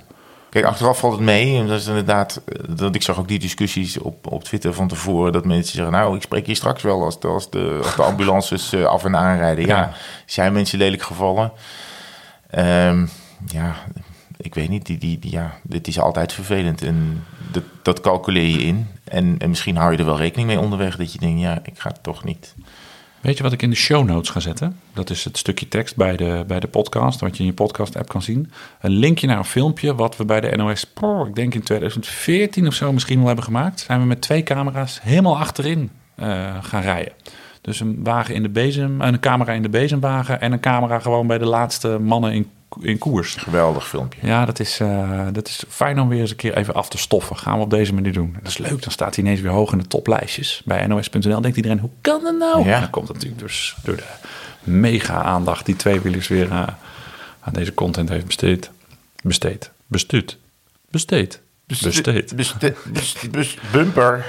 Kijk, 0.49 0.65
achteraf 0.65 0.99
valt 0.99 1.13
het 1.13 1.21
mee. 1.21 1.57
En 1.59 1.67
dat 1.67 1.79
is 1.79 1.87
inderdaad... 1.87 2.41
eh, 2.45 2.63
Dat, 2.77 2.95
ik 2.95 3.01
zag 3.01 3.19
ook 3.19 3.27
die 3.27 3.39
discussies 3.39 3.97
op, 3.97 4.27
op 4.31 4.43
Twitter 4.43 4.73
van 4.73 4.87
tevoren... 4.87 5.31
dat 5.33 5.45
mensen 5.45 5.75
zeggen... 5.75 5.93
Nou, 5.93 6.15
ik 6.15 6.21
spreek 6.21 6.45
hier 6.45 6.55
straks 6.55 6.81
wel 6.83 7.03
als 7.03 7.19
de, 7.19 7.27
als 7.27 7.49
de, 7.49 7.79
als 7.83 7.95
de 7.95 8.03
ambulances 8.03 8.73
eh, 8.73 8.83
af 8.85 9.05
en 9.05 9.15
aanrijden. 9.17 9.65
Ja, 9.65 9.77
Ja. 9.77 9.93
zijn 10.25 10.53
mensen 10.53 10.77
lelijk 10.77 11.01
gevallen? 11.01 11.51
Ehm, 12.49 13.05
ja, 13.47 13.75
ik 14.37 14.55
weet 14.55 14.69
niet. 14.69 14.85
Die, 14.85 14.97
die, 14.97 15.19
die, 15.19 15.31
ja, 15.31 15.53
dit 15.63 15.87
is 15.87 15.99
altijd 15.99 16.33
vervelend. 16.33 16.81
En 16.81 17.23
dat, 17.51 17.63
dat 17.81 18.01
calculeer 18.01 18.47
je 18.47 18.61
in. 18.63 18.87
En, 19.03 19.35
en 19.39 19.49
misschien 19.49 19.77
hou 19.77 19.91
je 19.91 19.97
er 19.97 20.05
wel 20.05 20.17
rekening 20.17 20.47
mee 20.47 20.59
onderweg... 20.59 20.95
dat 20.95 21.13
je 21.13 21.19
denkt, 21.19 21.41
ja, 21.41 21.59
ik 21.63 21.79
ga 21.79 21.89
het 21.89 22.03
toch 22.03 22.23
niet. 22.23 22.55
Weet 23.21 23.37
je 23.37 23.43
wat 23.43 23.51
ik 23.51 23.61
in 23.61 23.69
de 23.69 23.75
show 23.75 24.07
notes 24.07 24.29
ga 24.29 24.39
zetten? 24.39 24.79
Dat 24.93 25.09
is 25.09 25.23
het 25.23 25.37
stukje 25.37 25.67
tekst 25.67 25.95
bij 25.95 26.17
de, 26.17 26.43
bij 26.47 26.59
de 26.59 26.67
podcast, 26.67 27.19
wat 27.19 27.33
je 27.37 27.39
in 27.39 27.49
je 27.49 27.53
podcast-app 27.53 28.09
kan 28.09 28.21
zien. 28.21 28.51
Een 28.81 28.91
linkje 28.91 29.27
naar 29.27 29.37
een 29.37 29.45
filmpje 29.45 29.95
wat 29.95 30.17
we 30.17 30.25
bij 30.25 30.41
de 30.41 30.55
NOS, 30.55 30.85
oh, 31.01 31.27
ik 31.27 31.35
denk 31.35 31.53
in 31.53 31.63
2014 31.63 32.67
of 32.67 32.73
zo 32.73 32.93
misschien 32.93 33.17
wel 33.17 33.27
hebben 33.27 33.43
gemaakt. 33.43 33.79
Zijn 33.79 33.99
we 33.99 34.05
met 34.05 34.21
twee 34.21 34.43
camera's 34.43 34.99
helemaal 35.01 35.37
achterin 35.37 35.91
eh, 36.15 36.63
gaan 36.63 36.81
rijden. 36.81 37.13
Dus 37.61 37.79
een 37.79 38.03
wagen 38.03 38.35
in 38.35 38.43
de 38.43 38.49
bezem, 38.49 39.01
een 39.01 39.19
camera 39.19 39.53
in 39.53 39.61
de 39.61 39.69
bezemwagen 39.69 40.41
en 40.41 40.51
een 40.51 40.59
camera 40.59 40.99
gewoon 40.99 41.27
bij 41.27 41.37
de 41.37 41.45
laatste 41.45 41.99
mannen 41.99 42.33
in, 42.33 42.47
in 42.81 42.97
koers. 42.97 43.35
Geweldig 43.35 43.87
filmpje. 43.87 44.19
Ja, 44.27 44.45
dat 44.45 44.59
is, 44.59 44.79
eh, 44.79 45.27
dat 45.31 45.47
is 45.47 45.63
fijn 45.69 45.99
om 45.99 46.07
weer 46.09 46.19
eens 46.19 46.29
een 46.29 46.35
keer 46.35 46.57
even 46.57 46.73
af 46.73 46.89
te 46.89 46.97
stoffen. 46.97 47.37
Gaan 47.37 47.57
we 47.57 47.63
op 47.63 47.69
deze 47.69 47.93
manier 47.93 48.13
doen. 48.13 48.35
Dat 48.41 48.47
is 48.51 48.57
leuk, 48.57 48.81
dan 48.81 48.91
staat 48.91 49.15
hij 49.15 49.23
ineens 49.23 49.41
weer 49.41 49.51
hoog 49.51 49.71
in 49.71 49.77
de 49.77 49.87
toplijstjes. 49.87 50.61
Bij 50.65 50.87
nos.nl 50.87 51.41
denkt 51.41 51.57
iedereen, 51.57 51.79
hoe 51.79 51.89
kan 52.01 52.23
dat 52.23 52.37
nou? 52.37 52.65
Ja. 52.67 52.79
Dan 52.79 52.89
komt 52.89 53.07
natuurlijk 53.07 53.41
dus 53.41 53.75
door 53.83 53.95
de 53.95 54.03
mega 54.63 55.21
aandacht 55.23 55.65
die 55.65 55.75
tweewielers 55.75 56.27
weer 56.27 56.51
eh, 56.51 56.67
aan 57.39 57.53
deze 57.53 57.73
content 57.73 58.09
heeft 58.09 58.25
besteed. 58.25 58.69
Besteed. 59.23 59.71
Bestuurd. 59.87 60.37
Besteed. 60.89 61.41
Besteed. 61.67 62.35
Beste- 62.35 62.75
best- 62.91 63.31
best- 63.31 63.57
bumper. 63.71 64.25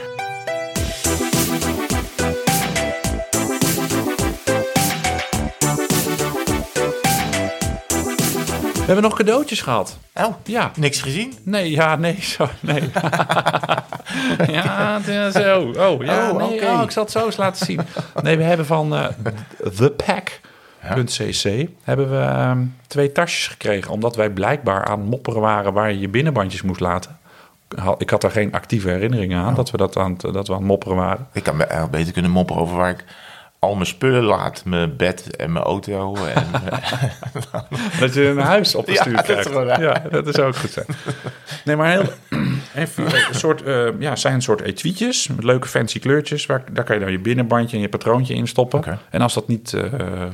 Hebben 8.93 9.05
nog 9.11 9.17
cadeautjes 9.19 9.61
gehad. 9.63 9.99
Oh, 10.15 10.35
Ja. 10.45 10.71
niks 10.77 11.01
gezien? 11.03 11.35
Nee, 11.43 11.71
ja, 11.71 11.97
nee, 11.97 12.19
zo, 12.37 12.49
nee. 12.61 12.91
ja, 14.57 15.01
zo. 15.31 15.73
Oh, 15.79 16.05
ja, 16.05 16.31
Oh, 16.31 16.37
nee, 16.37 16.67
oh, 16.67 16.83
ik 16.83 16.91
zal 16.91 17.03
het 17.03 17.13
zo 17.13 17.25
eens 17.27 17.37
laten 17.37 17.67
zien. 17.67 17.81
Nee, 18.23 18.37
we 18.37 18.43
hebben 18.43 18.67
van 18.67 18.95
eh 18.95 19.07
thepack.cc 19.77 21.69
hebben 21.83 22.11
we 22.11 22.17
ehm, 22.19 22.65
twee 22.87 23.13
tasjes 23.13 23.47
gekregen. 23.47 23.91
Omdat 23.93 24.17
wij 24.17 24.31
blijkbaar 24.31 24.85
aan 24.85 25.01
mopperen 25.01 25.41
waren 25.41 25.73
waar 25.73 25.93
je 25.93 25.99
je 25.99 26.09
binnenbandjes 26.09 26.63
moest 26.63 26.81
laten. 26.81 27.19
Ik 27.99 28.11
had 28.11 28.21
daar 28.21 28.31
geen 28.31 28.53
actieve 28.53 28.89
herinneringen 28.89 29.43
aan 29.43 29.55
dat 29.55 29.71
we 29.71 29.77
dat 29.77 29.97
aan, 29.97 30.17
dat 30.33 30.49
we 30.49 30.55
aan 30.55 30.65
mopperen 30.65 30.97
waren. 30.97 31.29
Ik 31.33 31.43
kan 31.43 31.57
me 31.57 31.63
eigenlijk 31.65 31.93
beter 31.93 32.13
kunnen 32.13 32.31
mopperen 32.31 32.63
over 32.63 32.77
waar 32.77 32.91
ik 32.91 33.05
al 33.61 33.75
mijn 33.75 33.87
spullen 33.87 34.23
laat. 34.23 34.65
Mijn 34.65 34.97
bed 34.97 35.37
en 35.37 35.53
mijn 35.53 35.65
auto. 35.65 36.15
En, 36.15 36.47
Dat 38.01 38.15
je 38.15 38.27
een 38.27 38.39
huis 38.39 38.75
opgestuurd 38.75 39.27
Ja, 39.27 39.43
krijgt. 39.43 39.81
Ja, 39.81 40.03
dat 40.11 40.27
is 40.27 40.39
ook 40.39 40.57
goed. 40.57 40.85
Nee, 41.65 41.77
maar 41.77 41.91
heel, 41.91 42.05
even, 42.75 43.05
een 43.05 43.35
soort, 43.35 43.63
eh, 43.63 43.89
ja, 43.99 44.17
zijn 44.17 44.35
een 44.35 44.43
soort 44.43 44.61
etuietjes 44.61 45.29
met 45.29 45.45
leuke 45.45 45.69
fancy 45.69 45.99
kleurtjes. 45.99 46.47
Waar, 46.47 46.65
daar 46.73 46.85
kan 46.85 46.95
je 46.95 47.03
dan 47.03 47.13
je 47.13 47.19
binnenbandje 47.19 47.77
en 47.77 47.83
je 47.83 47.89
patroontje 47.89 48.35
in 48.35 48.47
stoppen. 48.47 48.99
En 49.11 49.21
als 49.21 49.35
dat, 49.35 49.49
niet, 49.49 49.73
eh, 49.73 50.23
eh, 50.23 50.31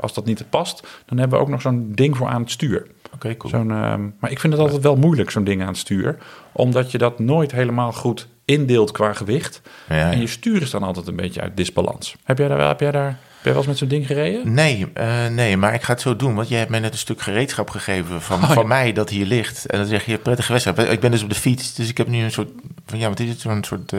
als 0.00 0.14
dat 0.14 0.24
niet 0.24 0.44
past, 0.50 0.86
dan 1.06 1.18
hebben 1.18 1.38
we 1.38 1.44
ook 1.44 1.50
nog 1.50 1.60
zo'n 1.60 1.92
ding 1.94 2.16
voor 2.16 2.28
aan 2.28 2.40
het 2.40 2.50
stuur. 2.50 2.86
Oké, 3.14 3.36
cool. 3.36 3.52
Zo'n, 3.52 3.70
ehm, 3.70 4.02
maar 4.18 4.30
ik 4.30 4.40
vind 4.40 4.52
het 4.52 4.62
altijd 4.62 4.82
wel 4.82 4.96
moeilijk, 4.96 5.30
zo'n 5.30 5.44
ding 5.44 5.60
aan 5.60 5.68
het 5.68 5.76
stuur. 5.76 6.16
Omdat 6.52 6.90
je 6.90 6.98
dat 6.98 7.18
nooit 7.18 7.52
helemaal 7.52 7.92
goed 7.92 8.28
indeelt 8.52 8.90
qua 8.90 9.12
gewicht. 9.12 9.60
Ja, 9.88 9.96
ja. 9.96 10.12
En 10.12 10.20
je 10.20 10.26
stuur 10.26 10.62
is 10.62 10.70
dan 10.70 10.82
altijd 10.82 11.06
een 11.06 11.16
beetje 11.16 11.40
uit 11.40 11.56
disbalans. 11.56 12.16
Heb 12.24 12.38
jij 12.38 12.48
daar, 12.48 12.56
wel- 12.56 12.68
heb 12.68 12.80
jij 12.80 12.90
daar 12.90 13.18
ben 13.42 13.52
je 13.52 13.58
wel 13.58 13.58
eens 13.58 13.66
met 13.66 13.78
zo'n 13.78 13.88
ding 13.88 14.06
gereden? 14.06 14.54
Nee, 14.54 14.86
eh, 14.94 15.26
nee, 15.26 15.56
maar 15.56 15.74
ik 15.74 15.82
ga 15.82 15.92
het 15.92 16.00
zo 16.00 16.16
doen. 16.16 16.34
Want 16.34 16.48
jij 16.48 16.58
hebt 16.58 16.70
mij 16.70 16.80
net 16.80 16.92
een 16.92 16.98
stuk 16.98 17.20
gereedschap 17.20 17.70
gegeven 17.70 18.22
van, 18.22 18.42
Oh, 18.42 18.48
ja. 18.48 18.54
van 18.54 18.66
mij 18.68 18.92
dat 18.92 19.08
hier 19.10 19.26
ligt. 19.26 19.66
En 19.66 19.78
dan 19.78 19.86
zeg 19.86 20.06
je 20.06 20.18
prettige 20.18 20.52
wedstrijd. 20.52 20.90
Ik 20.90 21.00
ben 21.00 21.10
dus 21.10 21.22
op 21.22 21.28
de 21.28 21.34
fiets, 21.34 21.74
dus 21.74 21.88
ik 21.88 21.96
heb 21.98 22.06
nu 22.08 22.22
een 22.22 22.30
soort 22.32 22.48
van 22.86 22.98
ja, 22.98 23.08
wat 23.08 23.20
is 23.20 23.28
het? 23.28 23.40
Zo'n 23.40 23.64
soort 23.64 23.92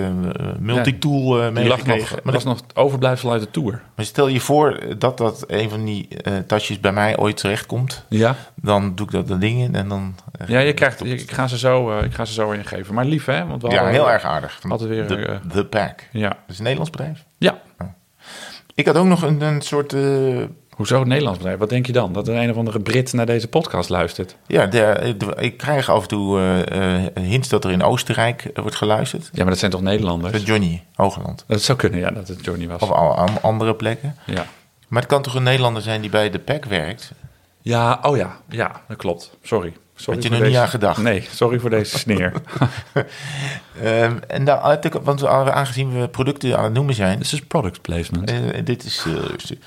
multitool 0.59 1.37
uh, 1.39 1.43
nog, 1.43 1.53
meegekregen. 1.53 2.19
maar 2.23 2.31
dat 2.33 2.41
is 2.41 2.47
nog 2.47 2.61
het 2.67 2.75
overblijfsel 2.75 3.31
uit 3.31 3.41
de 3.41 3.51
Tour. 3.51 3.81
maar 3.95 4.05
stel 4.05 4.27
je 4.27 4.39
voor 4.39 4.79
dat 4.97 5.17
dat 5.17 5.43
een 5.47 5.69
van 5.69 5.85
die 5.85 6.07
eh, 6.07 6.33
tasjes 6.47 6.79
bij 6.79 6.91
mij 6.91 7.17
ooit 7.17 7.37
terechtkomt. 7.37 8.05
Ja, 8.09 8.35
Dan 8.55 8.95
doe 8.95 9.05
ik 9.05 9.11
dat, 9.11 9.27
dat 9.27 9.41
ding 9.41 9.61
in 9.61 9.75
en 9.75 9.87
dan... 9.89 10.15
eh, 10.39 10.47
ja 10.47 10.59
je 10.59 10.73
krijgt, 10.73 11.05
ik, 11.05 11.31
ga 11.31 11.47
ze 11.47 11.57
zo, 11.57 11.99
ik 11.99 12.13
ga 12.13 12.25
ze 12.25 12.33
zo 12.33 12.51
ingeven. 12.51 12.93
Maar 12.93 13.05
lief 13.05 13.25
hè? 13.25 13.45
Want 13.45 13.61
we 13.61 13.67
ja, 13.69 13.75
hadden- 13.75 13.93
heel 13.93 14.11
erg 14.11 14.23
aardig. 14.23 14.59
hadden 14.67 14.87
weer, 14.89 15.07
The, 15.07 15.15
eh, 15.25 15.35
The 15.53 15.65
Pack. 15.65 16.07
Ja, 16.11 16.29
Dat 16.29 16.37
is 16.47 16.57
een 16.57 16.63
Nederlands 16.63 16.91
bedrijf. 16.91 17.23
ja. 17.37 17.61
Ik 18.75 18.85
had 18.85 18.95
ook 18.97 19.05
nog 19.05 19.21
een, 19.21 19.41
een 19.41 19.61
soort... 19.61 19.93
eh, 19.93 20.43
Hoezo 20.75 21.01
een 21.01 21.07
Nederlands 21.07 21.37
bedrijf? 21.39 21.59
Wat 21.59 21.69
denk 21.69 21.85
je 21.85 21.91
dan? 21.91 22.13
Dat 22.13 22.27
er 22.27 22.35
een 22.35 22.49
of 22.49 22.57
andere 22.57 22.79
Brit 22.79 23.13
naar 23.13 23.25
deze 23.25 23.47
podcast 23.47 23.89
luistert? 23.89 24.35
ja, 24.47 24.65
de, 24.65 25.15
de- 25.17 25.35
ik 25.37 25.57
krijg 25.57 25.89
af 25.89 26.01
en 26.01 26.07
toe 26.07 26.39
eh, 26.39 27.05
eh, 27.05 27.11
hints 27.23 27.49
dat 27.49 27.65
er 27.65 27.71
in 27.71 27.83
Oostenrijk 27.83 28.49
wordt 28.55 28.75
geluisterd. 28.75 29.29
Ja, 29.33 29.39
maar 29.41 29.49
dat 29.49 29.57
zijn 29.59 29.71
toch 29.71 29.81
Nederlanders? 29.81 30.33
Met 30.33 30.45
Johnny 30.45 30.83
Hoogland. 30.95 31.43
Dat 31.47 31.61
zou 31.61 31.77
kunnen, 31.77 31.99
ja, 31.99 32.11
dat 32.11 32.27
het 32.27 32.45
Johnny 32.45 32.67
was. 32.67 32.81
Of 32.81 32.89
al 32.91 33.15
andere 33.41 33.75
plekken. 33.75 34.15
Ja. 34.25 34.45
Maar 34.87 35.01
het 35.01 35.11
kan 35.11 35.21
toch 35.21 35.35
een 35.35 35.43
Nederlander 35.43 35.81
zijn 35.81 36.01
die 36.01 36.09
bij 36.09 36.29
de 36.29 36.39
PEC 36.39 36.65
werkt? 36.65 37.11
ja, 37.61 37.99
oh 38.01 38.17
ja, 38.17 38.37
ja, 38.49 38.81
dat 38.87 38.97
klopt. 38.97 39.37
Sorry. 39.41 39.73
Sorry 39.95 40.19
Had 40.19 40.29
je 40.31 40.37
er 40.37 40.47
niet 40.47 40.57
aan 40.57 40.67
gedacht? 40.67 41.01
Nee, 41.01 41.27
sorry 41.31 41.59
voor 41.59 41.69
deze 41.69 41.97
sneer. 41.97 42.33
Ehm, 43.81 44.17
en 44.27 44.47
ik, 44.81 44.93
want 44.93 45.25
aangezien 45.25 45.99
we 45.99 46.07
producten 46.07 46.57
aan 46.57 46.63
het 46.63 46.73
noemen 46.73 46.93
zijn, 46.93 47.17
Dit 47.17 47.31
is 47.31 47.41
product 47.41 47.81
placement. 47.81 48.29
Eh, 48.31 48.37
dit 48.63 48.83
is 48.83 49.03
heel 49.03 49.21
rustig. 49.21 49.57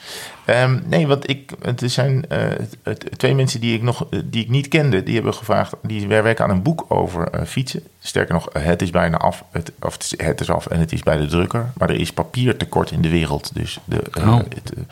Ehm, 0.45 0.79
nee, 0.85 1.07
want 1.07 1.31
ik, 1.31 1.53
het 1.63 1.83
zijn 1.87 2.29
eh, 2.29 2.93
twee 3.17 3.35
mensen 3.35 3.61
die 3.61 3.75
ik 3.75 3.83
nog 3.83 4.07
eh, 4.11 4.21
die 4.25 4.43
ik 4.43 4.49
niet 4.49 4.69
kende, 4.69 5.03
die 5.03 5.15
hebben 5.15 5.35
gevraagd. 5.35 5.75
Die 5.83 6.07
werken 6.07 6.45
aan 6.45 6.51
een 6.51 6.63
boek 6.63 6.85
over 6.89 7.29
eh, 7.29 7.47
fietsen. 7.47 7.83
Sterker 8.07 8.35
nog, 8.35 8.51
eh, 8.51 8.63
het 8.65 8.83
is 8.83 8.91
bijna 8.91 9.17
af. 9.17 9.45
Het, 9.51 9.73
of 9.81 9.93
het, 9.93 10.03
is, 10.03 10.27
het 10.27 10.41
is 10.41 10.51
af 10.51 10.67
en 10.67 10.81
het 10.81 10.93
is 10.93 11.03
bij 11.03 11.17
de 11.17 11.27
drukker. 11.27 11.73
Maar 11.77 11.91
er 11.91 12.01
is 12.01 12.13
papiertekort 12.13 12.91
in 12.91 13.03
de 13.03 13.09
wereld. 13.09 13.55
Dus 13.55 13.79
de, 13.85 14.03
eh, 14.13 14.29
Oh. 14.29 14.39
het, 14.39 14.73
eh, 14.77 14.83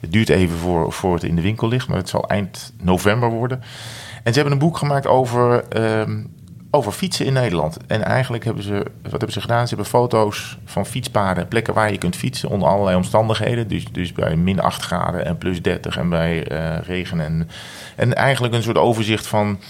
het 0.00 0.12
duurt 0.12 0.28
even 0.28 0.56
voor, 0.56 0.92
voor 0.92 1.14
het 1.14 1.22
in 1.22 1.36
de 1.36 1.42
winkel 1.42 1.68
ligt. 1.68 1.88
Maar 1.88 1.96
het 1.96 2.08
zal 2.08 2.28
eind 2.28 2.72
november 2.82 3.28
worden. 3.30 3.62
En 4.22 4.32
ze 4.32 4.40
hebben 4.40 4.52
een 4.52 4.66
boek 4.66 4.76
gemaakt 4.76 5.06
over, 5.06 5.64
ehm, 5.68 6.24
over 6.70 6.92
fietsen 6.92 7.26
in 7.26 7.32
Nederland. 7.32 7.76
En 7.86 8.04
eigenlijk 8.04 8.44
hebben 8.44 8.62
ze, 8.62 8.86
wat 9.02 9.10
hebben 9.10 9.32
ze 9.32 9.40
gedaan? 9.40 9.68
Ze 9.68 9.74
hebben 9.74 9.92
foto's 9.92 10.58
van 10.64 10.86
fietspaden, 10.86 11.48
plekken 11.48 11.74
waar 11.74 11.92
je 11.92 11.98
kunt 11.98 12.16
fietsen 12.16 12.48
onder 12.48 12.68
allerlei 12.68 12.96
omstandigheden. 12.96 13.68
Dus, 13.68 13.84
dus 13.92 14.12
bij 14.12 14.36
min 14.36 14.60
8 14.60 14.82
graden 14.82 15.24
en 15.24 15.38
plus 15.38 15.62
30 15.62 15.96
en 15.96 16.08
bij 16.08 16.46
eh, 16.46 16.82
regen. 16.82 17.20
En, 17.20 17.48
en 17.96 18.14
eigenlijk 18.14 18.54
een 18.54 18.62
soort 18.62 18.78
overzicht 18.78 19.26
van. 19.26 19.60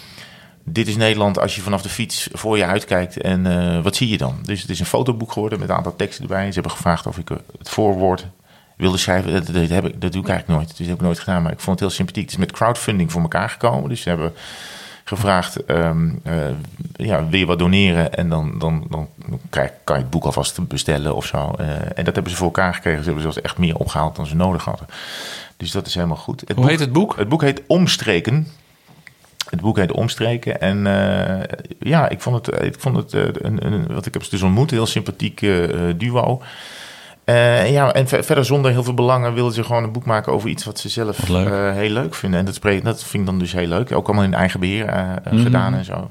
Dit 0.65 0.89
is 0.89 0.97
Nederland 0.97 1.39
als 1.39 1.55
je 1.57 1.63
vanaf 1.63 1.83
de 1.83 1.89
fiets 1.89 2.29
voor 2.33 2.57
je 2.57 2.65
uitkijkt. 2.65 3.21
En 3.21 3.47
eh, 3.47 3.83
wat 3.83 3.97
zie 3.97 4.09
je 4.09 4.19
dan? 4.19 4.39
Dus 4.43 4.61
het 4.61 4.71
is 4.71 4.81
een 4.81 4.87
fotoboek 4.87 5.33
geworden 5.33 5.59
met 5.59 5.69
een 5.69 5.75
aantal 5.75 5.97
teksten 5.97 6.23
erbij. 6.23 6.47
Ze 6.47 6.53
hebben 6.53 6.73
gevraagd 6.73 7.07
of 7.07 7.19
ik 7.19 7.29
het 7.59 7.69
voorwoord 7.69 8.27
wilde 8.81 8.99
schrijven. 8.99 9.33
Dat, 9.33 9.47
dat, 9.47 9.69
heb 9.69 9.87
ik, 9.87 10.01
dat 10.01 10.12
doe 10.12 10.23
ik 10.23 10.29
eigenlijk 10.29 10.49
nooit. 10.59 10.69
Dus 10.69 10.77
dat 10.79 10.87
heb 10.87 10.97
ik 10.97 11.03
nooit 11.03 11.19
gedaan. 11.19 11.43
Maar 11.43 11.53
ik 11.53 11.61
vond 11.61 11.71
het 11.81 11.88
heel 11.88 11.97
sympathiek. 11.97 12.23
Het 12.23 12.33
is 12.33 12.38
met 12.38 12.53
crowdfunding 12.53 13.12
voor 13.12 13.23
elkaar 13.23 13.49
gekomen. 13.51 13.88
Dus 13.88 14.01
ze 14.03 14.09
hebben 14.09 14.33
gevraagd, 15.05 15.64
eh, 15.64 15.90
ja, 16.97 17.29
wil 17.29 17.38
je 17.38 17.47
wat 17.47 17.59
doneren? 17.59 18.14
En 18.14 18.29
dan, 18.29 18.55
dan, 18.59 18.87
dan 18.90 19.09
krijg, 19.51 19.71
kan 19.85 19.97
je 19.97 20.03
het 20.03 20.11
boek 20.11 20.25
alvast 20.25 20.69
bestellen 20.69 21.14
of 21.14 21.27
zo. 21.27 21.53
Eh, 21.59 21.69
en 21.95 22.05
dat 22.05 22.14
hebben 22.14 22.31
ze 22.31 22.37
voor 22.37 22.47
elkaar 22.47 22.75
gekregen. 22.75 22.99
Ze 22.99 23.05
hebben 23.05 23.23
zelfs 23.23 23.40
echt 23.40 23.59
meer 23.59 23.77
opgehaald 23.77 24.16
dan 24.16 24.27
ze 24.27 24.37
nodig 24.37 24.64
hadden. 24.64 24.87
Dus 25.57 25.71
dat 25.71 25.87
is 25.87 25.95
helemaal 25.95 26.16
goed. 26.16 26.40
Het 26.40 26.49
Hoe 26.49 26.61
boek- 26.61 26.69
heet 26.71 26.81
het 26.81 26.93
boek? 26.93 27.16
Het 27.16 27.29
boek 27.29 27.43
heet 27.43 27.62
Omstreken. 27.66 28.47
Het 29.51 29.61
boek 29.61 29.77
heet 29.77 29.93
Omstreken. 29.93 30.61
En 30.61 30.87
eh, 30.87 31.59
ja, 31.79 32.09
ik 32.09 32.21
vond 32.21 32.47
het, 32.47 32.62
ik 32.64 32.75
vond 32.79 32.97
het 32.97 33.12
een, 33.12 33.66
een, 33.73 33.87
wat 33.87 34.07
ik 34.07 34.12
heb 34.12 34.23
ze 34.23 34.31
dus 34.31 34.43
ontmoet, 34.43 34.71
een 34.71 34.77
heel 34.77 34.87
sympathiek 34.87 35.40
duo. 35.97 36.43
Eh, 37.35 37.71
ja, 37.73 37.93
en 37.93 38.09
ver- 38.09 38.25
verder 38.25 38.45
zonder 38.45 38.71
heel 38.71 38.83
veel 38.85 38.95
belangen 38.95 39.35
wilden 39.35 39.55
ze 39.55 39.64
gewoon 39.64 39.83
een 39.85 39.93
boek 39.93 40.05
maken 40.05 40.33
over 40.33 40.49
iets 40.49 40.64
wat 40.64 40.79
ze 40.79 40.88
zelf 40.88 41.29
leuk. 41.29 41.47
eh, 41.49 41.73
heel 41.73 41.90
leuk 41.90 42.14
vinden. 42.14 42.38
En 42.38 42.45
dat, 42.45 42.55
spreekt, 42.55 42.85
dat 42.85 43.03
vind 43.05 43.23
ik 43.23 43.29
dan 43.29 43.38
dus 43.38 43.53
heel 43.53 43.66
leuk. 43.66 43.93
Ook 43.93 44.07
allemaal 44.07 44.25
in 44.25 44.35
eigen 44.35 44.61
beheer 44.61 44.87
eh, 44.87 45.01
eh, 45.25 45.33
Mhm. 45.33 45.43
gedaan 45.43 45.75
en 45.75 45.85
zo. 45.85 46.11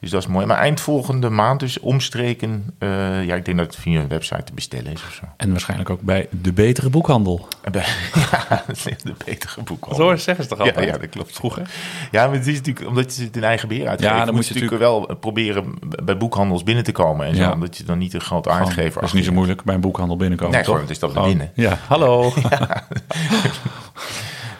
Dus 0.00 0.10
dat 0.10 0.20
is 0.22 0.26
mooi. 0.28 0.46
Maar 0.46 0.58
eind 0.58 0.80
volgende 0.80 1.28
maand 1.30 1.60
dus 1.60 1.80
omstreken. 1.80 2.64
eh, 2.78 3.24
ja, 3.24 3.34
ik 3.34 3.44
denk 3.44 3.56
dat 3.58 3.66
het 3.66 3.76
via 3.76 4.00
een 4.00 4.08
website 4.08 4.42
te 4.42 4.52
bestellen 4.54 4.92
is 4.92 5.02
of 5.02 5.12
zo. 5.12 5.24
En 5.36 5.50
waarschijnlijk 5.50 5.90
ook 5.90 6.00
bij 6.00 6.28
de 6.30 6.52
betere 6.52 6.90
boekhandel. 6.90 7.48
Ja, 7.72 8.64
dat 8.66 8.82
de 9.02 9.14
betere 9.24 9.62
boek. 9.62 9.86
Zo 9.94 10.16
zeggen 10.16 10.44
ze 10.44 10.50
toch 10.50 10.58
Ja, 10.58 10.64
altijd? 10.64 10.86
ja, 10.88 10.98
dat 10.98 11.08
klopt. 11.08 11.32
Vroeger. 11.36 11.70
Ja, 12.10 12.26
maar 12.26 12.36
het 12.36 12.46
is 12.46 12.56
natuurlijk, 12.56 12.86
omdat 12.88 13.16
je 13.16 13.24
het 13.24 13.36
in 13.36 13.44
eigen 13.44 13.68
beheer 13.68 13.88
uitgeeft, 13.88 14.12
Ja, 14.12 14.24
dan 14.24 14.34
moet 14.34 14.46
je 14.46 14.54
natuurlijk 14.54 14.80
wel 14.82 15.16
proberen 15.20 15.74
bij 16.04 16.16
boekhandels 16.16 16.62
binnen 16.62 16.84
te 16.84 16.92
komen. 16.92 17.26
En 17.26 17.34
zo, 17.34 17.42
Ja. 17.42 17.52
omdat 17.52 17.76
je 17.76 17.84
dan 17.84 17.98
niet 17.98 18.14
een 18.14 18.20
grote 18.20 18.48
Gewoon, 18.50 18.64
uitgever 18.64 19.00
Dat 19.00 19.08
is 19.08 19.12
niet 19.14 19.24
zo 19.24 19.32
moeilijk 19.32 19.64
bij 19.64 19.74
een 19.74 19.80
boekhandel 19.80 20.16
binnenkomen, 20.16 20.54
Nee, 20.54 20.62
toch? 20.62 20.74
gewoon, 20.74 20.88
het 20.88 20.96
is 20.96 21.02
naar 21.02 21.10
Gewoon, 21.10 21.28
binnen. 21.28 21.50
Ja, 21.54 21.78
hallo. 21.88 22.32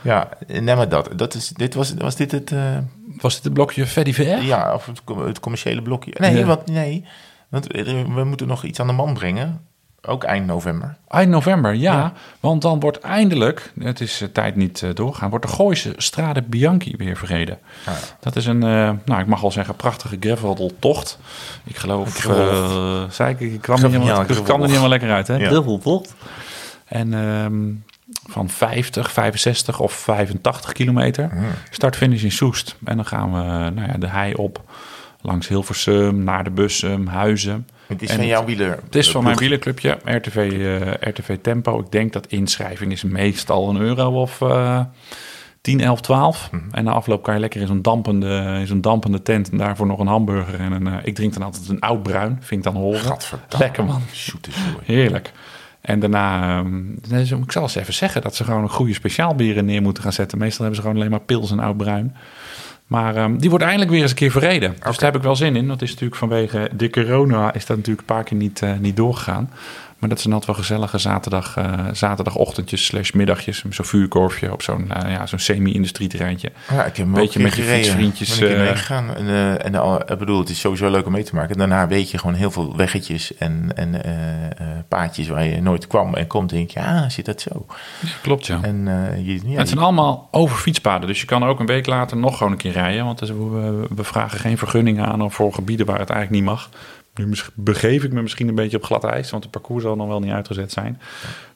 Ja, 0.03 0.29
nee, 0.47 0.77
maar 0.77 0.89
dat. 0.89 1.09
dat 1.17 1.35
is, 1.35 1.49
dit 1.49 1.75
was, 1.75 1.95
was 1.95 2.17
dit 2.17 2.33
het, 2.33 2.53
eh, 2.53 2.77
Was 3.21 3.35
dit 3.35 3.45
het 3.45 3.53
blokje 3.53 3.87
Freddy 3.87 4.13
VR? 4.13 4.23
ja, 4.23 4.75
of 4.75 4.87
het, 4.87 5.01
het 5.27 5.41
commerciële 5.41 5.83
blokje? 5.83 6.13
Nee, 6.19 6.37
Ja. 6.37 6.45
want, 6.47 6.67
nee, 6.67 7.05
want 7.49 7.67
we 7.67 8.05
we 8.15 8.25
moeten 8.25 8.47
nog 8.47 8.65
iets 8.65 8.81
aan 8.81 8.87
de 8.87 8.93
man 8.93 9.15
brengen. 9.15 9.61
Ook 10.09 10.25
eind 10.25 10.47
november. 10.47 10.97
Eind 11.09 11.31
november, 11.31 11.75
ja, 11.75 11.93
Ja. 11.93 12.13
Want 12.41 12.63
dan 12.63 12.81
wordt 12.81 12.99
eindelijk, 13.01 13.73
het 13.81 14.01
is 14.01 14.21
eh, 14.21 14.29
tijd 14.29 14.57
niet 14.57 14.83
eh, 14.83 14.91
doorgaan, 14.95 15.31
wordt 15.31 15.47
de 15.47 15.53
Gooise 15.53 15.93
Strade 15.97 16.43
Bianchi 16.43 16.95
weer 16.97 17.17
verreden. 17.17 17.59
Ja. 17.87 17.93
Dat 18.21 18.37
is 18.37 18.47
een, 18.47 18.63
eh, 18.63 18.91
nou 19.05 19.21
ik 19.21 19.27
mag 19.27 19.41
wel 19.41 19.51
zeggen, 19.51 19.77
prachtige 19.77 20.17
graveltocht. 20.21 21.19
Ik 21.65 21.77
geloof, 21.77 22.27
eh 22.27 23.03
zei 23.11 23.31
ik, 23.35 23.41
ik 23.41 23.61
kwam, 23.61 23.83
er 23.83 23.91
niet 23.91 24.69
helemaal 24.69 24.89
lekker 24.89 25.11
uit, 25.11 25.27
hè? 25.27 25.37
Ja. 25.37 25.49
Graveltocht. 25.49 26.15
En 26.85 27.15
ehm, 27.15 27.65
van 28.09 28.49
50, 28.49 29.13
65 29.13 29.81
of 29.81 29.93
85 29.93 30.73
kilometer. 30.73 31.31
Hmm. 31.31 31.45
Start-finish 31.71 32.23
in 32.23 32.33
Soest. 32.33 32.77
En 32.85 32.97
dan 32.97 33.07
gaan 33.07 33.33
we 33.33 33.71
nou 33.71 33.89
ja, 33.89 33.99
de 33.99 34.09
hei 34.09 34.35
op, 34.35 34.63
langs 35.21 35.49
Hilversum, 35.49 36.25
naar 36.25 36.45
de 36.45 36.51
Bussum, 36.51 37.07
Huizen. 37.07 37.69
Het 37.87 38.03
is 38.03 38.09
En 38.09 38.17
van 38.17 38.27
jouw 38.27 38.45
wieler. 38.45 38.79
Het 38.85 38.95
is 38.95 39.11
van 39.11 39.25
mijn 39.25 39.37
wielerclubje, 39.37 39.99
RTV, 40.05 40.37
eh, 40.37 41.11
RTV 41.11 41.37
Tempo. 41.43 41.81
Ik 41.81 41.91
denk 41.91 42.13
dat 42.13 42.27
inschrijving 42.27 42.93
is 42.93 43.03
meestal 43.03 43.69
een 43.69 43.81
euro 43.81 44.21
of 44.21 44.41
eh 44.41 44.81
10, 45.67 45.81
11, 45.81 46.01
12. 46.01 46.49
Mhm. 46.51 46.63
En 46.71 46.85
na 46.85 46.93
afloop 46.93 47.23
kan 47.23 47.35
je 47.35 47.41
lekker 47.41 47.61
in 47.61 47.67
zo'n 47.67 47.83
dampende, 47.83 48.57
in 48.61 48.67
zo'n 48.67 48.81
dampende 48.81 49.23
tent... 49.23 49.51
en 49.51 49.57
daarvoor 49.57 49.87
nog 49.87 49.99
een 49.99 50.07
hamburger 50.07 50.61
en 50.61 50.73
een... 50.73 50.87
eh, 50.87 50.95
ik 51.03 51.15
drink 51.15 51.33
dan 51.33 51.43
altijd 51.43 51.69
een 51.69 51.81
oud 51.81 52.03
bruin, 52.03 52.39
vind 52.41 52.67
ik 52.67 52.73
dan 52.73 52.83
horen. 52.83 53.17
Lekker 53.59 53.85
man, 53.85 54.03
zooi. 54.13 54.39
heerlijk. 54.85 55.33
En 55.87 56.01
daarna, 56.01 56.59
ehm, 56.59 56.83
dus 57.09 57.31
ik 57.31 57.53
zal 57.53 57.63
eens 57.63 57.75
even 57.75 57.95
zeggen 57.95 58.23
dat 58.23 58.35
ze 58.35 58.45
gewoon 58.45 58.63
een 58.63 58.69
goede 58.69 58.95
speciaalbieren 58.95 59.65
neer 59.65 59.83
moeten 59.83 60.03
gaan 60.03 60.13
zetten. 60.13 60.39
Meestal 60.39 60.59
hebben 60.59 60.77
ze 60.77 60.83
gewoon 60.83 60.97
alleen 60.97 61.11
maar 61.11 61.21
pils 61.27 61.51
en 61.51 61.59
oud 61.59 61.77
bruin. 61.77 62.17
Maar 62.87 63.17
ehm, 63.17 63.37
die 63.37 63.51
wordt 63.51 63.65
eindelijk 63.65 63.91
weer 63.91 64.03
eens 64.03 64.11
een 64.11 64.17
keer 64.17 64.31
verreden. 64.31 64.77
Dus 64.85 64.97
daar 64.97 65.11
heb 65.11 65.17
ik 65.17 65.27
wel 65.27 65.37
zin 65.37 65.57
in. 65.57 65.69
Dat 65.69 65.83
is 65.83 65.91
natuurlijk 65.91 66.17
vanwege 66.17 66.71
de 66.77 66.91
corona 66.91 67.55
is 67.55 67.67
dat 67.67 67.77
natuurlijk 67.77 68.09
een 68.09 68.15
paar 68.15 68.25
keer 68.25 68.37
niet, 68.37 68.63
eh, 68.63 68.73
niet 68.79 68.97
doorgegaan. 68.97 69.51
Maar 70.07 70.15
dat 70.15 70.25
zijn 70.25 70.35
altijd 70.35 70.57
wel 70.57 70.65
gezellige 70.67 70.99
zaterdag, 70.99 71.57
eh, 71.57 71.85
zaterdagochtendjes 71.93 72.85
slash 72.85 73.11
middagjes. 73.11 73.65
Zo'n 73.71 73.85
vuurkorfje 73.85 74.53
op 74.53 74.63
zo'n 74.63 74.93
eh, 74.93 75.11
ja, 75.11 75.27
zo'n 75.27 75.39
semi-industrieterreintje. 75.39 76.53
Ja, 76.71 76.85
ik 76.85 76.97
heb 76.97 77.07
hem 77.07 77.13
Beetje 77.15 77.41
met 77.41 77.55
je 77.55 77.63
fietsvriendjes, 77.63 78.39
Ben 78.39 78.69
ik 78.71 78.77
eh. 78.77 78.99
En, 78.99 79.29
eh, 79.29 79.65
en 79.65 80.01
ik 80.07 80.19
bedoel, 80.19 80.39
het 80.39 80.49
is 80.49 80.61
sowieso 80.61 80.91
leuk 80.91 81.07
om 81.07 81.13
mee 81.13 81.23
te 81.23 81.35
maken. 81.35 81.51
En 81.51 81.59
daarna 81.59 81.87
weet 81.89 82.11
je 82.11 82.19
gewoon 82.19 82.35
heel 82.35 82.51
veel 82.51 82.77
weggetjes 82.77 83.35
en, 83.37 83.71
en 83.75 84.01
paadjes 84.89 85.29
waar 85.29 85.45
je 85.45 85.63
nooit 85.63 85.87
kwam 85.87 86.15
en 86.15 86.27
komt. 86.27 86.51
En 86.51 86.57
denk 86.57 86.71
je, 86.71 86.81
ah, 86.81 87.09
zit 87.09 87.25
dat 87.25 87.41
zo? 87.41 87.67
Klopt 88.23 88.47
ja. 88.47 88.59
En 88.63 88.85
je, 89.25 89.33
ja, 89.33 89.59
het 89.59 89.69
zijn 89.69 89.81
je- 89.81 89.85
allemaal 89.85 90.29
over 90.31 90.57
fietspaden. 90.57 91.09
Dus 91.09 91.21
je 91.21 91.27
kan 91.27 91.45
ook 91.45 91.61
een 91.61 91.67
week 91.67 91.87
later 91.87 92.17
nog 92.17 92.37
gewoon 92.37 92.53
een 92.53 92.59
keer 92.59 92.73
rijden. 92.73 93.05
Want 93.05 93.21
we, 93.21 93.87
we 93.95 94.05
vragen 94.05 94.39
geen 94.39 94.59
vergunningen 94.59 95.07
aan 95.07 95.33
voor 95.33 95.53
gebieden 95.53 95.87
waar 95.87 95.99
het 95.99 96.11
eigenlijk 96.11 96.43
niet 96.43 96.51
mag. 96.55 96.69
Nu 97.17 97.35
begeef 97.55 98.05
ik 98.05 98.13
me 98.13 98.23
misschien 98.23 98.49
een 98.49 98.55
beetje 98.55 98.77
op 98.77 98.85
glad 98.85 99.05
ijs. 99.05 99.31
Want 99.31 99.43
het 99.43 99.53
parcours 99.53 99.83
zal 99.83 99.97
nog 99.97 100.09
wel 100.09 100.21
niet 100.21 100.33
uitgezet 100.33 100.73
zijn. 100.73 101.01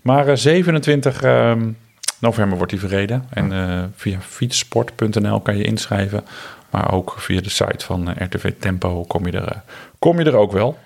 Maar 0.02 0.28
eh, 0.28 0.36
27 0.36 1.22
ehm, 1.22 1.70
november 2.18 2.56
wordt 2.56 2.72
die 2.72 2.80
verreden. 2.80 3.24
En 3.30 3.52
eh, 3.52 3.84
via 3.94 4.20
fietssport.nl 4.20 5.40
kan 5.40 5.56
je 5.56 5.64
inschrijven. 5.64 6.24
Maar 6.70 6.92
ook 6.92 7.14
via 7.18 7.40
de 7.40 7.50
site 7.50 7.84
van 7.84 8.08
eh, 8.08 8.26
RTV 8.26 8.52
Tempo 8.58 9.04
kom 9.04 9.26
je, 9.26 9.32
er, 9.32 9.48
eh, 9.48 9.58
kom 9.98 10.18
je 10.18 10.24
er 10.24 10.36
ook 10.36 10.52
wel. 10.52 10.78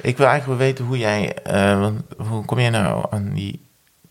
Ik 0.00 0.16
wil 0.16 0.26
eigenlijk 0.26 0.58
wel 0.58 0.68
weten 0.68 0.84
hoe 0.84 0.98
jij, 0.98 1.34
eh, 1.34 1.80
want 1.80 2.02
hoe 2.16 2.44
kom 2.44 2.58
jij 2.58 2.70
nou 2.70 3.06
aan 3.10 3.32
die 3.34 3.60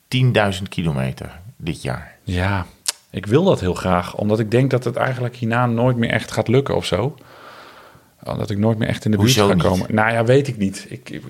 10.000 0.08 0.70
kilometer 0.70 1.40
dit 1.58 1.82
jaar? 1.82 2.16
Ja, 2.24 2.66
ik 3.10 3.26
wil 3.26 3.44
dat 3.44 3.60
heel 3.60 3.74
graag. 3.74 4.16
Omdat 4.16 4.40
ik 4.40 4.52
denk 4.52 4.72
dat 4.72 4.84
het 4.84 4.96
eigenlijk 4.96 5.36
hierna 5.36 5.66
nooit 5.66 5.98
meer 5.98 6.10
echt 6.10 6.32
gaat 6.32 6.48
lukken 6.48 6.76
of 6.76 6.86
zo. 6.86 7.16
Dat 8.24 8.50
ik 8.50 8.58
nooit 8.58 8.78
meer 8.78 8.88
echt 8.88 9.06
in 9.06 9.12
de 9.12 9.18
buurt 9.18 9.36
Hoezo 9.36 9.48
ga 9.48 9.54
niet? 9.54 9.64
komen. 9.64 9.96
Nou 9.96 10.12
ja, 10.12 10.24
weet 10.24 10.48
ik 10.48 10.58
niet. 10.58 10.86
Ik, 10.90 11.10
ik, 11.10 11.24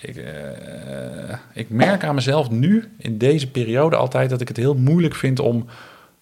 ik, 0.00 0.16
eh, 0.16 1.36
ik 1.52 1.70
merk 1.70 2.04
aan 2.04 2.14
mezelf 2.14 2.50
nu, 2.50 2.88
in 2.98 3.18
deze 3.18 3.50
periode 3.50 3.96
altijd... 3.96 4.30
dat 4.30 4.40
ik 4.40 4.48
het 4.48 4.56
heel 4.56 4.74
moeilijk 4.74 5.14
vind 5.14 5.40
om 5.40 5.66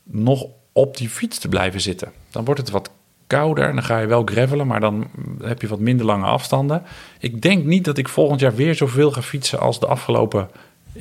nog 0.02 0.46
op 0.72 0.96
die 0.96 1.08
fiets 1.08 1.38
te 1.38 1.48
blijven 1.48 1.80
zitten. 1.80 2.12
Dan 2.30 2.44
wordt 2.44 2.60
het 2.60 2.70
wat 2.70 2.90
kouder 3.26 3.68
en 3.68 3.74
dan 3.74 3.84
ga 3.84 3.98
je 3.98 4.06
wel 4.06 4.22
gravelen... 4.24 4.66
maar 4.66 4.80
dan 4.80 5.06
heb 5.42 5.60
je 5.60 5.68
wat 5.68 5.78
minder 5.80 6.06
lange 6.06 6.24
afstanden. 6.24 6.82
Ik 7.18 7.42
denk 7.42 7.64
niet 7.64 7.84
dat 7.84 7.98
ik 7.98 8.08
volgend 8.08 8.40
jaar 8.40 8.54
weer 8.54 8.74
zoveel 8.74 9.10
ga 9.10 9.22
fietsen... 9.22 9.58
als 9.60 9.80
de 9.80 9.86
afgelopen 9.86 10.48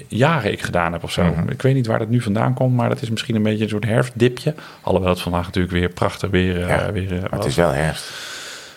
jaren 0.07 0.51
ik 0.51 0.61
gedaan 0.61 0.91
heb 0.91 1.03
of 1.03 1.11
zo. 1.11 1.23
Mhm. 1.23 1.49
Ik 1.49 1.61
weet 1.61 1.73
niet 1.73 1.87
waar 1.87 1.99
dat 1.99 2.09
nu 2.09 2.21
vandaan 2.21 2.53
komt... 2.53 2.75
maar 2.75 2.89
dat 2.89 3.01
is 3.01 3.09
misschien 3.09 3.35
een 3.35 3.43
beetje 3.43 3.63
een 3.63 3.69
soort 3.69 3.85
herfstdipje. 3.85 4.53
Alhoewel 4.81 5.09
het 5.09 5.21
vandaag 5.21 5.45
natuurlijk 5.45 5.73
weer 5.73 5.89
prachtig 5.89 6.29
weer, 6.29 6.67
eh, 6.69 6.87
weer 6.87 7.13
eh, 7.13 7.21
Maar 7.21 7.21
het 7.21 7.37
was. 7.37 7.45
is 7.45 7.55
wel 7.55 7.71
herfst. 7.71 8.33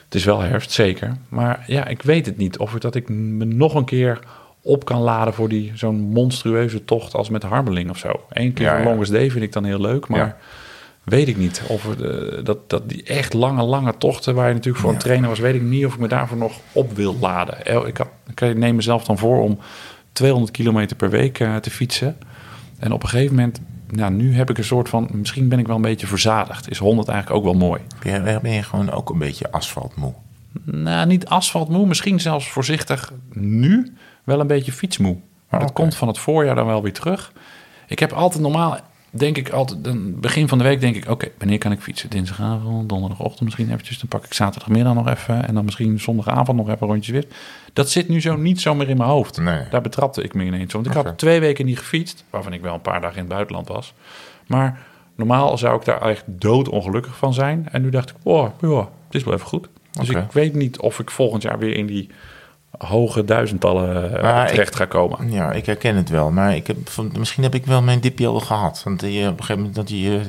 Het 0.08 0.14
is 0.16 0.24
wel 0.24 0.40
herfst, 0.40 0.70
zeker. 0.70 1.12
Maar 1.28 1.64
ja, 1.66 1.86
ik 1.86 2.02
weet 2.02 2.26
het 2.26 2.36
niet. 2.36 2.58
Of 2.58 2.74
ik, 2.74 2.80
dat 2.80 2.94
ik 2.94 3.08
me 3.08 3.44
nog 3.44 3.74
een 3.74 3.84
keer 3.84 4.18
op 4.62 4.84
kan 4.84 5.00
laden 5.00 5.34
voor 5.34 5.48
die 5.48 5.72
zo'n 5.74 6.00
monstrueuze 6.00 6.84
tocht 6.84 7.14
als 7.14 7.28
met 7.30 7.42
Harmeling 7.42 7.90
of 7.90 7.98
zo. 7.98 8.20
Eén 8.28 8.52
keer 8.52 8.66
Ja, 8.66 8.78
ja. 8.78 8.84
Longest 8.84 9.12
Day 9.12 9.30
vind 9.30 9.44
ik 9.44 9.52
dan 9.52 9.64
heel 9.64 9.80
leuk, 9.80 10.08
maar 10.08 10.18
Ja. 10.18 10.36
weet 11.04 11.28
ik 11.28 11.36
niet. 11.36 11.62
Of 11.68 11.88
het, 11.88 12.00
eh, 12.00 12.44
dat, 12.44 12.70
dat 12.70 12.88
die 12.88 13.02
echt 13.02 13.32
lange, 13.32 13.62
lange 13.62 13.94
tochten 13.98 14.34
waar 14.34 14.48
je 14.48 14.54
natuurlijk 14.54 14.82
voor 14.84 14.92
een 14.92 14.98
trainer 14.98 15.28
was, 15.28 15.38
weet 15.38 15.54
ik 15.54 15.62
niet 15.62 15.86
of 15.86 15.94
ik 15.94 16.00
me 16.00 16.08
daarvoor 16.08 16.36
nog 16.36 16.52
op 16.72 16.96
wil 16.96 17.16
laden. 17.20 17.66
El- 17.66 17.86
Ik, 17.86 17.96
had, 17.96 18.08
ik 18.34 18.56
neem 18.56 18.74
mezelf 18.76 19.04
dan 19.04 19.18
voor 19.18 19.42
om 19.42 19.58
200 20.12 20.52
kilometer 20.52 20.96
per 20.96 21.10
week 21.10 21.40
eh, 21.40 21.56
te 21.56 21.70
fietsen. 21.70 22.16
En 22.78 22.92
op 22.92 23.02
een 23.02 23.08
gegeven 23.08 23.34
moment, 23.34 23.60
nou, 23.90 24.12
nu 24.12 24.34
heb 24.34 24.50
ik 24.50 24.58
een 24.58 24.64
soort 24.64 24.88
van, 24.88 25.08
misschien 25.12 25.48
ben 25.48 25.58
ik 25.58 25.66
wel 25.66 25.76
een 25.76 25.82
beetje 25.82 26.06
verzadigd. 26.06 26.70
Is 26.70 26.78
100 26.78 27.08
eigenlijk 27.08 27.38
ook 27.38 27.44
wel 27.44 27.68
mooi. 27.68 27.80
Ben 28.02 28.32
je, 28.32 28.40
ben 28.40 28.52
je 28.52 28.62
gewoon 28.62 28.90
ook 28.90 29.10
een 29.10 29.18
beetje 29.18 29.52
asfaltmoe? 29.52 30.12
Nou, 30.64 31.06
niet 31.06 31.26
asfaltmoe, 31.26 31.86
misschien 31.86 32.20
zelfs 32.20 32.48
voorzichtig 32.48 33.12
nu 33.32 33.94
wel 34.24 34.40
een 34.40 34.46
beetje 34.46 34.72
fietsmoe. 34.72 35.16
Maar 35.48 35.60
dat 35.60 35.72
komt 35.72 35.94
van 35.94 36.08
het 36.08 36.18
voorjaar 36.18 36.54
dan 36.54 36.66
wel 36.66 36.82
weer 36.82 36.92
terug. 36.92 37.32
Ik 37.86 37.98
heb 37.98 38.12
altijd 38.12 38.42
normaal, 38.42 38.78
denk 39.10 39.36
ik 39.36 39.50
altijd, 39.50 40.20
begin 40.20 40.48
van 40.48 40.58
de 40.58 40.64
week 40.64 40.80
denk 40.80 40.96
ik, 40.96 41.10
oké, 41.10 41.28
wanneer 41.38 41.58
kan 41.58 41.72
ik 41.72 41.80
fietsen? 41.80 42.10
Dinsdagavond, 42.10 42.88
donderdagochtend 42.88 43.44
misschien 43.44 43.70
eventjes. 43.70 43.98
Dan 43.98 44.08
pak 44.08 44.24
ik 44.24 44.34
zaterdagmiddag 44.34 44.94
nog 44.94 45.08
even 45.08 45.48
en 45.48 45.54
dan 45.54 45.64
misschien 45.64 46.00
zondagavond 46.00 46.56
nog 46.56 46.68
even 46.68 46.86
rondjes 46.86 47.12
weer. 47.12 47.26
Dat 47.78 47.90
zit 47.90 48.08
nu 48.08 48.20
zo 48.20 48.36
niet 48.36 48.60
zo 48.60 48.74
meer 48.74 48.88
in 48.88 48.96
mijn 48.96 49.08
hoofd. 49.08 49.40
Nee. 49.40 49.62
Daar 49.70 49.80
betrapte 49.80 50.22
ik 50.22 50.34
me 50.34 50.44
ineens. 50.44 50.72
Want 50.72 50.86
ik 50.86 50.92
had 50.92 51.18
twee 51.18 51.40
weken 51.40 51.66
niet 51.66 51.78
gefietst, 51.78 52.24
waarvan 52.30 52.52
ik 52.52 52.60
wel 52.60 52.74
een 52.74 52.80
paar 52.80 53.00
dagen 53.00 53.16
in 53.16 53.22
het 53.22 53.32
buitenland 53.32 53.68
was. 53.68 53.94
Maar 54.46 54.78
normaal 55.16 55.58
zou 55.58 55.76
ik 55.78 55.84
daar 55.84 56.02
echt 56.02 56.22
doodongelukkig 56.26 57.16
van 57.16 57.34
zijn. 57.34 57.68
En 57.72 57.82
nu 57.82 57.90
dacht 57.90 58.10
ik, 58.10 58.16
oh, 58.22 58.48
ja, 58.60 58.78
het 58.78 59.14
is 59.14 59.24
wel 59.24 59.34
even 59.34 59.46
goed. 59.46 59.68
Dus 59.92 60.08
ik 60.08 60.32
weet 60.32 60.54
niet 60.54 60.78
of 60.78 60.98
ik 60.98 61.10
volgend 61.10 61.42
jaar 61.42 61.58
weer 61.58 61.76
in 61.76 61.86
die 61.86 62.10
hoge 62.78 63.24
duizendtallen 63.24 64.22
eh, 64.22 64.42
ik- 64.42 64.48
terecht 64.48 64.76
ga 64.76 64.84
komen. 64.84 65.30
Ja, 65.30 65.52
ik 65.52 65.66
herken 65.66 65.96
het 65.96 66.08
wel. 66.08 66.30
Maar 66.30 66.56
ik 66.56 66.66
heb, 66.66 66.76
misschien 67.18 67.42
heb 67.42 67.54
ik 67.54 67.66
wel 67.66 67.82
mijn 67.82 68.00
dipje 68.00 68.26
al 68.26 68.40
gehad. 68.40 68.80
Want 68.84 69.00
je, 69.00 69.06
op 69.06 69.12
een 69.14 69.44
gegeven 69.44 69.56
moment 69.56 69.74
dat 69.74 69.90
je 69.90 70.20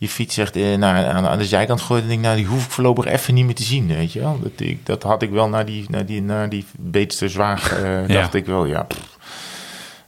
je, 0.00 0.08
fiets 0.08 0.36
echt 0.36 0.56
eh, 0.56 0.76
naar, 0.76 1.06
aan, 1.06 1.26
aan 1.26 1.38
de 1.38 1.44
zijkant 1.44 1.80
gooit... 1.80 2.02
en 2.02 2.08
denk 2.08 2.20
ik, 2.20 2.26
nou, 2.26 2.36
die 2.36 2.46
hoef 2.46 2.64
ik 2.64 2.70
voorlopig 2.70 3.04
even 3.04 3.34
niet 3.34 3.44
meer 3.44 3.54
te 3.54 3.62
zien, 3.62 3.86
weet 3.86 4.12
je 4.12 4.20
wel. 4.20 4.38
Dat, 4.42 4.52
ik, 4.56 4.86
dat 4.86 5.02
had 5.02 5.22
ik 5.22 5.30
wel 5.30 5.48
naar 5.48 5.64
die, 5.64 5.84
naar 5.88 6.06
die, 6.06 6.22
naar 6.22 6.48
die 6.48 6.64
Beetste 6.78 7.28
Zwaag, 7.28 7.72
eh, 7.72 8.08
Ja. 8.08 8.14
dacht 8.14 8.34
ik 8.34 8.46
wel, 8.46 8.64
ja... 8.64 8.82
pff, 8.82 9.18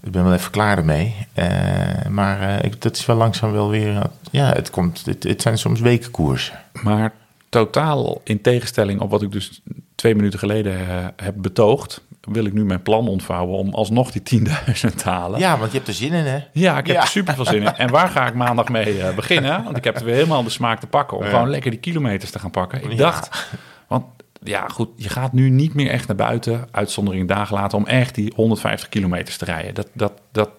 ik 0.03 0.13
ben 0.13 0.25
wel 0.25 0.33
even 0.33 0.51
klaar 0.51 0.79
ermee. 0.79 1.15
Eh, 1.33 2.07
maar 2.09 2.41
eh, 2.41 2.65
ik, 2.65 2.83
dat 2.83 2.97
is 2.97 3.07
wel 3.07 3.17
langzaam 3.17 3.53
wel 3.53 3.71
weer... 3.71 4.03
Ja, 4.31 4.53
het, 4.53 4.71
komt, 4.71 5.03
het, 5.05 5.23
het 5.23 5.43
zijn 5.43 5.59
soms 5.59 5.81
wekenkoersen. 5.81 6.61
Maar 6.83 7.13
totaal 7.49 8.21
in 8.25 8.41
tegenstelling 8.41 9.01
op 9.01 9.11
wat 9.11 9.23
ik 9.23 9.33
dus 9.33 9.61
twee 9.95 10.15
minuten 10.15 10.39
geleden 10.39 10.77
heb 11.17 11.35
betoogd... 11.37 12.03
wil 12.31 12.45
ik 12.45 12.53
nu 12.53 12.65
mijn 12.65 12.83
plan 12.83 13.09
ontvouwen 13.09 13.59
om 13.59 13.75
alsnog 13.75 14.11
die 14.11 14.41
10.000 14.41 14.95
te 14.97 15.09
halen. 15.09 15.39
Ja, 15.39 15.59
want 15.59 15.71
je 15.71 15.77
hebt 15.77 15.89
er 15.89 15.95
zin 15.95 16.13
in, 16.13 16.25
hè? 16.25 16.39
Ja, 16.53 16.79
ik 16.79 16.87
heb 16.87 16.97
Ja. 16.97 17.03
er 17.03 17.09
super 17.09 17.35
veel 17.35 17.45
zin 17.45 17.63
in. 17.63 17.75
En 17.77 17.91
waar 17.91 18.09
ga 18.09 18.27
ik 18.27 18.35
maandag 18.35 18.69
mee 18.69 19.03
eh, 19.03 19.15
beginnen? 19.15 19.63
Want 19.65 19.77
ik 19.77 19.85
heb 19.85 19.97
er 19.99 20.05
weer 20.05 20.15
helemaal 20.15 20.43
de 20.43 20.51
smaak 20.51 20.81
te 20.81 20.87
pakken 20.87 21.17
om 21.17 21.25
Ja. 21.25 21.31
gewoon 21.31 21.51
lekker 21.51 21.71
die 21.71 21.81
kilometers 21.81 22.31
te 22.31 22.39
gaan 22.39 22.51
pakken. 22.51 22.83
Ik 22.85 22.91
Ja. 22.91 22.97
dacht, 22.97 23.49
want 23.89 24.05
ja 24.43 24.69
goed, 24.69 24.89
je 24.97 25.09
gaat 25.09 25.33
nu 25.33 25.51
niet 25.51 25.75
meer 25.75 25.91
echt 25.91 26.07
naar 26.07 26.17
buiten, 26.17 26.69
uitzondering 26.71 27.29
dagen 27.29 27.55
later, 27.57 27.79
om 27.79 27.87
echt 27.87 28.15
die 28.15 28.33
150 28.37 28.89
kilometers 28.89 29.37
te 29.37 29.45
rijden. 29.45 29.75
Dat, 29.75 29.89
dat, 29.93 30.13
dat, 30.33 30.51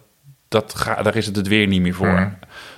dat 0.48 0.74
ga, 0.76 1.02
daar 1.02 1.16
is 1.16 1.26
het 1.26 1.36
het 1.36 1.48
weer 1.48 1.68
niet 1.68 1.82
meer 1.82 1.94
voor. 1.94 2.08
Mhm. 2.20 2.30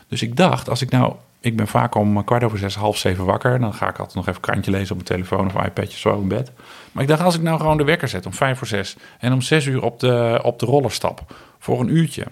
Dus 0.08 0.22
ik 0.22 0.36
dacht, 0.36 0.70
als 0.70 0.82
ik 0.82 0.90
nou, 0.92 1.14
ik 1.46 1.56
ben 1.56 1.68
vaak 1.68 1.96
om 1.96 2.24
kwart 2.24 2.44
over 2.44 2.58
zes, 2.58 2.76
half 2.76 2.98
zeven 2.98 3.26
wakker. 3.26 3.60
Dan 3.60 3.74
ga 3.74 3.90
ik 3.90 3.98
altijd 3.98 4.16
nog 4.16 4.28
even 4.28 4.42
krantje 4.42 4.72
lezen 4.72 4.96
op 4.96 4.96
mijn 4.96 5.20
telefoon 5.20 5.46
of 5.46 5.66
iPadje 5.66 5.98
zo 5.98 6.22
in 6.22 6.28
bed. 6.28 6.52
Maar 6.92 7.04
ik 7.04 7.10
dacht, 7.10 7.22
als 7.22 7.36
ik 7.36 7.42
nou 7.42 7.60
gewoon 7.60 7.78
de 7.78 7.84
wekker 7.84 8.08
zet 8.08 8.26
om 8.26 8.34
vijf 8.34 8.58
voor 8.58 8.68
zes 8.68 8.96
en 9.20 9.34
om 9.34 9.42
zes 9.42 9.66
uur 9.66 9.84
op 9.84 10.00
de, 10.00 10.40
op 10.44 10.60
de 10.60 10.66
roller 10.66 10.92
stap 10.92 11.36
voor 11.60 11.80
een 11.80 11.96
uurtje. 11.96 12.26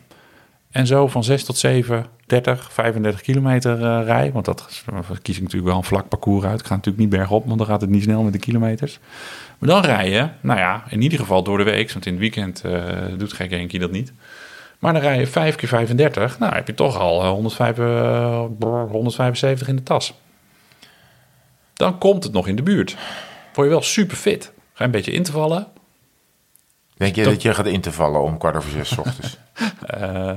En 0.72 0.88
zo 0.88 1.08
van 1.08 1.24
6 1.24 1.44
tot 1.44 1.58
7, 1.58 2.06
30, 2.26 2.72
35 2.72 3.22
kilometer 3.22 3.84
eh 3.84 4.06
rij. 4.06 4.32
Want 4.32 4.46
dat 4.46 4.84
kies 5.22 5.36
ik 5.36 5.42
natuurlijk 5.42 5.70
wel 5.70 5.78
een 5.78 5.84
vlak 5.84 6.08
parcours 6.08 6.46
uit. 6.46 6.60
Ik 6.60 6.66
ga 6.66 6.76
natuurlijk 6.76 7.04
niet 7.04 7.14
bergop, 7.14 7.46
want 7.46 7.58
dan 7.58 7.68
gaat 7.68 7.82
het 7.82 7.90
niet 7.90 8.04
snel 8.04 8.24
met 8.24 8.34
de 8.34 8.40
kilometers. 8.40 9.00
Maar 9.60 9.70
dan 9.70 9.82
rijden, 9.82 10.36
nou 10.42 10.60
ja, 10.60 10.84
in 10.90 11.02
ieder 11.02 11.20
geval 11.20 11.44
door 11.44 11.58
de 11.58 11.64
week. 11.64 11.92
Want 11.92 12.06
in 12.06 12.12
het 12.12 12.22
weekend 12.22 12.64
eh, 12.64 12.82
doet 13.18 13.34
gek 13.34 13.52
Henkie 13.52 13.80
dat 13.80 13.92
niet. 13.92 14.14
Maar 14.84 14.94
dan 14.94 15.02
rij 15.02 15.20
je 15.20 15.28
5 15.28 15.56
keer 15.56 15.70
35. 15.70 16.40
Nou, 16.40 16.54
heb 16.56 16.68
je 16.68 16.74
toch 16.74 17.00
al 17.00 17.22
eh, 17.24 17.30
105, 17.30 17.78
eh, 17.80 18.44
brr, 18.60 18.68
175 18.90 19.68
in 19.68 19.76
de 19.76 19.84
tas. 19.84 20.14
Dan 21.74 21.98
komt 21.98 22.24
het 22.24 22.34
nog 22.34 22.48
in 22.48 22.56
de 22.56 22.64
buurt. 22.64 22.96
Word 23.54 23.68
je 23.68 23.74
wel 23.74 23.84
super 23.84 24.18
fit. 24.18 24.44
Ga 24.46 24.52
je 24.78 24.84
een 24.84 24.92
beetje 24.92 25.12
in 25.12 25.24
te 25.24 25.32
vallen. 25.32 25.68
Denk 26.98 27.16
je 27.16 27.24
Dat- 27.24 27.34
dat 27.34 27.42
je 27.42 27.54
gaat 27.54 27.66
in 27.66 27.82
te 27.82 27.92
vallen 27.92 28.22
om 28.22 28.38
kwart 28.38 28.56
over 28.56 28.70
zes 28.72 28.98
ochtends? 28.98 29.38
Eh, 29.88 30.32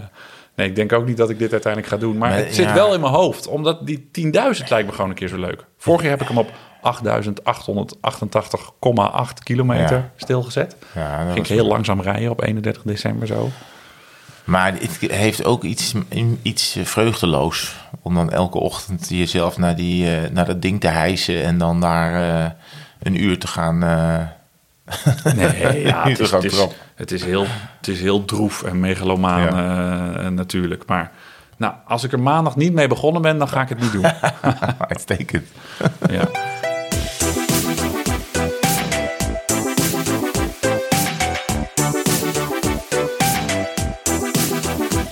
nee, 0.54 0.68
ik 0.68 0.74
denk 0.74 0.92
ook 0.92 1.06
niet 1.06 1.16
dat 1.16 1.30
ik 1.30 1.38
dit 1.38 1.52
uiteindelijk 1.52 1.92
ga 1.92 1.98
doen. 1.98 2.18
Maar, 2.18 2.28
Maar, 2.28 2.38
het 2.38 2.54
zit 2.54 2.64
ja. 2.64 2.74
wel 2.74 2.94
in 2.94 3.00
mijn 3.00 3.12
hoofd. 3.12 3.46
Omdat 3.46 3.86
die 3.86 4.08
10.000 4.12 4.68
lijkt 4.68 4.88
me 4.88 4.94
gewoon 4.94 5.10
een 5.10 5.16
keer 5.16 5.28
zo 5.28 5.36
leuk. 5.38 5.64
Vorig 5.78 6.00
jaar 6.02 6.10
heb 6.10 6.20
ik 6.20 6.28
hem 6.28 6.38
op 6.38 6.50
8.888,8 6.80 9.42
kilometer 9.42 9.96
Ja. 9.96 10.10
stilgezet. 10.16 10.76
Ja, 10.94 11.24
Ging 11.32 11.36
ik 11.38 11.46
heel 11.46 11.66
langzaam 11.66 12.00
rijden 12.00 12.30
op 12.30 12.42
31 12.42 12.82
december 12.82 13.26
zo. 13.26 13.50
Maar 14.46 14.72
het 14.72 15.10
heeft 15.10 15.44
ook 15.44 15.64
iets, 15.64 15.94
iets 16.42 16.76
vreugdeloos. 16.82 17.74
Om 18.02 18.14
dan 18.14 18.30
elke 18.32 18.58
ochtend 18.58 19.08
jezelf 19.08 19.58
naar, 19.58 19.76
die, 19.76 20.16
eh, 20.16 20.30
naar 20.30 20.46
dat 20.46 20.62
ding 20.62 20.80
te 20.80 20.88
hijsen. 20.88 21.42
En 21.44 21.58
dan 21.58 21.80
daar 21.80 22.44
eh, 22.44 22.50
een 23.02 23.22
uur 23.22 23.38
te 23.38 23.46
gaan. 23.46 23.82
eh, 23.82 25.34
Nee, 25.34 25.82
ja, 25.86 26.02
het, 26.08 26.18
is, 26.18 26.30
het, 26.30 26.44
is, 26.44 26.66
het, 26.94 27.12
is 27.12 27.24
heel, 27.24 27.46
het 27.76 27.88
is 27.88 28.00
heel 28.00 28.24
droef 28.24 28.62
en 28.62 28.80
megalomaan 28.80 29.48
eh, 29.48 30.28
natuurlijk. 30.30 30.86
Maar 30.86 31.10
nou, 31.56 31.74
als 31.86 32.04
ik 32.04 32.12
er 32.12 32.20
maandag 32.20 32.56
niet 32.56 32.72
mee 32.72 32.88
begonnen 32.88 33.22
ben, 33.22 33.38
dan 33.38 33.48
ga 33.48 33.62
ik 33.62 33.68
het 33.68 33.80
niet 33.80 33.92
doen. 33.92 34.06
uitstekend. 34.88 35.46
ja. 36.10 36.28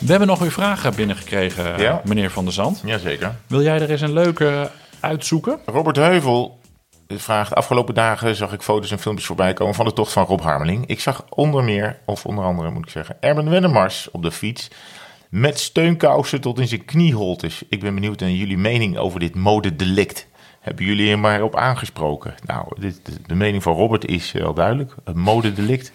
We 0.04 0.10
hebben 0.10 0.28
nog 0.28 0.38
weer 0.38 0.52
vragen 0.52 0.94
binnengekregen, 0.94 1.80
Ja. 1.80 2.00
meneer 2.04 2.30
Van 2.30 2.44
der 2.44 2.52
Zand. 2.52 2.82
Jazeker. 2.84 3.34
Wil 3.46 3.62
jij 3.62 3.80
er 3.80 3.90
eens 3.90 4.00
een 4.00 4.12
leuke 4.12 4.70
uitzoeken? 5.00 5.58
Robert 5.66 5.96
Heuvel 5.96 6.58
vraagt: 7.08 7.54
Afgelopen 7.54 7.94
dagen 7.94 8.36
zag 8.36 8.52
ik 8.52 8.62
foto's 8.62 8.90
en 8.90 8.98
filmpjes 8.98 9.26
voorbij 9.26 9.52
komen 9.52 9.74
van 9.74 9.84
de 9.84 9.92
tocht 9.92 10.12
van 10.12 10.24
Rob 10.24 10.40
Harmeling. 10.40 10.86
Ik 10.86 11.00
zag 11.00 11.24
onder 11.28 11.64
meer, 11.64 11.98
of 12.04 12.26
onder 12.26 12.44
andere 12.44 12.70
moet 12.70 12.84
ik 12.84 12.90
zeggen, 12.90 13.16
Erben 13.20 13.50
Wennemars 13.50 14.10
op 14.10 14.22
de 14.22 14.30
fiets. 14.30 14.68
Met 15.28 15.58
steunkousen 15.58 16.40
tot 16.40 16.58
in 16.58 16.68
zijn 16.68 16.84
knieholtes. 16.84 17.62
Ik 17.68 17.80
ben 17.80 17.94
benieuwd 17.94 18.20
naar 18.20 18.30
jullie 18.30 18.58
mening 18.58 18.98
over 18.98 19.20
dit 19.20 19.34
modedelict. 19.34 20.26
Hebben 20.60 20.84
jullie 20.84 21.10
er 21.10 21.18
maar 21.18 21.42
op 21.42 21.56
aangesproken? 21.56 22.34
Nou, 22.46 22.66
dit, 22.80 23.00
de 23.26 23.34
mening 23.34 23.62
van 23.62 23.74
Robert 23.74 24.06
is 24.06 24.32
wel 24.32 24.54
duidelijk. 24.54 24.94
Een 25.04 25.18
modedelict. 25.18 25.92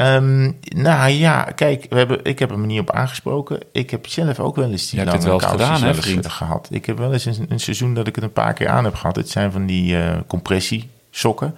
Ehm, 0.00 0.52
nou 0.60 1.10
ja, 1.10 1.42
kijk, 1.42 1.86
we 1.88 1.96
hebben, 1.96 2.24
ik 2.24 2.38
heb 2.38 2.50
hem 2.50 2.66
niet 2.66 2.80
op 2.80 2.90
aangesproken. 2.90 3.60
Ik 3.72 3.90
heb 3.90 4.06
zelf 4.06 4.40
ook 4.40 4.56
wel 4.56 4.70
eens 4.70 4.90
die 4.90 5.04
lange 5.04 5.24
wel 5.24 5.38
kousen 5.38 5.60
gedaan, 5.60 5.82
hè, 5.82 6.20
eh, 6.20 6.30
gehad. 6.30 6.68
Ik 6.70 6.86
heb 6.86 6.98
wel 6.98 7.12
eens 7.12 7.24
een, 7.24 7.46
een 7.48 7.60
seizoen 7.60 7.94
dat 7.94 8.06
ik 8.06 8.14
het 8.14 8.24
een 8.24 8.32
paar 8.32 8.52
keer 8.52 8.68
aan 8.68 8.84
heb 8.84 8.94
gehad. 8.94 9.16
Het 9.16 9.30
zijn 9.30 9.52
van 9.52 9.66
die 9.66 9.96
eh 9.96 10.18
compressiesokken. 10.26 11.56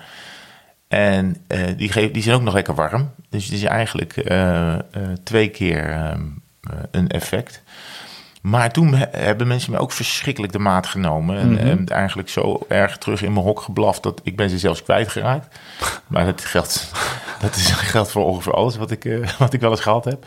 En 0.89 1.37
eh, 1.47 1.61
die, 1.77 1.93
geven, 1.93 2.13
die 2.13 2.23
zijn 2.23 2.37
ook 2.37 2.43
nog 2.43 2.55
lekker 2.55 2.75
warm. 2.75 3.11
Dus 3.29 3.45
het 3.45 3.55
is 3.55 3.63
eigenlijk 3.63 4.13
twee 5.23 5.49
keer 5.49 5.91
ehm, 5.91 6.23
eh, 6.61 6.77
een 6.91 7.09
effect. 7.09 7.63
Maar 8.43 8.73
toen 8.73 8.95
he- 8.95 9.07
hebben 9.11 9.47
mensen 9.47 9.71
mij 9.71 9.81
ook 9.81 9.93
verschrikkelijk 9.93 10.53
de 10.53 10.59
maat 10.59 10.87
genomen. 10.87 11.39
En, 11.39 11.59
en 11.59 11.87
eigenlijk 11.89 12.29
zo 12.29 12.59
erg 12.69 12.99
terug 12.99 13.23
in 13.23 13.33
mijn 13.33 13.45
hok 13.45 13.61
geblaft 13.61 14.03
dat 14.03 14.21
ik 14.25 14.37
ben 14.37 14.51
ze 14.51 14.59
zelfs 14.59 14.83
kwijtgeraakt. 14.83 15.59
Maar 16.07 16.25
dat 16.25 16.45
geldt, 16.45 16.93
dat 17.41 17.55
is, 17.57 17.71
geldt 17.95 18.11
voor 18.11 18.25
ongeveer 18.25 18.55
alles 18.55 18.77
wat 18.77 18.91
ik, 18.91 19.05
eh, 19.05 19.29
wat 19.39 19.53
ik 19.53 19.61
wel 19.61 19.71
eens 19.71 19.81
gehad 19.81 20.05
heb. 20.05 20.27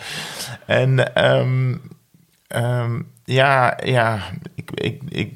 En 0.66 1.16
ehm, 1.16 1.76
ehm, 2.48 3.02
ja, 3.24 3.78
ja 3.84 4.20
ik, 4.56 4.72
ik, 4.74 5.02
ik, 5.10 5.34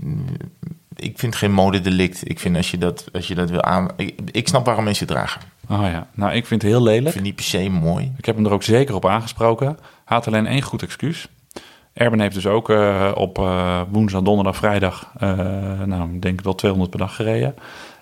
ik 0.96 1.20
vind 1.20 1.36
geen 1.36 1.52
modedelict. 1.52 2.30
Ik 2.30 2.40
vind 2.40 2.56
als 2.56 2.72
je 2.72 2.78
dat, 2.78 3.06
als 3.14 3.28
je 3.28 3.36
dat 3.36 3.50
wil 3.50 3.64
aan... 3.64 3.88
Ik, 3.96 4.20
ik 4.32 4.48
snap 4.48 4.66
waarom 4.66 4.84
mensen 4.84 5.06
het 5.08 5.16
dragen. 5.16 5.42
Oh 5.70 5.82
ja, 5.82 6.08
nou 6.14 6.34
ik 6.34 6.46
vind 6.46 6.62
het 6.62 6.72
heel 6.72 6.80
Ik 6.82 6.86
lelijk. 6.88 7.04
vind 7.04 7.16
het 7.16 7.24
niet 7.24 7.36
per 7.36 7.44
se 7.44 7.70
mooi. 7.70 8.14
Ik 8.18 8.26
heb 8.26 8.36
hem 8.36 8.46
er 8.46 8.52
ook 8.52 8.64
zeker 8.64 8.96
op 8.96 9.06
aangesproken. 9.06 9.78
Had 10.04 10.28
alleen 10.28 10.48
één 10.48 10.62
goed 10.62 10.84
excuus. 10.84 11.28
Erben 12.00 12.20
heeft 12.20 12.34
dus 12.36 12.46
ook 12.46 12.70
eh, 12.70 13.12
op 13.16 13.38
eh, 13.38 13.82
woensdag, 13.90 14.22
donderdag, 14.22 14.56
vrijdag, 14.56 15.12
eh, 15.20 15.30
nou, 15.86 16.14
ik 16.14 16.22
denk 16.22 16.42
wel 16.42 16.56
200 16.56 16.92
per 16.92 17.00
dag 17.00 17.16
gereden. 17.16 17.56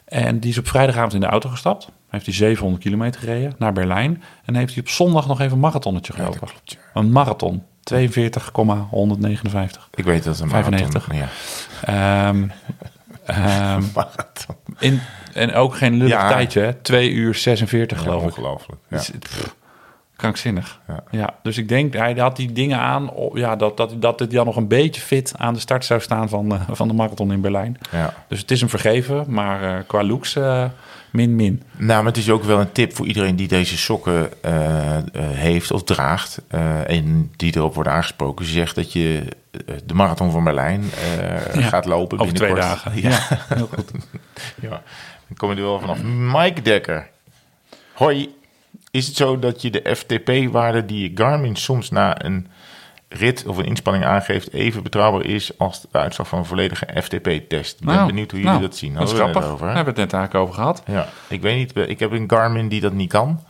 En 0.05 0.39
die 0.39 0.49
is 0.51 0.57
op 0.57 0.67
vrijdagavond 0.67 1.13
in 1.13 1.19
de 1.19 1.25
auto 1.25 1.49
gestapt. 1.49 1.89
Heeft 2.09 2.25
hij 2.25 2.33
700 2.35 2.83
kilometer 2.83 3.19
gereden 3.19 3.55
naar 3.57 3.73
Berlijn. 3.73 4.23
En 4.45 4.55
heeft 4.55 4.73
hij 4.73 4.81
op 4.83 4.89
zondag 4.89 5.27
nog 5.27 5.39
even 5.39 5.53
een 5.53 5.59
marathonnetje 5.59 6.13
Ja, 6.15 6.19
gelopen. 6.19 6.39
klopt, 6.39 6.71
ja. 6.71 6.77
Een 6.93 7.11
marathon. 7.11 7.63
42,159. 7.83 9.87
Ik 9.93 10.03
weet 10.03 10.23
dat 10.23 10.33
het 10.33 10.43
een 10.43 10.49
95. 10.49 11.07
marathon- 11.07 11.29
Ehm, 11.81 12.47
ehm, 13.25 13.47
Ja, 13.47 13.79
marathon. 13.95 14.55
in, 14.79 14.99
en 15.33 15.53
ook 15.53 15.75
geen 15.75 15.93
lullig 15.97 16.13
Ja. 16.13 16.29
tijdje, 16.29 16.61
hè? 16.61 16.73
2 16.73 17.11
uur 17.11 17.35
46 17.35 18.01
geloof 18.01 18.21
ik. 18.21 18.27
Ongelooflijk. 18.27 18.81
Ja. 18.87 19.01
Krankzinnig. 20.17 20.79
Ja. 20.87 21.03
Ja. 21.11 21.35
dus 21.43 21.57
ik 21.57 21.67
denk, 21.67 21.93
hij 21.93 22.13
had 22.13 22.35
die 22.35 22.51
dingen 22.51 22.79
aan, 22.79 23.09
ja, 23.33 23.55
dat, 23.55 23.77
dat, 23.77 24.01
dat 24.01 24.19
het 24.19 24.31
dan 24.31 24.45
nog 24.45 24.55
een 24.55 24.67
beetje 24.67 25.01
fit 25.01 25.33
aan 25.37 25.53
de 25.53 25.59
start 25.59 25.85
zou 25.85 26.01
staan 26.01 26.29
van, 26.29 26.53
eh, 26.53 26.61
van 26.71 26.87
de 26.87 26.93
marathon 26.93 27.31
in 27.31 27.41
Berlijn. 27.41 27.77
Ja. 27.91 28.13
Dus 28.27 28.39
het 28.39 28.51
is 28.51 28.59
hem 28.59 28.69
vergeven, 28.69 29.25
maar 29.27 29.63
eh, 29.63 29.83
qua 29.87 30.03
looks 30.03 30.35
eh, 30.35 30.65
min 31.11 31.35
min. 31.35 31.63
Nou, 31.75 31.97
maar 32.03 32.11
het 32.11 32.17
is 32.17 32.29
ook 32.29 32.43
wel 32.43 32.59
een 32.59 32.71
tip 32.71 32.95
voor 32.95 33.05
iedereen 33.05 33.35
die 33.35 33.47
deze 33.47 33.77
sokken 33.77 34.29
heeft 35.21 35.71
of 35.71 35.83
draagt. 35.83 36.41
en 36.87 37.31
die 37.35 37.55
erop 37.55 37.75
worden 37.75 37.93
aangesproken. 37.93 38.45
Ze 38.45 38.51
zegt 38.51 38.75
dat 38.75 38.93
je 38.93 39.23
de 39.85 39.93
marathon 39.93 40.31
van 40.31 40.43
Berlijn 40.43 40.83
Ja, 41.53 41.61
gaat 41.61 41.85
lopen 41.85 42.19
Over 42.19 42.33
twee 42.33 42.53
dagen. 42.53 43.01
Ja. 43.01 43.09
Ja, 43.09 43.55
heel 43.55 43.69
goed. 43.73 43.91
ja. 44.69 44.69
Dan 45.27 45.37
kom 45.37 45.49
je 45.49 45.55
er 45.55 45.61
wel 45.61 45.79
vanaf. 45.79 46.03
Mike 46.03 46.61
Dekker. 46.61 47.07
Hoi. 47.93 48.35
Is 48.97 49.07
het 49.07 49.15
zo 49.15 49.39
dat 49.39 49.61
je 49.61 49.69
de 49.69 49.95
FTP-waarde 49.95 50.85
die 50.85 51.09
je 51.09 51.23
Garmin 51.23 51.55
soms 51.55 51.89
na 51.89 52.25
een 52.25 52.47
rit 53.09 53.45
of 53.47 53.57
een 53.57 53.65
inspanning 53.65 54.05
aangeeft... 54.05 54.53
even 54.53 54.83
betrouwbaar 54.83 55.25
is 55.25 55.57
als 55.57 55.81
de 55.81 55.87
uitslag 55.91 56.27
van 56.27 56.39
een 56.39 56.45
volledige 56.45 56.87
FTP-test? 57.01 57.79
Ik 57.79 57.85
ben 57.85 57.95
Nou, 57.95 58.07
benieuwd 58.07 58.31
hoe 58.31 58.39
jullie 58.39 58.55
nou, 58.55 58.67
dat 58.67 58.77
zien. 58.77 58.93
Dat 58.93 59.03
is 59.03 59.09
Hadden 59.09 59.27
we 59.27 59.31
het 59.33 59.37
grappig. 59.37 59.41
Daar 59.41 59.51
over, 59.53 59.67
hè? 59.67 59.75
hebben 59.75 59.93
we 59.93 60.01
het 60.01 60.11
net 60.11 60.19
eigenlijk 60.19 60.43
over 60.43 60.61
gehad. 60.61 60.83
Ja, 60.85 61.07
ik 61.27 61.41
weet 61.41 61.57
niet. 61.57 61.89
Ik 61.89 61.99
heb 61.99 62.11
een 62.11 62.29
Garmin 62.29 62.67
die 62.67 62.81
dat 62.81 62.93
niet 62.93 63.09
kan. 63.09 63.43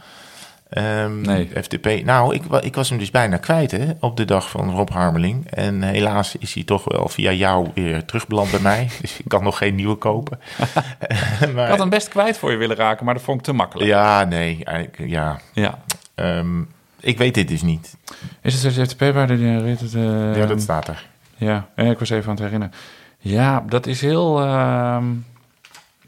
Ehm, 0.69 1.21
Nee. 1.21 1.49
FTP. 1.61 2.03
Nou, 2.03 2.35
ik, 2.35 2.43
ik 2.61 2.75
was 2.75 2.89
hem 2.89 2.97
dus 2.97 3.11
bijna 3.11 3.37
kwijt 3.37 3.71
hè, 3.71 3.91
op 3.99 4.17
de 4.17 4.25
dag 4.25 4.49
van 4.49 4.71
Rob 4.71 4.89
Harmeling. 4.89 5.51
En 5.51 5.81
helaas 5.81 6.35
is 6.35 6.53
hij 6.53 6.63
toch 6.63 6.83
wel 6.83 7.07
via 7.09 7.31
jou 7.31 7.67
weer 7.73 8.05
terugbeland 8.05 8.51
bij 8.51 8.59
mij. 8.59 8.89
Dus 9.01 9.17
ik 9.17 9.25
kan 9.27 9.43
nog 9.43 9.57
geen 9.57 9.75
nieuwe 9.75 9.95
kopen. 9.95 10.39
maar, 11.53 11.63
Ik 11.63 11.69
had 11.69 11.79
hem 11.79 11.89
best 11.89 12.07
kwijt 12.07 12.37
voor 12.37 12.51
je 12.51 12.57
willen 12.57 12.75
raken, 12.75 13.05
maar 13.05 13.13
dat 13.13 13.23
vond 13.23 13.39
ik 13.39 13.45
te 13.45 13.53
makkelijk. 13.53 13.89
Ja, 13.89 14.23
nee. 14.23 14.63
Ja. 14.97 15.39
Ja. 15.53 15.79
Ehm, 16.15 16.61
ik 16.99 17.17
weet 17.17 17.33
dit 17.33 17.47
dus 17.47 17.61
niet. 17.61 17.97
Is 18.41 18.63
het 18.63 18.97
de 18.97 19.25
die 19.37 19.61
rit? 19.61 19.79
Het, 19.79 19.93
eh, 19.95 20.35
ja, 20.35 20.45
dat 20.45 20.61
staat 20.61 20.87
er. 20.87 21.07
Ja, 21.35 21.67
eh, 21.75 21.89
ik 21.89 21.99
was 21.99 22.09
even 22.09 22.23
aan 22.29 22.35
het 22.35 22.43
herinneren. 22.43 22.73
Ja, 23.19 23.63
dat 23.67 23.87
is 23.87 24.01
heel... 24.01 24.39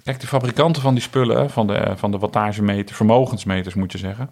Kijk, 0.09 0.21
de 0.21 0.27
fabrikanten 0.27 0.81
van 0.81 0.93
die 0.93 1.03
spullen, 1.03 1.49
van 1.49 1.67
de, 1.67 1.93
van 1.95 2.11
de 2.11 2.17
wattagemeter, 2.17 2.95
vermogensmeters 2.95 3.75
moet 3.75 3.91
je 3.91 3.97
zeggen, 3.97 4.29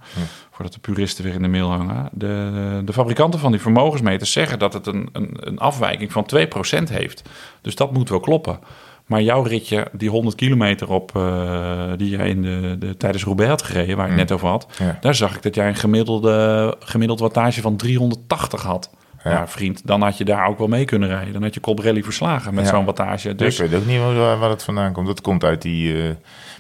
voordat 0.52 0.74
de 0.74 0.80
puristen 0.80 1.24
weer 1.24 1.34
in 1.34 1.42
de 1.42 1.48
mail 1.48 1.70
hangen. 1.72 2.10
De, 2.12 2.82
de 2.86 2.94
fabrikanten 2.94 3.40
van 3.40 3.52
die 3.52 3.62
vermogensmeters 3.62 4.32
zeggen 4.32 4.60
dat 4.60 4.74
het 4.74 4.88
een, 4.88 5.10
een, 5.12 5.38
een 5.40 5.60
afwijking 5.60 6.12
van 6.12 6.30
2% 6.36 6.84
heeft. 6.92 7.22
Dus 7.62 7.76
dat 7.76 7.94
moet 7.94 8.10
wel 8.10 8.20
kloppen. 8.20 8.60
Maar 9.06 9.22
jouw 9.22 9.42
ritje, 9.42 9.88
die 9.92 10.10
100 10.10 10.36
kilometer 10.36 10.90
op, 10.92 11.16
eh, 11.16 11.92
die 11.98 12.10
jij 12.10 12.30
in 12.30 12.42
de, 12.42 12.76
de, 12.80 12.98
tijdens 12.98 13.24
Roubaix 13.24 13.50
had 13.50 13.62
gereden, 13.62 13.96
waar 13.98 14.06
ik 14.06 14.12
het 14.12 14.22
net 14.22 14.32
over 14.32 14.48
had, 14.48 14.68
Ja. 14.80 14.98
daar 15.02 15.16
zag 15.16 15.36
ik 15.36 15.42
dat 15.42 15.56
jij 15.56 15.68
een 15.68 15.76
gemiddelde, 15.76 16.76
gemiddeld 16.80 17.20
wattage 17.20 17.62
van 17.62 17.76
380 17.76 18.62
had. 18.62 18.90
Ja. 19.30 19.48
Vriend, 19.48 19.82
dan 19.88 20.02
had 20.02 20.18
je 20.18 20.26
daar 20.26 20.48
ook 20.48 20.58
wel 20.58 20.68
mee 20.68 20.86
kunnen 20.86 21.10
rijden. 21.10 21.34
Dan 21.34 21.44
had 21.44 21.54
je 21.54 21.60
Colbrelli 21.60 22.04
verslagen 22.04 22.54
met 22.54 22.64
Ja. 22.66 22.70
zo'n 22.70 22.86
wattage. 22.86 23.36
Dus... 23.36 23.56
Dus 23.58 23.60
Ik 23.66 23.72
weet 23.72 23.80
ook 23.80 23.88
niet 23.88 24.00
waar, 24.00 24.38
waar 24.40 24.50
het 24.50 24.64
vandaan 24.64 24.94
komt. 24.94 25.08
Dat 25.08 25.22
komt 25.22 25.44
uit 25.44 25.62
die... 25.62 25.94
eh, 26.04 26.10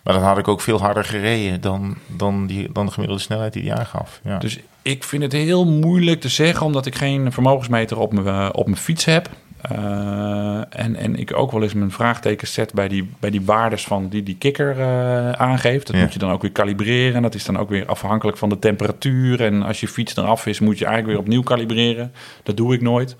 maar 0.03 0.13
dan 0.13 0.23
had 0.23 0.37
ik 0.37 0.47
ook 0.47 0.61
veel 0.61 0.79
harder 0.79 1.03
gereden 1.05 1.61
dan, 1.61 1.97
dan, 2.07 2.47
die, 2.47 2.71
dan 2.71 2.85
de 2.85 2.91
gemiddelde 2.91 3.21
snelheid 3.23 3.53
die 3.53 3.69
hij 3.69 3.79
aangaf. 3.79 4.19
Ja. 4.23 4.37
Dus 4.37 4.59
ik 4.81 5.03
vind 5.03 5.23
het 5.23 5.31
heel 5.31 5.65
moeilijk 5.65 6.21
te 6.21 6.29
zeggen, 6.29 6.65
omdat 6.65 6.85
ik 6.85 6.95
geen 6.95 7.31
vermogensmeter 7.31 7.99
op 7.99 8.13
mijn, 8.13 8.27
eh, 8.27 8.49
op 8.51 8.65
mijn 8.65 8.77
fiets 8.77 9.05
heb. 9.05 9.29
Eh, 9.61 10.57
en, 10.69 10.95
en 10.95 11.15
ik 11.15 11.33
ook 11.35 11.51
wel 11.51 11.63
eens 11.63 11.73
mijn 11.73 11.91
vraagtekens 11.91 12.53
zet 12.53 12.73
bij 12.73 12.87
die, 12.87 13.09
bij 13.19 13.29
die 13.29 13.41
waardes 13.41 13.83
van 13.85 14.09
die 14.09 14.23
die 14.23 14.35
kikker 14.37 14.79
eh, 14.79 15.31
aangeeft. 15.31 15.87
Dat 15.87 15.95
Ja. 15.95 16.01
moet 16.01 16.13
je 16.13 16.19
dan 16.19 16.31
ook 16.31 16.41
weer 16.41 16.51
kalibreren. 16.51 17.15
En 17.15 17.21
dat 17.21 17.35
is 17.35 17.45
dan 17.45 17.57
ook 17.57 17.69
weer 17.69 17.85
afhankelijk 17.85 18.37
van 18.37 18.49
de 18.49 18.59
temperatuur. 18.59 19.41
En 19.43 19.63
als 19.63 19.79
je 19.79 19.87
fiets 19.87 20.15
eraf 20.15 20.45
is, 20.45 20.59
moet 20.59 20.77
je 20.77 20.85
eigenlijk 20.85 21.13
weer 21.15 21.25
opnieuw 21.25 21.43
kalibreren. 21.43 22.11
Dat 22.43 22.57
doe 22.57 22.73
ik 22.73 22.81
nooit. 22.81 23.15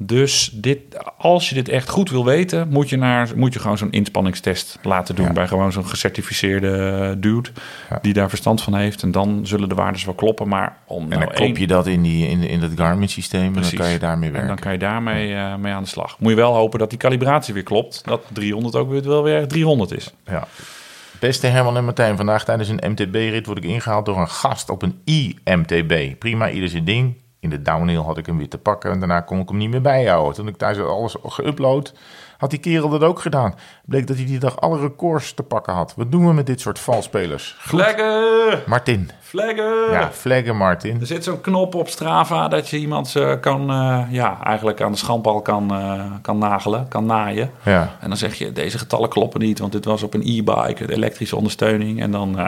Dus 0.00 0.50
dit, 0.52 0.78
als 1.18 1.48
je 1.48 1.54
dit 1.54 1.68
echt 1.68 1.88
goed 1.88 2.10
wil 2.10 2.24
weten, 2.24 2.68
moet 2.68 2.88
je, 2.88 2.96
naar, 2.96 3.28
moet 3.36 3.52
je 3.52 3.58
gewoon 3.60 3.78
zo'n 3.78 3.90
inspanningstest 3.90 4.78
laten 4.82 5.14
doen. 5.14 5.26
Ja. 5.26 5.32
Bij 5.32 5.46
gewoon 5.48 5.72
zo'n 5.72 5.86
gecertificeerde 5.86 7.16
dude 7.18 7.48
Ja. 7.90 7.98
die 8.02 8.12
daar 8.12 8.28
verstand 8.28 8.62
van 8.62 8.74
heeft. 8.74 9.02
En 9.02 9.10
dan 9.10 9.40
zullen 9.46 9.68
de 9.68 9.74
waardes 9.74 10.04
wel 10.04 10.14
kloppen. 10.14 10.48
Maar 10.48 10.76
om 10.86 11.02
En 11.02 11.08
nou 11.08 11.20
dan 11.20 11.28
klop 11.34 11.46
één- 11.48 11.60
je 11.60 11.66
dat 11.66 11.86
in, 11.86 12.02
die, 12.02 12.28
in, 12.28 12.42
in 12.42 12.60
dat 12.60 12.70
Garmin-systeem 12.76 13.54
en 13.56 13.62
dan 13.62 13.70
kan 13.70 13.90
je 13.90 13.98
daarmee 13.98 14.26
en 14.28 14.32
werken. 14.32 14.48
dan 14.50 14.58
kan 14.58 14.72
je 14.72 14.78
daarmee 14.78 15.34
eh, 15.34 15.56
mee 15.56 15.72
aan 15.72 15.82
de 15.82 15.88
slag. 15.88 16.18
Moet 16.18 16.30
je 16.30 16.36
wel 16.36 16.54
hopen 16.54 16.78
dat 16.78 16.90
die 16.90 16.98
kalibratie 16.98 17.54
weer 17.54 17.62
klopt. 17.62 18.02
Dat 18.04 18.22
300 18.32 18.74
ook 18.76 18.90
weer 18.90 19.02
wel 19.02 19.22
weer 19.22 19.48
300 19.48 19.92
is. 19.92 20.12
Ja. 20.26 20.46
Beste 21.20 21.46
Herman 21.46 21.76
en 21.76 21.84
Martijn, 21.84 22.16
vandaag 22.16 22.44
tijdens 22.44 22.68
een 22.68 22.90
MTB-rit 22.90 23.46
word 23.46 23.58
ik 23.58 23.64
ingehaald 23.64 24.06
door 24.06 24.18
een 24.18 24.28
gast 24.28 24.70
op 24.70 24.82
een 24.82 25.00
IMTB. 25.04 26.18
Prima, 26.18 26.50
ieder 26.50 26.68
zijn 26.68 26.84
ding. 26.84 27.14
In 27.40 27.50
de 27.50 27.62
downhill 27.62 28.00
had 28.00 28.18
ik 28.18 28.26
hem 28.26 28.38
weer 28.38 28.48
te 28.48 28.58
pakken 28.58 28.90
en 28.90 28.98
daarna 28.98 29.20
kon 29.20 29.40
ik 29.40 29.48
hem 29.48 29.58
niet 29.58 29.70
meer 29.70 29.80
bijhouden. 29.80 30.34
Toen 30.34 30.48
ik 30.48 30.56
thuis 30.56 30.78
alles 30.78 31.16
geüpload, 31.22 31.92
had 32.38 32.50
die 32.50 32.58
kerel 32.58 32.88
dat 32.88 33.02
ook 33.02 33.20
gedaan. 33.20 33.54
Bleek 33.84 34.06
dat 34.06 34.16
hij 34.16 34.26
die 34.26 34.38
dag 34.38 34.60
alle 34.60 34.78
records 34.78 35.34
te 35.34 35.42
pakken 35.42 35.72
had. 35.72 35.94
Wat 35.96 36.12
doen 36.12 36.26
we 36.26 36.32
met 36.32 36.46
dit 36.46 36.60
soort 36.60 36.78
valspelers? 36.78 37.56
Flaggen! 37.58 38.62
Martin. 38.66 39.10
Flaggen! 39.20 39.90
Ja, 39.90 40.10
flaggen 40.12 40.56
Martin. 40.56 41.00
Er 41.00 41.06
zit 41.06 41.24
zo'n 41.24 41.40
knop 41.40 41.74
op 41.74 41.88
Strava 41.88 42.48
dat 42.48 42.68
je 42.68 42.78
iemand 42.78 43.16
eh, 43.16 43.32
kan, 43.40 43.70
eh, 43.70 44.02
ja, 44.10 44.38
eigenlijk 44.44 44.80
aan 44.80 44.92
de 44.92 44.98
schandbal 44.98 45.42
kan, 45.42 45.70
eh, 45.74 46.04
kan 46.22 46.38
nagelen, 46.38 46.88
kan 46.88 47.06
naaien. 47.06 47.50
Ja. 47.62 47.96
En 48.00 48.08
dan 48.08 48.18
zeg 48.18 48.34
je, 48.34 48.52
deze 48.52 48.78
getallen 48.78 49.08
kloppen 49.08 49.40
niet, 49.40 49.58
want 49.58 49.72
dit 49.72 49.84
was 49.84 50.02
op 50.02 50.14
een 50.14 50.22
e-bike, 50.24 50.86
de 50.86 50.94
elektrische 50.94 51.36
ondersteuning. 51.36 52.00
En 52.00 52.10
dan, 52.10 52.38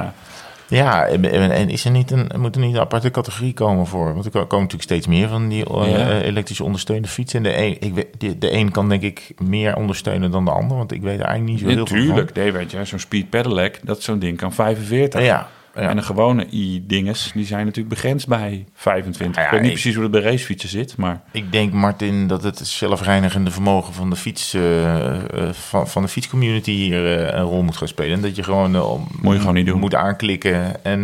Ja, 0.71 1.07
en, 1.07 1.69
is 1.69 1.85
er 1.85 1.91
niet 1.91 2.11
een, 2.11 2.31
moet 2.37 2.55
er 2.55 2.61
niet 2.61 2.75
een 2.75 2.81
aparte 2.81 3.11
categorie 3.11 3.53
komen 3.55 3.87
voor? 3.87 4.13
Want 4.13 4.25
er 4.25 4.31
komen 4.31 4.49
natuurlijk 4.49 4.83
steeds 4.83 5.07
meer 5.07 5.29
van 5.29 5.49
die 5.49 5.65
eh, 5.65 5.91
Ja. 5.91 6.21
elektrische 6.21 6.65
ondersteunde 6.65 7.09
fietsen. 7.09 7.39
En 7.39 7.43
de 7.53 7.59
een, 7.59 7.77
ik 7.81 7.95
weet, 7.95 8.07
de, 8.19 8.39
de 8.39 8.53
een 8.53 8.71
kan 8.71 8.89
denk 8.89 9.03
ik 9.03 9.33
meer 9.39 9.77
ondersteunen 9.77 10.31
dan 10.31 10.45
de 10.45 10.51
ander, 10.51 10.77
want 10.77 10.93
ik 10.93 11.03
weet 11.03 11.19
er 11.21 11.25
eigenlijk 11.25 11.51
niet 11.51 11.61
zo 11.61 11.75
heel 11.75 11.87
veel 11.87 11.97
van. 11.97 12.07
natuurlijk, 12.07 12.35
nee, 12.37 12.53
weet 12.53 12.71
je, 12.71 12.85
zo'n 12.85 12.99
speed 12.99 13.31
pedelec, 13.31 13.81
dat 13.83 14.03
zo'n 14.03 14.19
ding 14.19 14.37
kan 14.37 14.53
45. 14.53 15.23
Ja, 15.23 15.49
ja. 15.75 15.81
En 15.89 15.97
de 15.97 16.03
gewone 16.03 16.47
i-dinges, 16.53 17.31
die 17.35 17.45
zijn 17.47 17.65
natuurlijk 17.65 17.95
begrensd 17.95 18.29
bij 18.29 18.65
25. 18.75 19.37
Nou 19.37 19.41
ja, 19.41 19.45
ik 19.45 19.51
weet 19.51 19.61
niet 19.61 19.69
ik- 19.71 19.75
precies 19.77 19.95
hoe 19.95 20.03
het 20.03 20.13
bij 20.13 20.21
racefietsen 20.23 20.69
zit, 20.69 20.97
maar 20.97 21.21
Ik 21.33 21.53
denk, 21.53 21.73
Martin, 21.73 22.27
dat 22.27 22.43
het 22.43 22.59
zelfreinigende 22.59 23.51
vermogen 23.51 23.95
van 23.95 24.11
de 24.11 24.17
fiets, 24.17 24.55
eh, 24.55 25.15
eh, 25.49 25.53
van, 25.53 25.89
van 25.89 26.03
de 26.03 26.09
fietscommunity 26.09 26.71
hier 26.71 27.19
eh, 27.19 27.37
een 27.39 27.45
rol 27.45 27.63
moet 27.63 27.77
gaan 27.77 27.89
spelen. 27.89 28.13
En 28.17 28.23
dat 28.23 28.37
je 28.37 28.43
gewoon 28.43 28.81
om- 28.83 29.07
Moet 29.21 29.33
je 29.35 29.39
gewoon 29.41 29.55
niet 29.55 29.67
doen. 29.67 29.79
moet 29.79 29.95
aanklikken 29.95 30.85
en 30.85 31.01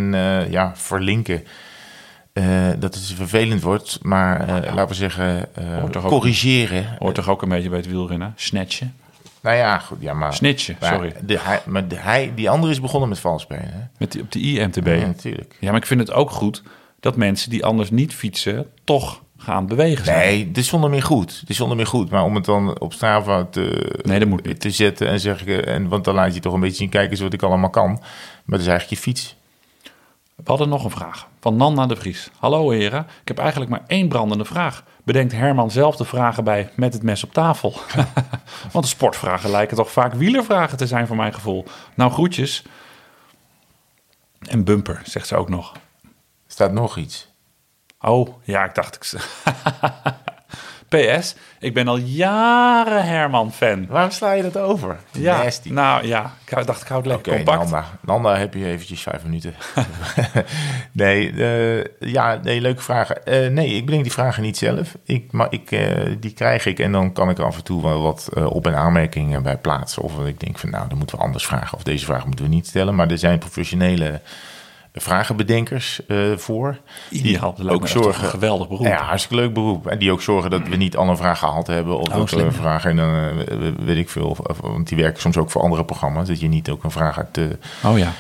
ja, 0.51 0.73
verlinken. 0.75 1.45
Dat 2.79 2.95
het 2.95 3.13
vervelend 3.17 3.63
wordt, 3.63 3.99
maar 4.03 4.47
laten 4.49 4.89
we 4.89 4.95
zeggen, 4.95 5.49
Hoort 5.81 5.97
corrigeren. 5.97 6.97
hoort 6.99 7.15
toch 7.15 7.29
ook 7.29 7.43
een 7.43 7.49
beetje 7.49 7.69
bij 7.69 7.79
het 7.79 7.89
wielrennen. 7.89 8.33
Snatchen. 8.37 8.95
Nou 9.43 9.57
ja, 9.57 9.79
goed, 9.79 9.99
ja, 10.01 10.13
maar... 10.13 10.35
Snitchen, 10.35 10.77
maar 10.81 10.93
sorry. 10.93 11.15
De, 11.23 11.39
hij, 11.39 11.61
maar 11.67 11.89
de, 11.89 11.97
hij, 11.97 12.33
die 12.35 12.51
andere 12.51 12.73
is 12.73 12.81
begonnen 12.81 13.09
met 13.09 13.19
vals 13.19 13.43
spelen. 13.43 13.73
Hè? 13.73 13.81
Met 13.99 14.13
die, 14.13 14.23
op 14.23 14.33
de 14.33 14.41
IMTB. 14.41 14.87
Ja, 14.87 14.93
Ja, 14.93 15.07
natuurlijk. 15.07 15.57
maar 15.61 15.77
ik 15.77 15.87
vind 15.87 16.01
het 16.01 16.13
ook 16.13 16.31
goed 16.31 16.63
dat 17.01 17.17
mensen 17.17 17.51
die 17.51 17.65
anders 17.65 17.91
niet 17.91 18.15
fietsen, 18.15 18.67
toch 18.85 19.23
gaan 19.37 19.67
bewegen 19.67 20.05
zijn. 20.05 20.19
Nee, 20.19 20.47
het 20.49 20.57
is 20.57 20.69
zonder 20.69 20.91
meer 20.91 21.03
goed. 21.03 21.39
Het 21.41 21.51
is 21.51 21.57
zonder 21.57 21.77
meer 21.77 21.87
goed. 21.87 22.11
Maar 22.11 22.25
om 22.25 22.35
het 22.35 22.45
dan 22.45 22.81
op 22.81 22.93
Strava 22.93 23.45
te, 23.45 23.95
Nee, 24.03 24.19
dat 24.19 24.29
moet 24.29 24.47
niet. 24.47 24.61
te 24.61 24.71
zetten 24.71 25.09
en 25.09 25.21
zeggen... 25.21 25.67
En, 25.67 25.89
want 25.89 26.05
dan 26.05 26.15
laat 26.15 26.35
je 26.35 26.41
toch 26.41 26.53
een 26.53 26.61
beetje 26.61 26.77
zien, 26.77 26.89
kijk 26.89 27.11
eens 27.11 27.21
wat 27.21 27.33
ik 27.33 27.43
allemaal 27.43 27.71
kan. 27.71 27.91
Maar 27.91 28.01
dat 28.45 28.61
is 28.61 28.67
eigenlijk 28.67 29.03
je 29.03 29.11
fiets. 29.11 29.37
We 30.37 30.43
hadden 30.45 30.69
nog 30.69 30.85
een 30.85 30.91
vraag 30.91 31.29
van 31.41 31.57
Nanda 31.57 31.87
de 31.87 31.97
Vries. 31.97 32.31
Hallo 32.39 32.71
heren, 32.71 33.07
ik 33.23 33.29
heb 33.29 33.39
eigenlijk 33.39 33.71
maar 33.71 33.83
één 33.87 34.09
brandende 34.09 34.45
vraag. 34.45 34.85
Bedenkt 35.07 35.33
Herman 35.33 35.71
zelf 35.71 35.97
de 35.97 36.05
vragen 36.05 36.45
bij 36.45 36.71
met 36.75 36.93
het 36.93 37.03
mes 37.03 37.25
op 37.25 37.33
tafel? 37.33 37.73
Want 38.73 38.85
de 38.85 38.91
sportvragen 38.91 39.51
lijken 39.51 39.77
toch 39.77 39.91
vaak 39.91 40.15
wielervragen 40.15 40.79
te 40.79 40.87
zijn 40.87 41.07
voor 41.07 41.17
mijn 41.17 41.35
gevoel. 41.35 41.65
Nou, 41.95 42.13
groetjes. 42.13 42.65
En 44.39 44.65
bumper, 44.65 45.01
zegt 45.05 45.27
ze 45.27 45.37
ook 45.37 45.49
nog. 45.49 45.73
staat 46.47 46.73
nog 46.73 46.97
iets. 46.97 47.29
Oh, 48.01 48.29
ja, 48.43 48.65
ik 48.65 48.75
dacht... 48.75 49.13
Ik... 49.13 49.21
PS, 50.97 51.35
ik 51.59 51.75
ben 51.75 51.89
al 51.89 51.97
jaren 51.97 53.05
Herman-fan. 53.05 53.87
Waarom 53.89 54.11
sla 54.11 54.33
je 54.33 54.43
dat 54.43 54.57
over? 54.59 54.97
Ja, 55.11 55.43
Nasty. 55.43 55.71
nou 55.71 56.07
ja, 56.07 56.33
ik 56.47 56.67
dacht 56.67 56.83
ik 56.83 56.89
hou 56.89 57.03
het 57.03 57.13
Oké, 57.13 57.29
lekker 57.31 57.45
compact. 57.45 57.59
Nanda. 57.71 57.85
Nanda, 58.01 58.37
heb 58.37 58.55
je 58.55 58.65
eventjes 58.67 59.03
vijf 59.03 59.23
minuten. 59.23 59.55
nee, 60.93 61.33
eh, 61.33 61.85
ja, 62.13 62.41
nee, 62.43 62.61
leuke 62.61 62.83
vragen. 62.83 63.27
Eh, 63.27 63.51
nee, 63.51 63.69
ik 63.69 63.85
bedenk 63.85 64.03
die 64.03 64.13
vragen 64.13 64.43
niet 64.43 64.57
zelf. 64.57 64.97
Ik, 65.05 65.33
maar 65.33 65.47
ik, 65.51 65.71
eh, 65.71 66.15
die 66.21 66.33
krijg 66.33 66.67
ik 66.67 66.79
en 66.79 66.93
dan 66.93 67.13
kan 67.13 67.31
ik 67.31 67.39
er 67.39 67.45
af 67.45 67.57
en 67.57 67.65
toe 67.65 67.83
wel 67.83 68.03
wat 68.03 68.29
op- 68.45 68.67
en 68.67 68.77
aanmerkingen 68.77 69.43
bij 69.43 69.57
plaatsen. 69.57 70.03
Of 70.03 70.27
ik 70.27 70.41
denk 70.41 70.59
van, 70.59 70.71
nou, 70.71 70.89
dan 70.89 70.99
moeten 70.99 71.17
we 71.19 71.25
anders 71.25 71.47
vragen. 71.47 71.77
Of 71.77 71.83
deze 71.83 72.05
vraag 72.05 72.27
moeten 72.27 72.45
we 72.45 72.51
niet 72.51 72.67
stellen. 72.67 72.95
Maar 72.95 73.11
er 73.11 73.19
zijn 73.19 73.39
professionele 73.39 74.21
vragenbedenkers 75.01 76.07
eh, 76.07 76.19
voor. 76.37 76.79
Ideaal, 77.11 77.55
lijkt 77.57 77.73
ook 77.83 77.89
zorgen. 77.89 78.25
een 78.25 78.31
geweldig 78.31 78.69
beroep. 78.69 78.87
Ja, 78.87 79.03
hartstikke 79.03 79.43
leuk 79.45 79.55
beroep. 79.55 79.87
En 79.87 79.99
die 79.99 80.13
ook 80.13 80.23
zorgen 80.23 80.51
dat 80.51 80.69
we 80.69 80.77
niet 80.77 80.97
alle 80.97 81.17
vragen 81.17 81.37
gehaald 81.49 81.67
hebben. 81.67 81.99
Of 81.99 82.09
Oh, 82.09 82.27
we 82.29 82.37
ja. 82.45 82.53
vragen 82.53 82.91
en 82.91 82.97
dan 82.97 83.15
eh, 83.47 83.85
weet 83.85 83.97
ik 83.97 84.11
veel. 84.11 84.27
Of- 84.29 84.41
Want 84.61 84.89
die 84.89 84.99
werken 84.99 85.21
soms 85.21 85.37
ook 85.37 85.51
voor 85.51 85.63
andere 85.63 85.85
programma's. 85.85 86.29
Dat 86.29 86.41
je 86.41 86.49
niet 86.49 86.71
ook 86.71 86.85
een 86.85 86.91
vraag 86.91 87.19
uit 87.19 87.35
de 87.35 87.59
Oh 87.85 87.99
ja. 87.99 88.13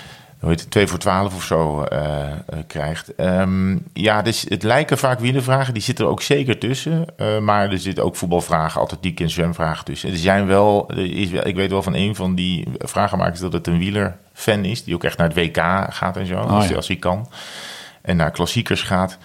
Hoe 0.46 0.54
heet 0.54 0.64
het, 0.64 0.70
2 0.70 0.86
voor 0.86 0.98
12 0.98 1.34
of 1.34 1.42
zo 1.44 1.82
eh, 1.82 2.30
eh, 2.30 2.36
krijgt. 2.66 3.14
Ehm, 3.14 3.76
ja, 3.92 4.22
dus 4.22 4.44
het 4.48 4.62
lijken 4.62 4.98
vaak 4.98 5.18
wielervragen, 5.20 5.74
die 5.74 5.82
zitten 5.82 6.04
er 6.04 6.10
ook 6.10 6.22
zeker 6.22 6.58
tussen. 6.58 7.06
Eh, 7.16 7.38
maar 7.38 7.70
er 7.70 7.78
zitten 7.78 8.04
ook 8.04 8.16
voetbalvragen, 8.16 8.80
atletiek 8.80 9.20
en 9.20 9.30
zwemvragen 9.30 9.84
tussen. 9.84 10.10
Er 10.10 10.16
zijn 10.16 10.46
wel, 10.46 10.90
er 10.90 11.12
is, 11.16 11.30
wel- 11.30 11.46
ik 11.46 11.54
weet 11.56 11.70
wel 11.70 11.82
van 11.82 11.94
een 11.94 12.14
van 12.14 12.34
die 12.34 12.68
vragenmakers 12.78 13.40
dat 13.40 13.52
het 13.52 13.66
een 13.66 13.78
wielerfan 13.78 14.64
is, 14.64 14.84
die 14.84 14.94
ook 14.94 15.04
echt 15.04 15.18
naar 15.18 15.28
het 15.28 15.36
WK 15.36 15.56
gaat 15.94 16.16
en 16.16 16.26
zo, 16.26 16.34
ja. 16.34 16.58
hij- 16.58 16.76
als 16.76 16.88
hij 16.88 16.96
kan. 16.96 17.28
En 18.02 18.16
naar 18.16 18.30
klassiekers 18.30 18.82
gaat. 18.82 19.18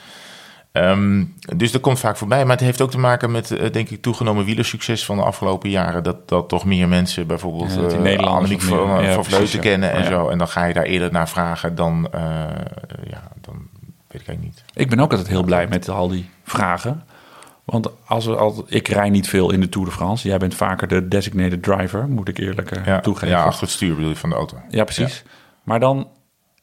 Ehm, 0.71 1.23
dus 1.55 1.71
dat 1.71 1.81
komt 1.81 1.99
vaak 1.99 2.17
voorbij. 2.17 2.43
Maar 2.45 2.55
het 2.55 2.65
heeft 2.65 2.81
ook 2.81 2.91
te 2.91 2.99
maken 2.99 3.31
met, 3.31 3.51
eh, 3.51 3.71
denk 3.71 3.89
ik, 3.89 4.01
toegenomen 4.01 4.45
wielersucces 4.45 5.05
van 5.05 5.17
de 5.17 5.23
afgelopen 5.23 5.69
jaren. 5.69 6.03
Dat, 6.03 6.27
dat 6.29 6.49
toch 6.49 6.65
meer 6.65 6.87
mensen 6.87 7.27
bijvoorbeeld 7.27 7.69
Ja, 7.73 7.75
die 7.75 7.85
eh, 7.85 8.01
Nederlanders 8.01 8.27
Annemiek 8.35 8.59
meer- 8.61 8.69
van, 8.69 9.03
ja, 9.03 9.13
van 9.13 9.23
precies, 9.23 9.35
Vleuten 9.35 9.55
ja. 9.55 9.61
kennen 9.69 9.91
en 9.91 10.05
zo. 10.05 10.27
En 10.29 10.37
dan 10.37 10.47
ga 10.47 10.65
je 10.65 10.73
daar 10.73 10.83
eerder 10.83 11.11
naar 11.11 11.29
vragen 11.29 11.75
dan, 11.75 12.07
eh, 12.11 12.21
ja, 13.09 13.31
dan 13.41 13.55
weet 14.07 14.21
ik 14.21 14.27
eigenlijk 14.27 14.41
niet. 14.41 14.63
Ik 14.73 14.89
ben 14.89 14.99
ook 14.99 15.09
altijd 15.11 15.27
heel 15.29 15.43
blij 15.43 15.67
met 15.67 15.89
al 15.89 16.07
die 16.07 16.29
vragen. 16.43 17.03
Want 17.65 17.87
als 18.05 18.25
we 18.25 18.35
al, 18.35 18.65
ik 18.67 18.87
rij 18.87 19.09
niet 19.09 19.29
veel 19.29 19.51
in 19.51 19.59
de 19.59 19.69
Tour 19.69 19.87
de 19.87 19.93
France. 19.93 20.27
Jij 20.27 20.37
bent 20.37 20.55
vaker 20.55 20.87
de 20.87 21.07
designated 21.07 21.63
driver, 21.63 22.07
moet 22.07 22.27
ik 22.27 22.37
eerlijk 22.37 22.71
eh, 22.71 22.85
Ja, 22.85 22.99
toegeven. 22.99 23.27
ja, 23.29 23.43
achter 23.43 23.61
het 23.61 23.71
stuur 23.71 23.95
bedoel 23.95 24.09
je 24.09 24.15
van 24.15 24.29
de 24.29 24.35
auto. 24.35 24.57
Ja, 24.69 24.83
precies. 24.83 25.23
Maar 25.63 25.79
dan 25.79 26.07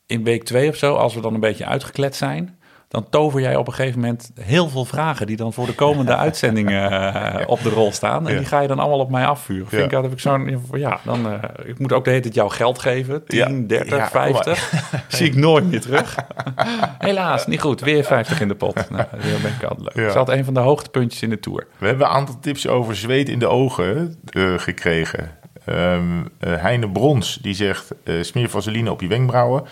in 0.06 0.24
week 0.24 0.44
twee 0.44 0.68
of 0.68 0.76
zo, 0.76 0.94
als 0.94 1.14
we 1.14 1.20
dan 1.20 1.34
een 1.34 1.40
beetje 1.40 1.66
uitgeklet 1.66 2.16
zijn, 2.16 2.57
dan 2.88 3.06
tover 3.10 3.40
jij 3.40 3.56
op 3.56 3.66
een 3.66 3.72
gegeven 3.74 4.00
moment 4.00 4.30
heel 4.40 4.68
veel 4.68 4.84
vragen 4.84 5.26
die 5.26 5.36
dan 5.36 5.52
voor 5.52 5.66
de 5.66 5.74
komende 5.74 6.16
uitzendingen 6.26 6.90
eh, 7.14 7.48
op 7.48 7.62
de 7.62 7.68
rol 7.68 7.92
staan. 7.92 8.26
En 8.26 8.32
Ja. 8.32 8.38
die 8.38 8.48
ga 8.48 8.60
je 8.60 8.68
dan 8.68 8.78
allemaal 8.78 8.98
op 8.98 9.10
mij 9.10 9.26
afvuren. 9.26 9.66
Vind 9.68 9.80
Ja. 9.80 9.84
ik, 9.86 9.90
dat 9.92 10.02
heb 10.02 10.12
ik 10.12 10.20
zo'n, 10.20 10.60
ja, 10.72 11.00
dan, 11.04 11.26
eh, 11.32 11.48
ik 11.64 11.78
moet 11.78 11.92
ook 11.92 12.04
de 12.04 12.10
hele 12.10 12.22
tijd 12.22 12.34
jouw 12.34 12.48
geld 12.48 12.78
geven. 12.78 13.24
10, 13.26 13.38
Ja. 13.38 13.66
30, 13.66 13.96
Ja, 13.96 14.06
kom 14.06 14.20
maar. 14.20 14.44
50. 14.44 14.72
Zie 15.08 15.26
ik 15.26 15.34
nooit 15.34 15.70
meer 15.70 15.80
terug. 15.80 16.16
Helaas, 16.98 17.46
niet 17.46 17.60
goed. 17.60 17.80
Weer 17.80 18.04
50 18.04 18.40
in 18.40 18.48
de 18.48 18.54
pot. 18.54 18.74
Nou, 18.90 19.04
dat 19.10 19.20
ben 19.42 19.52
ik 19.58 19.62
altijd 19.62 19.80
leuk. 19.80 19.94
Dat 19.94 20.06
is 20.10 20.14
altijd 20.14 20.38
een 20.38 20.44
van 20.44 20.54
de 20.54 20.60
hoogtepuntjes 20.60 21.22
in 21.22 21.30
de 21.30 21.40
Tour. 21.40 21.66
We 21.78 21.86
hebben 21.86 22.06
een 22.06 22.12
aantal 22.12 22.36
tips 22.40 22.66
over 22.66 22.96
zweet 22.96 23.28
in 23.28 23.38
de 23.38 23.46
ogen 23.48 24.16
eh, 24.30 24.52
gekregen. 24.56 25.30
Ehm 25.64 26.02
eh, 26.38 26.54
Heine 26.56 26.90
Brons, 26.90 27.38
die 27.42 27.54
zegt... 27.54 27.90
smeer 28.20 28.48
vaseline 28.50 28.90
op 28.90 29.00
je 29.00 29.08
wenkbrauwen. 29.08 29.62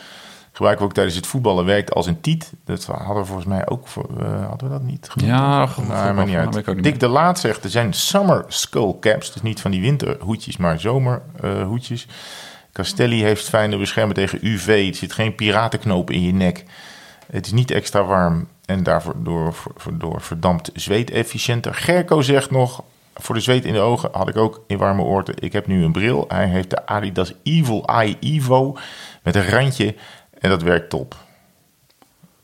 Gebruiken 0.57 0.85
we 0.85 0.91
ook 0.91 0.97
tijdens 0.97 1.17
het 1.17 1.27
voetballen. 1.27 1.65
Werkt 1.65 1.95
als 1.95 2.07
een 2.07 2.21
tiet. 2.21 2.53
Dat 2.65 2.85
hadden 2.85 3.17
we 3.17 3.25
volgens 3.25 3.47
mij 3.47 3.69
ook... 3.69 3.89
Voor, 3.89 4.09
eh, 4.21 4.49
hadden 4.49 4.69
we 4.69 4.75
dat 4.75 4.83
niet? 4.83 5.09
genoemd? 5.11 5.31
Ja, 5.31 5.67
goed, 5.67 5.89
Nou, 5.89 6.15
maar 6.15 6.27
niet 6.27 6.37
uit. 6.37 6.67
niet 6.67 6.83
Dick 6.85 7.01
de 7.01 7.09
Laat 7.09 7.39
zegt, 7.39 7.65
er 7.65 7.71
zijn 7.71 7.93
summer 7.93 8.45
skull 8.49 8.95
caps. 9.01 9.33
Dus 9.33 9.43
niet 9.43 9.61
van 9.61 9.71
die 9.71 9.81
winterhoedjes, 9.81 10.57
maar 10.57 10.81
zomerhoedjes. 10.81 12.07
Castelli 12.73 13.23
heeft 13.23 13.49
fijne 13.49 13.77
beschermen 13.79 14.15
tegen 14.15 14.39
UV. 14.43 14.89
Er 14.89 14.95
zit 14.95 15.13
geen 15.13 15.35
piratenknoop 15.35 16.11
in 16.11 16.23
je 16.23 16.33
nek. 16.33 16.65
Het 17.31 17.47
is 17.47 17.53
niet 17.53 17.71
extra 17.71 18.05
warm 18.05 18.49
en 18.65 18.83
daardoor 18.83 19.15
door, 19.23 19.55
door 19.93 20.21
verdampt 20.21 20.71
zweet 20.75 21.11
efficiënter. 21.11 21.75
Gerco 21.75 22.21
zegt 22.21 22.51
nog, 22.51 22.83
voor 23.15 23.35
de 23.35 23.41
zweet 23.41 23.65
in 23.65 23.73
de 23.73 23.81
ogen 23.81 24.09
had 24.13 24.29
ik 24.29 24.37
ook 24.37 24.65
in 24.67 24.79
warme 24.79 25.03
oorten. 25.03 25.35
Ik 25.39 25.53
heb 25.53 25.67
nu 25.67 25.85
een 25.85 25.93
bril. 25.93 26.25
Hij 26.29 26.47
heeft 26.47 26.71
de 26.71 26.87
Adidas 26.87 27.33
Evil 27.43 27.85
Eye 27.85 28.17
Evo 28.21 28.77
met 29.23 29.35
een 29.35 29.49
randje 29.49 29.95
en 30.39 30.51
dat 30.51 30.63
werkt 30.63 30.91
top. 30.91 31.17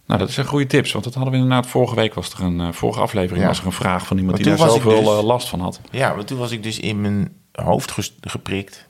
Nou, 0.07 0.21
dat 0.21 0.29
is 0.29 0.37
een 0.37 0.45
goede 0.45 0.67
tips. 0.67 0.93
Want 0.93 1.05
dat 1.05 1.15
hadden 1.15 1.33
we 1.33 1.39
inderdaad 1.39 1.67
vorige 1.67 1.95
week. 1.95 2.15
Was 2.15 2.33
er 2.33 2.43
een 2.43 2.61
uh, 2.61 2.73
vorige 2.73 3.01
aflevering 3.01 3.43
Ja. 3.43 3.49
was 3.49 3.61
er 3.61 3.67
een 3.67 3.73
vraag 3.73 4.07
van 4.07 4.19
iemand 4.19 4.37
die 4.37 4.47
daar 4.47 4.59
zoveel 4.59 5.05
dus- 5.05 5.09
eh, 5.09 5.23
last 5.23 5.49
van 5.49 5.61
had. 5.61 5.81
Ja, 5.91 6.15
maar 6.15 6.25
toen 6.25 6.39
was 6.39 6.51
ik 6.51 6.63
dus 6.63 6.79
in 6.79 7.01
mijn 7.01 7.37
hoofd 7.53 7.95
geprikt. 8.21 8.89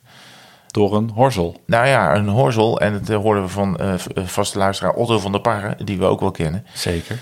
Door 0.66 0.96
een 0.96 1.10
horzel. 1.14 1.60
Nou 1.66 1.86
ja, 1.86 2.14
een 2.14 2.28
horzel. 2.28 2.80
En 2.80 2.92
dat 2.92 3.08
eh, 3.08 3.16
hoorden 3.16 3.42
we 3.42 3.48
van 3.48 3.76
eh, 3.78 3.94
eh, 3.94 4.26
vaste 4.26 4.58
luisteraar 4.58 4.92
Otto 4.92 5.18
van 5.18 5.32
der 5.32 5.40
Parre, 5.40 5.76
die 5.84 5.98
we 5.98 6.04
ook 6.04 6.20
wel 6.20 6.30
kennen. 6.30 6.66
Zeker. 6.74 7.18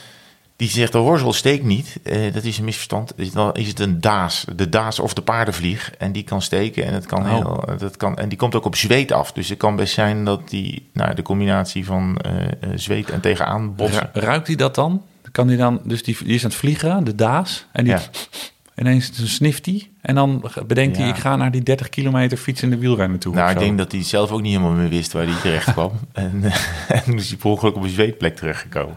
Die 0.60 0.68
zegt 0.68 0.92
de 0.92 0.98
horzel 0.98 1.32
steekt 1.32 1.64
niet. 1.64 1.98
Eh, 2.02 2.32
dat 2.32 2.44
is 2.44 2.58
een 2.58 2.64
misverstand. 2.64 3.12
Is- 3.16 3.30
Dan 3.32 3.52
is 3.54 3.68
het 3.68 3.80
een 3.80 4.00
daas. 4.00 4.44
De 4.56 4.68
daas 4.68 4.98
of 4.98 5.14
de 5.14 5.22
paardenvlieg. 5.22 5.92
En 5.98 6.12
die 6.12 6.22
kan 6.22 6.42
steken. 6.42 6.84
En, 6.84 6.94
het 6.94 7.06
kan 7.06 7.20
Oh. 7.22 7.28
heel, 7.34 7.78
dat 7.78 7.96
kan, 7.96 8.16
en 8.16 8.28
die 8.28 8.38
komt 8.38 8.54
ook 8.54 8.64
op 8.64 8.76
zweet 8.76 9.12
af. 9.12 9.32
Dus 9.32 9.48
het 9.48 9.58
kan 9.58 9.76
best 9.76 9.94
zijn 9.94 10.24
dat 10.24 10.48
die 10.48 10.88
nou, 10.92 11.14
de 11.14 11.22
combinatie 11.22 11.84
van 11.84 12.16
eh, 12.16 12.42
eh, 12.46 12.50
zweet 12.74 13.10
en 13.10 13.20
tegenaan 13.20 13.74
botsen. 13.74 14.10
Ru- 14.12 14.20
Ruikt 14.20 14.46
hij 14.46 14.56
dat 14.56 14.74
dan? 14.74 15.02
Kan 15.32 15.46
die 15.46 15.56
dan, 15.56 15.80
dus 15.84 16.02
die, 16.02 16.16
die 16.24 16.34
is 16.34 16.44
aan 16.44 16.50
het 16.50 16.58
vliegen, 16.58 17.04
de 17.04 17.14
daas. 17.14 17.66
En 17.72 17.84
die 17.84 17.92
Ja. 17.92 18.00
ineens 18.76 19.34
snift 19.34 19.66
hij. 19.66 19.88
En 20.00 20.14
dan 20.14 20.50
bedenkt 20.66 20.96
hij, 20.96 21.08
ik 21.08 21.16
ga 21.16 21.36
naar 21.36 21.50
die 21.50 21.62
30 21.62 21.88
kilometer 21.88 22.38
fietsende 22.38 22.78
wielrennen 22.78 23.18
toe. 23.18 23.34
Nou, 23.34 23.50
ik 23.50 23.58
denk 23.58 23.78
dat 23.78 23.92
hij 23.92 24.02
zelf 24.02 24.30
ook 24.30 24.40
niet 24.42 24.52
helemaal 24.56 24.76
meer 24.76 24.88
wist 24.88 25.12
waar 25.12 25.24
hij 25.26 25.40
terecht 25.42 25.72
kwam. 25.72 25.92
en, 26.12 26.40
eh, 26.44 26.54
en 26.88 27.02
toen 27.04 27.16
is 27.18 27.28
hij 27.28 27.36
per 27.36 27.50
ongeluk 27.50 27.76
op 27.76 27.82
een 27.82 27.88
zweetplek 27.90 28.36
terechtgekomen. 28.36 28.96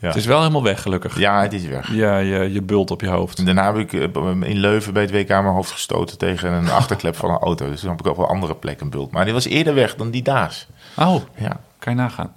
Ja, 0.00 0.06
Het 0.06 0.16
is 0.16 0.26
wel 0.26 0.38
helemaal 0.38 0.62
weg, 0.62 0.82
gelukkig. 0.82 1.18
ja 1.18 1.42
het 1.42 1.52
is 1.52 1.66
weg. 1.66 1.92
Ja, 1.92 2.18
je, 2.18 2.52
je 2.52 2.62
bult 2.62 2.90
op 2.90 3.00
je 3.00 3.08
hoofd. 3.08 3.38
En 3.38 3.44
daarna 3.44 3.66
heb 3.74 3.76
ik 3.76 3.92
eh, 3.92 4.02
in 4.50 4.56
Leuven 4.58 4.92
bij 4.92 5.02
het 5.02 5.10
WK 5.10 5.28
mijn 5.28 5.44
hoofd 5.44 5.70
gestoten 5.70 6.18
tegen 6.18 6.52
een 6.52 6.70
achterklep 6.70 7.16
van 7.16 7.30
een 7.30 7.38
auto. 7.38 7.68
Dus 7.70 7.80
toen 7.80 7.90
heb 7.90 8.00
ik 8.00 8.06
op 8.06 8.18
een 8.18 8.24
andere 8.24 8.54
plek 8.54 8.80
een 8.80 8.90
bult. 8.90 9.10
Maar 9.10 9.24
die 9.24 9.32
was 9.34 9.44
eerder 9.44 9.74
weg 9.74 9.96
dan 9.96 10.10
die 10.10 10.22
daas. 10.22 10.66
Oh, 10.96 11.22
Ja. 11.36 11.60
kan 11.78 11.92
je 11.94 11.98
nagaan. 11.98 12.32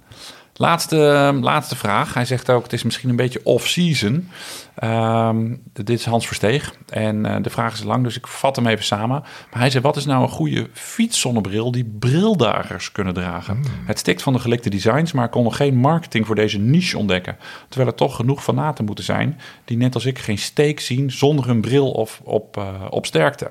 Laatste, 0.56 1.08
ehm, 1.08 1.38
laatste 1.38 1.76
vraag. 1.76 2.14
Hij 2.14 2.24
zegt 2.24 2.50
ook, 2.50 2.62
het 2.62 2.72
is 2.72 2.82
misschien 2.82 3.08
een 3.08 3.16
beetje 3.16 3.40
off-season. 3.44 4.28
Ehm, 4.74 5.54
dit 5.72 5.90
is 5.90 6.04
Hans 6.04 6.26
Versteeg. 6.26 6.74
En 6.88 7.26
eh, 7.26 7.42
de 7.42 7.50
vraag 7.50 7.72
is 7.72 7.82
lang, 7.82 8.04
dus 8.04 8.16
ik 8.16 8.26
vat 8.26 8.56
hem 8.56 8.66
even 8.66 8.84
samen. 8.84 9.20
Maar 9.50 9.60
hij 9.60 9.70
zegt, 9.70 9.84
wat 9.84 9.96
is 9.96 10.04
nou 10.04 10.22
een 10.22 10.28
goede 10.28 10.68
fietszonnebril 10.72 11.70
die 11.70 11.94
brildagers 11.98 12.92
kunnen 12.92 13.14
dragen? 13.14 13.64
Het 13.84 13.98
stikt 13.98 14.22
van 14.22 14.32
de 14.32 14.38
gelikte 14.38 14.70
designs, 14.70 15.12
maar 15.12 15.24
ik 15.24 15.30
kon 15.30 15.44
nog 15.44 15.56
geen 15.56 15.76
marketing 15.76 16.26
voor 16.26 16.34
deze 16.34 16.58
niche 16.58 16.98
ontdekken. 16.98 17.36
Terwijl 17.68 17.90
er 17.90 17.96
toch 17.96 18.16
genoeg 18.16 18.42
fanaten 18.42 18.84
moeten 18.84 19.04
zijn 19.04 19.40
die 19.64 19.76
net 19.76 19.94
als 19.94 20.04
ik 20.04 20.18
geen 20.18 20.38
steek 20.38 20.80
zien 20.80 21.10
zonder 21.10 21.50
een 21.50 21.60
bril 21.60 21.90
of 21.90 22.20
op, 22.24 22.56
eh, 22.56 22.64
op 22.90 23.06
sterkte. 23.06 23.50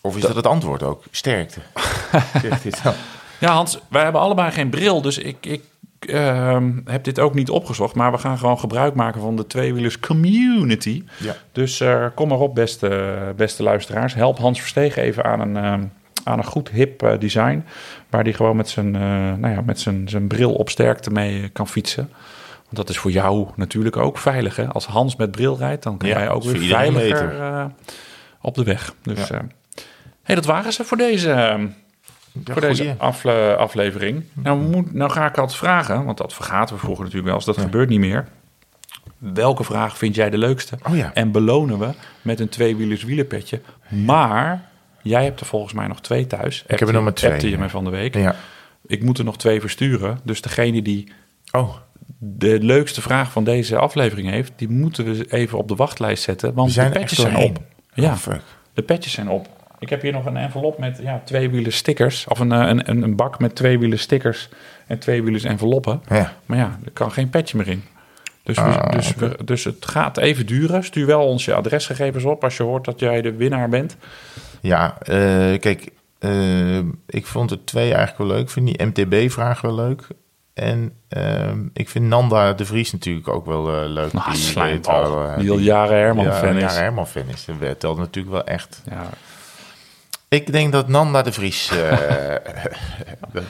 Of 0.00 0.16
is 0.16 0.22
dat, 0.22 0.36
het 0.36 0.46
antwoord 0.46 0.82
ook? 0.82 1.04
Sterkte. 1.10 1.60
Zegt 2.42 2.62
dit 2.62 2.82
dan. 2.82 2.94
Ja, 3.38 3.52
Hans, 3.52 3.78
wij 3.88 4.02
hebben 4.02 4.20
allebei 4.20 4.50
geen 4.50 4.70
bril, 4.70 5.02
dus 5.02 5.18
ik, 5.18 5.46
ik 5.46 5.62
ehm, 6.06 6.72
heb 6.84 7.04
dit 7.04 7.18
ook 7.20 7.34
niet 7.34 7.50
opgezocht. 7.50 7.94
Maar 7.94 8.12
we 8.12 8.18
gaan 8.18 8.38
gewoon 8.38 8.58
gebruik 8.58 8.94
maken 8.94 9.20
van 9.20 9.36
de 9.36 9.46
tweewielers 9.46 10.00
community. 10.00 11.04
Ja. 11.18 11.36
Dus 11.52 11.80
eh, 11.80 12.06
kom 12.14 12.28
maar 12.28 12.38
op, 12.38 12.54
beste, 12.54 13.14
beste 13.36 13.62
luisteraars. 13.62 14.14
Help 14.14 14.38
Hans 14.38 14.58
Verstegen 14.60 15.02
even 15.02 15.24
aan 15.24 15.40
een, 15.40 15.56
ehm, 15.56 15.82
aan 16.24 16.38
een 16.38 16.44
goed 16.44 16.70
hip 16.70 17.02
eh, 17.02 17.18
design. 17.18 17.64
Waar 18.10 18.22
hij 18.22 18.32
gewoon 18.32 18.56
met 18.56 18.68
zijn, 18.68 18.94
eh, 18.94 19.00
nou 19.36 19.48
ja, 19.54 19.60
met 19.60 19.80
zijn, 19.80 20.08
zijn 20.08 20.26
bril 20.26 20.52
op 20.54 20.68
sterkte 20.68 21.10
mee 21.10 21.48
kan 21.48 21.68
fietsen. 21.68 22.10
Want 22.64 22.76
dat 22.76 22.88
is 22.88 22.98
voor 22.98 23.10
jou 23.10 23.46
natuurlijk 23.56 23.96
ook 23.96 24.18
veilig. 24.18 24.56
Hè? 24.56 24.66
Als 24.68 24.86
Hans 24.86 25.16
met 25.16 25.30
bril 25.30 25.56
rijdt, 25.58 25.82
dan 25.82 25.96
kan 25.96 26.08
Ja, 26.08 26.18
jij 26.18 26.28
ook 26.30 26.42
weer 26.42 26.58
veiliger 26.58 27.70
op 28.40 28.54
de 28.54 28.64
weg. 28.64 28.94
Dus 29.02 29.28
Ja. 29.28 29.34
eh, 29.34 29.40
hey, 30.22 30.34
dat 30.34 30.44
waren 30.44 30.72
ze 30.72 30.84
voor 30.84 30.96
deze... 30.96 31.58
Ja, 32.44 32.52
voor 32.52 32.60
deze 32.62 32.94
afle- 32.98 33.56
aflevering. 33.56 34.24
Nou, 34.32 34.60
moet, 34.60 34.92
nou 34.94 35.10
ga 35.10 35.26
ik 35.26 35.38
altijd 35.38 35.58
vragen, 35.58 36.04
want 36.04 36.18
dat 36.18 36.34
vergaten 36.34 36.74
we 36.74 36.80
vroeger 36.80 37.04
natuurlijk 37.04 37.26
wel 37.28 37.36
eens. 37.36 37.44
Dat 37.44 37.58
gebeurt 37.58 37.88
niet 37.88 37.98
meer. 38.00 38.28
Welke 39.18 39.64
vraag 39.64 39.98
vind 39.98 40.14
jij 40.14 40.30
de 40.30 40.38
leukste? 40.38 40.78
Oh 40.88 40.96
ja. 40.96 41.10
En 41.14 41.32
belonen 41.32 41.78
we 41.78 41.88
met 42.22 42.40
een 42.40 42.48
tweewielers 42.48 43.04
wielerpetje. 43.04 43.60
Maar 43.88 44.68
jij 45.02 45.24
hebt 45.24 45.40
er 45.40 45.46
volgens 45.46 45.72
mij 45.72 45.86
nog 45.86 46.00
twee 46.00 46.26
thuis. 46.26 46.64
Ik 46.66 46.78
heb 46.78 46.88
er 46.88 46.94
nog 46.94 47.02
maar 47.02 47.14
twee, 47.14 47.32
Appte 47.32 47.50
je 47.50 47.58
mij 47.58 47.68
van 47.68 47.84
de 47.84 47.90
week. 47.90 48.14
Ja. 48.14 48.34
Ik 48.86 49.02
moet 49.02 49.18
er 49.18 49.24
nog 49.24 49.36
twee 49.38 49.60
versturen. 49.60 50.18
Dus 50.22 50.40
degene 50.40 50.82
die 50.82 51.12
Oh, 51.52 51.74
de 52.18 52.58
leukste 52.62 53.02
vraag 53.02 53.32
van 53.32 53.44
deze 53.44 53.78
aflevering 53.78 54.30
heeft... 54.30 54.52
die 54.56 54.68
moeten 54.68 55.04
we 55.04 55.32
even 55.32 55.58
op 55.58 55.68
de 55.68 55.74
wachtlijst 55.74 56.22
zetten. 56.22 56.54
Want 56.54 56.68
we 56.68 56.74
zijn 56.74 56.92
de 56.92 56.98
petjes 56.98 57.18
zijn 57.20 57.36
op. 57.36 57.60
Ja. 57.94 58.12
Oh. 58.28 58.34
De 58.72 58.82
petjes 58.82 59.12
zijn 59.12 59.28
op. 59.28 59.48
Ik 59.78 59.88
heb 59.90 60.02
hier 60.02 60.12
nog 60.12 60.26
een 60.26 60.36
envelop 60.36 60.78
met 60.78 60.98
ja, 61.02 61.20
tweewielen 61.24 61.72
stickers. 61.72 62.26
Of 62.28 62.38
een, 62.38 62.52
eh, 62.52 62.58
een, 62.68 62.90
een, 62.90 63.02
een 63.02 63.16
bak 63.16 63.38
met 63.38 63.54
tweewielen 63.54 63.98
stickers 63.98 64.48
en 64.86 64.98
tweewielers 64.98 65.44
enveloppen. 65.44 66.02
Ja. 66.08 66.32
Maar 66.46 66.58
ja, 66.58 66.78
er 66.84 66.90
kan 66.90 67.12
geen 67.12 67.30
petje 67.30 67.56
meer 67.56 67.68
in. 67.68 67.84
Dus, 68.42 68.56
we- 68.56 68.62
Ah, 68.62 68.90
dus, 68.92 69.14
we- 69.14 69.38
dus 69.44 69.64
het 69.64 69.86
gaat 69.86 70.16
even 70.16 70.46
duren. 70.46 70.84
Stuur 70.84 71.06
wel 71.06 71.26
ons 71.26 71.44
je 71.44 71.54
adresgegevens 71.54 72.24
op 72.24 72.44
als 72.44 72.56
je 72.56 72.62
hoort 72.62 72.84
dat 72.84 73.00
jij 73.00 73.22
de 73.22 73.32
winnaar 73.32 73.68
bent. 73.68 73.96
Ja, 74.60 74.96
eh, 75.02 75.14
kijk, 75.60 75.88
eh, 76.18 76.78
ik 77.06 77.26
vond 77.26 77.50
er 77.50 77.64
twee 77.64 77.88
eigenlijk 77.94 78.18
wel 78.18 78.26
leuk. 78.26 78.40
Ik 78.40 78.50
vind 78.50 78.66
die 78.66 78.86
MTB-vraag 78.86 79.60
wel 79.60 79.74
leuk. 79.74 80.06
En 80.54 80.92
ehm, 81.08 81.58
ik 81.72 81.88
vind 81.88 82.04
Nanda 82.04 82.52
de 82.52 82.64
Vries 82.64 82.92
natuurlijk 82.92 83.28
ook 83.28 83.46
wel 83.46 83.88
leuk. 83.88 84.12
Nou, 84.12 84.30
Die 84.30 84.40
Die 85.38 85.50
al 85.50 85.58
jaren 85.58 85.96
Herman-fan 85.98 86.56
is. 86.56 86.62
Ja, 86.74 86.80
Herman-fan 86.80 87.28
is. 87.34 87.46
Dat 87.60 87.80
telt 87.80 87.98
natuurlijk 87.98 88.34
wel 88.34 88.44
echt. 88.44 88.82
Ja, 88.90 89.02
Ik 90.28 90.52
denk 90.52 90.72
dat 90.72 90.88
Nanda 90.88 91.22
de 91.22 91.32
Vries... 91.32 91.70
eh, 91.70 92.34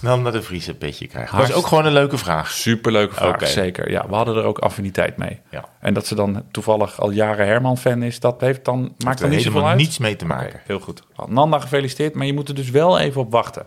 Nanda 0.00 0.30
de 0.30 0.42
Vries 0.42 0.66
een 0.66 0.78
petje 0.78 1.06
krijgt. 1.06 1.32
Dat 1.36 1.48
is 1.48 1.54
ook 1.54 1.66
gewoon 1.66 1.86
een 1.86 1.92
leuke 1.92 2.18
vraag. 2.18 2.50
superleuke 2.50 3.14
vraag, 3.14 3.46
zeker. 3.48 3.90
Ja, 3.90 4.08
we 4.08 4.14
hadden 4.14 4.36
er 4.36 4.44
ook 4.44 4.58
affiniteit 4.58 5.16
mee. 5.16 5.40
Ja. 5.50 5.64
En 5.80 5.94
dat 5.94 6.06
ze 6.06 6.14
dan 6.14 6.42
toevallig 6.50 7.00
al 7.00 7.10
jaren 7.10 7.46
Herman-fan 7.46 8.02
is, 8.02 8.20
dat 8.20 8.40
heeft 8.40 8.64
dan, 8.64 8.94
maakt 9.04 9.20
er 9.20 9.28
niet 9.28 9.42
zoveel 9.42 9.68
uit. 9.68 9.76
niets 9.76 9.98
mee 9.98 10.16
te 10.16 10.24
maken. 10.26 10.60
Heel 10.66 10.80
goed. 10.80 11.02
Nanda 11.28 11.58
gefeliciteerd, 11.58 12.14
maar 12.14 12.26
je 12.26 12.34
moet 12.34 12.48
er 12.48 12.54
dus 12.54 12.70
wel 12.70 12.98
even 12.98 13.20
op 13.20 13.32
wachten. 13.32 13.66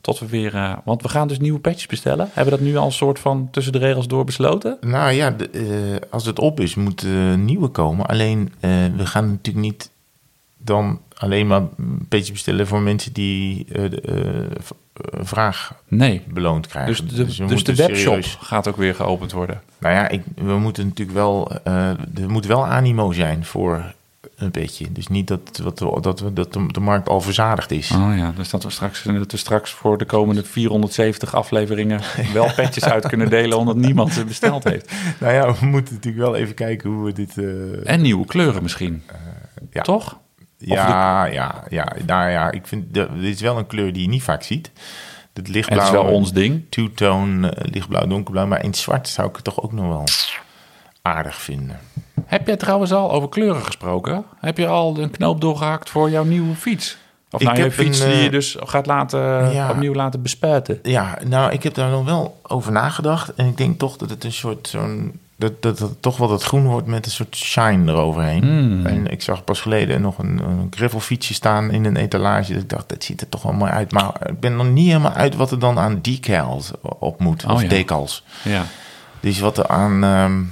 Tot 0.00 0.18
we 0.18 0.26
weer... 0.26 0.54
eh, 0.54 0.72
want 0.84 1.02
we 1.02 1.08
gaan 1.08 1.28
dus 1.28 1.38
nieuwe 1.38 1.60
patches 1.60 1.86
bestellen. 1.86 2.30
Hebben 2.32 2.52
we 2.52 2.58
dat 2.58 2.68
nu 2.68 2.76
al 2.76 2.86
een 2.86 2.92
soort 2.92 3.18
van 3.18 3.48
tussen 3.50 3.72
de 3.72 3.78
regels 3.78 4.06
door 4.08 4.24
besloten? 4.24 4.76
Nou 4.80 5.10
ja, 5.12 5.30
de, 5.30 5.50
eh, 5.50 6.08
als 6.10 6.26
het 6.26 6.38
op 6.38 6.60
is, 6.60 6.74
moeten 6.74 7.44
nieuwe 7.44 7.68
komen. 7.68 8.06
Alleen, 8.06 8.52
we 8.96 9.06
gaan 9.06 9.30
natuurlijk 9.30 9.64
niet 9.66 9.90
dan 10.64 11.00
alleen 11.16 11.46
maar 11.46 11.60
een 11.60 12.06
beetje 12.08 12.32
bestellen 12.32 12.66
voor 12.66 12.80
mensen 12.80 13.12
die 13.12 13.64
de, 13.64 14.00
een 14.94 15.26
vraag 15.26 15.74
Nee. 15.88 16.22
beloond 16.28 16.66
krijgen. 16.66 17.06
Dus 17.06 17.16
de, 17.16 17.24
dus 17.24 17.38
we 17.38 17.46
de 17.46 17.54
moeten 17.54 17.76
webshop 17.76 17.96
serieus- 18.14 18.38
gaat 18.40 18.68
ook 18.68 18.76
weer 18.76 18.94
geopend 18.94 19.32
worden. 19.32 19.62
Nou 19.78 19.94
ja, 19.94 20.08
ik, 20.08 20.22
we 20.34 20.58
moeten 20.58 20.86
natuurlijk 20.86 21.16
wel, 21.18 21.52
er 21.64 22.28
moet 22.28 22.46
wel 22.46 22.66
animo 22.66 23.12
zijn 23.12 23.44
voor 23.44 23.94
een 24.36 24.50
beetje. 24.50 24.92
Dus 24.92 25.08
niet 25.08 25.28
dat, 25.28 25.60
wat, 25.62 26.02
dat, 26.02 26.20
we, 26.20 26.32
dat 26.32 26.52
de, 26.52 26.80
markt 26.80 27.08
al 27.08 27.20
verzadigd 27.20 27.70
is. 27.70 27.90
Oh 27.90 28.12
ja, 28.16 28.32
dus 28.36 28.50
dat 28.50 28.62
we 28.62 28.70
straks, 28.70 29.02
dat 29.02 29.32
we 29.32 29.36
straks 29.36 29.70
voor 29.72 29.98
de 29.98 30.04
komende 30.04 30.44
470 30.44 31.34
afleveringen 31.34 32.00
wel 32.32 32.52
petjes 32.54 32.84
uit 32.84 33.06
kunnen 33.06 33.30
delen 33.30 33.58
omdat 33.58 33.76
niemand 33.76 34.12
ze 34.12 34.24
besteld 34.24 34.64
heeft. 34.64 34.92
Nou 35.20 35.32
ja, 35.34 35.54
we 35.60 35.66
moeten 35.66 35.94
natuurlijk 35.94 36.24
wel 36.24 36.36
even 36.36 36.54
kijken 36.54 36.90
hoe 36.90 37.04
we 37.04 37.12
dit... 37.12 37.38
En 37.84 38.00
nieuwe 38.00 38.26
kleuren 38.26 38.62
misschien. 38.62 39.02
ja. 39.70 39.82
Toch? 39.82 40.18
Ja, 40.60 41.24
ja, 41.24 41.64
ja. 41.68 41.92
Nou 42.06 42.30
ja, 42.30 42.50
ik 42.50 42.66
vind, 42.66 42.94
dit 42.94 43.08
is 43.22 43.40
wel 43.40 43.58
een 43.58 43.66
kleur 43.66 43.92
die 43.92 44.02
je 44.02 44.08
niet 44.08 44.22
vaak 44.22 44.42
ziet. 44.42 44.70
Het 44.74 45.46
Het 45.46 45.48
lichtblauw. 45.48 45.84
is 45.84 45.90
wel 45.90 46.04
ons 46.04 46.32
ding. 46.32 46.62
Two-tone, 46.68 47.50
eh, 47.50 47.70
lichtblauw, 47.72 48.06
donkerblauw. 48.06 48.46
Maar 48.46 48.62
in 48.62 48.68
het 48.68 48.76
zwart 48.78 49.08
zou 49.08 49.28
ik 49.28 49.34
het 49.34 49.44
toch 49.44 49.62
ook 49.62 49.72
nog 49.72 49.86
wel 49.86 50.04
aardig 51.02 51.40
vinden. 51.40 51.78
Heb 52.26 52.46
jij 52.46 52.56
trouwens 52.56 52.92
al 52.92 53.12
over 53.12 53.28
kleuren 53.28 53.62
gesproken? 53.64 54.24
Heb 54.36 54.58
je 54.58 54.66
al 54.66 54.98
een 54.98 55.10
knoop 55.10 55.40
doorgehakt 55.40 55.90
voor 55.90 56.10
jouw 56.10 56.24
nieuwe 56.24 56.54
fiets? 56.54 56.96
Of 57.30 57.40
Ik 57.40 57.46
nou, 57.46 57.62
je 57.62 57.70
fiets 57.70 58.00
een, 58.00 58.08
die 58.08 58.18
je 58.18 58.24
eh, 58.26 58.30
dus 58.30 58.56
gaat 58.58 58.86
laten, 58.86 59.52
ja. 59.52 59.70
opnieuw 59.70 59.94
laten 59.94 60.22
bespuiten. 60.22 60.78
Ja, 60.82 61.18
nou, 61.26 61.52
ik 61.52 61.62
heb 61.62 61.74
daar 61.74 61.90
nog 61.90 62.04
wel 62.04 62.40
over 62.42 62.72
nagedacht. 62.72 63.34
En 63.34 63.46
ik 63.46 63.56
denk 63.56 63.78
toch 63.78 63.96
dat 63.96 64.10
het 64.10 64.24
een 64.24 64.32
soort 64.32 64.68
zo'n. 64.68 65.20
Dat, 65.40 65.62
dat, 65.62 65.96
toch 66.00 66.16
wel 66.16 66.28
dat 66.28 66.42
groen 66.42 66.66
wordt 66.66 66.86
met 66.86 67.06
een 67.06 67.10
soort 67.12 67.36
shine 67.36 67.92
eroverheen. 67.92 68.42
Hmm. 68.42 68.86
En 68.86 69.06
ik 69.06 69.22
zag 69.22 69.44
pas 69.44 69.60
geleden 69.60 70.00
nog 70.00 70.18
een, 70.18 70.38
een 70.38 70.66
gravelfietsje 70.70 71.34
staan 71.34 71.70
in 71.70 71.84
een 71.84 71.96
etalage. 71.96 72.52
Dat 72.52 72.62
ik 72.62 72.68
dacht, 72.68 72.88
dat 72.88 73.04
ziet 73.04 73.20
er 73.20 73.28
toch 73.28 73.42
wel 73.42 73.52
mooi 73.52 73.70
uit. 73.70 73.92
Maar 73.92 74.28
ik 74.28 74.40
ben 74.40 74.56
nog 74.56 74.68
niet 74.70 74.86
helemaal 74.86 75.12
uit 75.12 75.34
wat 75.36 75.50
er 75.50 75.58
dan 75.58 75.78
aan 75.78 75.98
decals 76.02 76.70
op 76.82 77.20
moet. 77.20 77.44
Oh, 77.44 77.50
of 77.52 77.62
ja. 77.62 77.68
decals. 77.68 78.24
Ja. 78.44 78.64
Dus 79.20 79.38
wat 79.38 79.58
er 79.58 79.66
aan 79.68 80.04
ehm 80.04 80.42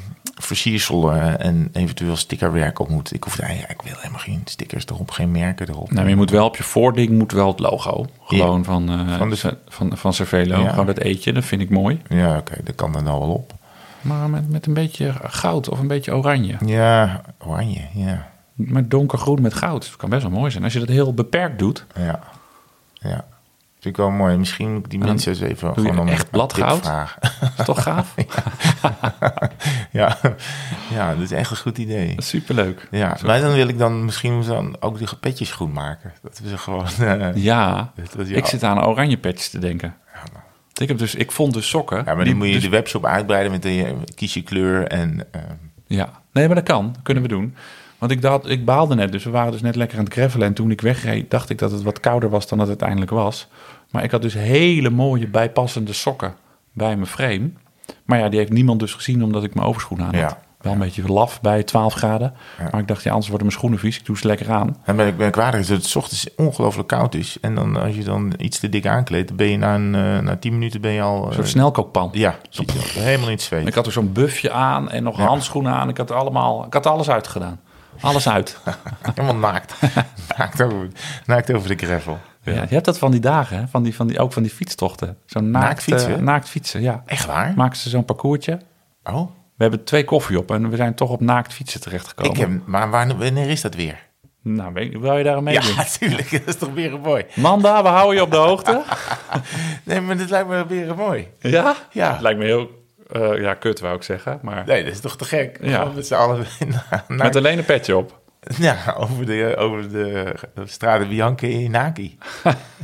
versiersel 0.41 1.13
eh, 1.13 1.45
en 1.47 1.69
eventueel 1.73 2.17
stickerwerk 2.17 2.79
op 2.79 2.89
moet. 2.89 3.15
Ik 3.15 3.25
hoef 3.25 3.37
daar, 3.37 3.55
ja, 3.55 3.69
ik 3.69 3.83
wil 3.83 3.93
helemaal 3.97 4.21
geen 4.21 4.41
stickers 4.45 4.85
erop, 4.87 5.11
geen 5.11 5.31
merken 5.31 5.69
erop. 5.69 5.87
Nou, 5.91 6.01
maar 6.01 6.09
je 6.09 6.17
moet 6.17 6.31
wel 6.31 6.45
op 6.47 6.57
je 6.57 6.63
voording 6.63 7.11
moet 7.11 7.33
wel 7.33 7.49
het 7.49 7.59
logo. 7.59 8.07
Gewoon 8.25 8.65
van, 8.65 8.89
eh 8.91 9.17
Van 9.19 9.31
de- 9.31 9.37
van, 9.37 9.57
van, 9.69 9.97
van 9.97 10.13
Cervelo. 10.15 10.61
Ja. 10.63 10.71
Gewoon 10.71 10.87
dat 10.87 10.99
eetje, 10.99 11.33
dat 11.33 11.45
vind 11.45 11.61
ik 11.63 11.71
mooi. 11.71 12.01
Ja, 12.09 12.37
oké, 12.37 12.55
dat 12.65 12.75
kan 12.75 12.95
er 12.97 13.03
nou 13.03 13.19
wel 13.19 13.29
op. 13.29 13.53
Maar 14.01 14.31
met, 14.31 14.51
met 14.51 14.67
een 14.67 14.75
beetje 14.75 15.13
goud 15.23 15.69
of 15.69 15.79
een 15.79 15.87
beetje 15.87 16.17
oranje. 16.17 16.57
Ja, 16.65 17.21
oranje, 17.39 17.87
ja. 17.93 18.29
Maar 18.55 18.89
donkergroen 18.89 19.43
met 19.43 19.55
goud. 19.55 19.87
Dat 19.87 19.97
kan 19.97 20.11
best 20.11 20.23
wel 20.23 20.31
mooi 20.33 20.51
zijn. 20.51 20.65
Als 20.65 20.73
je 20.73 20.79
dat 20.79 20.89
heel 20.89 21.15
beperkt 21.15 21.59
doet. 21.59 21.87
Ja, 21.95 22.21
ja. 22.93 23.25
Vind 23.81 23.97
ik 23.97 23.97
wel 23.97 24.11
mooi. 24.11 24.37
Misschien 24.37 24.73
moet 24.75 24.85
ik 24.85 24.91
die 24.91 24.99
mensen 24.99 25.33
eens 25.33 25.41
even 25.41 25.75
gewoon 25.75 25.99
om 25.99 26.09
echt 26.09 26.31
bladgoud? 26.31 26.81
vragen. 26.81 27.23
Is 27.59 27.65
toch 27.65 27.83
gaaf? 27.83 28.15
ja. 29.91 30.17
ja, 30.91 31.15
dat 31.15 31.23
is 31.23 31.31
echt 31.31 31.51
een 31.51 31.57
goed 31.57 31.79
idee. 31.79 32.15
Superleuk. 32.17 32.89
Ja, 32.91 33.17
Zo- 33.17 33.27
maar 33.27 33.41
dan 33.41 33.53
wil 33.53 33.69
ik 33.69 33.79
dan 33.79 34.05
misschien 34.05 34.43
dan 34.43 34.77
ook 34.81 34.99
die 34.99 35.09
petjes 35.21 35.53
groen 35.53 35.73
maken. 35.73 36.13
Dat 36.23 36.41
we 36.43 36.49
ze 36.49 36.59
gewoon... 36.59 36.87
Ja, 37.35 37.75
dat- 37.97 38.13
dat- 38.17 38.29
ja. 38.29 38.37
ik 38.37 38.47
zit 38.47 38.63
aan 38.63 38.85
oranje 38.87 39.19
patches 39.19 39.49
te 39.51 39.59
denken. 39.59 39.95
Ik, 40.81 40.89
heb 40.89 40.99
dus, 40.99 41.15
ik 41.15 41.33
vond 41.33 41.55
dus 41.55 41.69
sokken. 41.69 41.97
Ja, 41.97 42.05
maar 42.05 42.17
die- 42.17 42.25
dan 42.25 42.37
moet 42.37 42.47
je 42.47 42.53
dus- 42.53 42.63
de 42.63 42.69
webshop 42.69 43.05
uitbreiden 43.07 43.53
met 43.53 43.63
de 43.63 43.95
kies 44.15 44.35
je 44.35 44.43
kleur 44.43 44.87
en... 44.87 45.25
eh, 45.31 45.41
Ja, 45.87 46.11
nee, 46.33 46.47
maar 46.47 46.55
dat 46.57 46.65
kan. 46.65 46.95
Kunnen 47.03 47.23
we 47.23 47.29
doen. 47.29 47.55
Want 47.99 48.13
ik, 48.13 48.23
dacht, 48.23 48.49
ik 48.49 48.65
baalde 48.65 48.95
net, 48.95 49.13
dus 49.13 49.25
we 49.25 49.31
waren 49.31 49.53
dus 49.53 49.61
net 49.61 49.77
lekker 49.77 49.99
aan 49.99 50.05
het 50.05 50.13
gravelen. 50.13 50.47
En 50.47 50.55
toen 50.55 50.71
ik 50.71 50.81
wegreed, 50.81 51.31
dacht 51.31 51.51
ik 51.51 51.59
dat 51.59 51.71
het 51.71 51.83
wat 51.83 52.01
kouder 52.01 52.31
was 52.31 52.49
dan 52.49 52.59
het 52.59 52.69
uiteindelijk 52.69 53.11
was. 53.11 53.49
Maar 53.91 54.05
ik 54.05 54.11
had 54.11 54.23
dus 54.23 54.35
hele 54.35 54.91
mooie 54.91 55.27
bijpassende 55.27 55.93
sokken 55.93 56.35
bij 56.73 56.95
mijn 56.95 57.07
frame. 57.07 57.51
Maar 58.05 58.19
ja, 58.19 58.29
die 58.29 58.39
heeft 58.39 58.53
niemand 58.53 58.81
dus 58.81 58.95
gezien 58.95 59.23
omdat 59.25 59.45
ik 59.45 59.55
mijn 59.55 59.67
overschoenen 59.67 60.07
aan 60.07 60.15
had. 60.15 60.31
Ja. 60.31 60.41
Wel 60.69 60.77
een 60.77 60.83
beetje 60.83 61.13
laf 61.13 61.41
bij 61.41 61.63
12 61.63 61.95
graden. 61.95 62.35
Maar 62.71 62.81
ik 62.81 62.89
dacht, 62.89 63.03
ja, 63.03 63.11
anders 63.11 63.29
worden 63.29 63.47
mijn 63.47 63.59
schoenen 63.59 63.79
vies. 63.79 63.99
Ik 63.99 64.07
doe 64.07 64.19
ze 64.19 64.27
lekker 64.27 64.51
aan. 64.51 64.77
En 64.85 64.97
ben 64.97 65.07
ik 65.07 65.17
ben 65.17 65.33
dat 65.33 65.67
het 65.67 65.87
's 65.87 65.97
ochtends 65.97 66.35
ongelooflijk 66.37 66.89
koud 66.89 67.15
is. 67.15 67.37
En 67.41 67.55
dan 67.55 67.77
als 67.77 67.95
je 67.95 68.05
dan 68.05 68.33
iets 68.39 68.59
te 68.59 68.69
dik 68.69 68.87
aankleedt, 68.87 69.37
ben 69.37 69.47
je 69.47 69.57
na, 69.57 69.75
een, 69.75 69.95
eh, 69.95 70.19
na 70.19 70.37
10 70.37 70.53
minuten 70.53 70.81
ben 70.81 70.91
je 70.91 71.03
al... 71.03 71.23
Een 71.23 71.29
eh, 71.29 71.35
soort 71.35 71.49
snelkookpan. 71.49 72.09
ja, 72.13 72.37
helemaal 72.51 73.27
in 73.27 73.33
het 73.33 73.43
zweet. 73.43 73.67
Ik 73.67 73.75
had 73.75 73.87
er 73.87 73.93
zo'n 73.93 74.13
buffje 74.13 74.51
aan 74.51 74.91
en 74.91 75.03
nog 75.03 75.17
handschoenen 75.17 75.73
aan. 75.73 75.89
Ik 75.89 75.97
had, 75.97 76.11
allemaal, 76.11 76.65
ik 76.67 76.73
had 76.73 76.87
alles 76.87 77.11
uitgedaan. 77.11 77.61
Alles 78.01 78.29
uit. 78.29 78.59
Helemaal 79.15 79.51
naakt. 79.51 79.75
naakt, 80.39 80.63
over, 80.63 80.89
naakt 81.27 81.53
over 81.53 81.77
de 81.77 81.87
gravel. 81.87 82.19
Ja. 82.43 82.53
je 82.53 82.75
hebt 82.75 82.85
dat 82.85 82.99
van 82.99 83.11
die 83.11 83.21
dagen, 83.21 83.59
hè? 83.59 83.69
Van 83.69 83.83
die, 83.83 83.95
van 83.95 84.07
die, 84.07 84.19
ook 84.19 84.33
van 84.33 84.43
die 84.43 84.53
fietstochten. 84.53 85.17
Zo'n 85.27 85.51
naakt, 85.51 85.65
Naakt 85.65 85.83
fietsen? 85.83 86.25
naakt 86.25 86.49
fietsen, 86.49 86.83
ja. 86.83 87.03
Echt 87.07 87.27
waar? 87.27 87.53
Maken 87.57 87.77
ze 87.77 87.89
zo'n 87.89 88.05
parcoursje. 88.05 88.59
Oh, 89.05 89.31
We 89.59 89.65
hebben 89.65 89.85
twee 89.85 90.05
koffie 90.05 90.39
op 90.39 90.51
en 90.51 90.71
we 90.71 90.77
zijn 90.77 90.95
toch 90.95 91.11
op 91.11 91.21
naakt 91.21 91.53
fietsen 91.53 91.81
terechtgekomen. 91.81 92.33
ik 92.33 92.39
heb, 92.39 92.51
maar 92.67 92.91
waar, 92.91 93.17
wanneer 93.17 93.49
is 93.51 93.61
dat 93.61 93.75
weer? 93.75 94.07
Nou, 94.43 94.73
wil 95.01 95.17
je 95.17 95.25
daar 95.25 95.37
aan 95.37 95.45
Ja, 95.45 95.61
meedoen? 95.61 95.77
natuurlijk. 95.77 96.31
Dat 96.31 96.43
is 96.47 96.57
toch 96.57 96.73
weer 96.73 96.99
mooi. 97.01 97.25
Manda, 97.35 97.83
we 97.83 97.89
houden 97.89 98.17
je 98.17 98.23
op 98.23 98.31
de 98.31 98.37
hoogte. 98.37 98.83
Nee, 99.85 100.01
maar 100.01 100.17
dat 100.17 100.31
lijkt 100.31 100.49
me 100.49 100.67
weer 100.67 100.95
mooi. 100.97 101.29
ja? 101.41 101.75
Ja. 101.91 102.13
Het 102.13 102.21
lijkt 102.21 102.39
me 102.39 102.45
heel... 102.45 102.71
eh, 103.13 103.41
ja, 103.41 103.55
kut 103.55 103.81
wou 103.81 103.97
ik 103.97 104.03
zeggen, 104.03 104.39
maar... 104.43 104.63
Nee, 104.67 104.85
dat 104.85 104.93
is 104.93 105.01
toch 105.01 105.17
te 105.17 105.25
gek? 105.25 105.59
Ja. 105.61 105.79
Gewoon 105.79 105.95
met 105.95 106.07
z'n 106.07 106.15
allen 106.15 106.47
na, 106.67 107.05
na- 107.09 107.25
Met 107.25 107.37
alleen 107.37 107.59
een 107.59 107.65
petje 107.65 107.97
op. 107.97 108.21
ja, 108.59 108.95
over 108.99 109.27
de, 109.27 109.55
over 109.59 109.91
de 109.91 110.35
Strade 110.65 111.07
Bianche 111.07 111.51
in 111.51 111.71
Naki. 111.71 112.19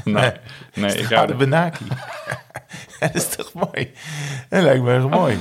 Nee, 0.05 0.33
nee 0.75 0.91
ik 0.91 0.95
hou 0.95 1.05
Strade. 1.05 1.35
Benaki. 1.35 1.85
dat 3.01 3.14
is 3.14 3.29
toch 3.29 3.53
mooi? 3.53 3.93
Dat 4.49 4.62
lijkt 4.62 4.83
me 4.83 4.91
heel 4.91 5.09
mooi. 5.09 5.39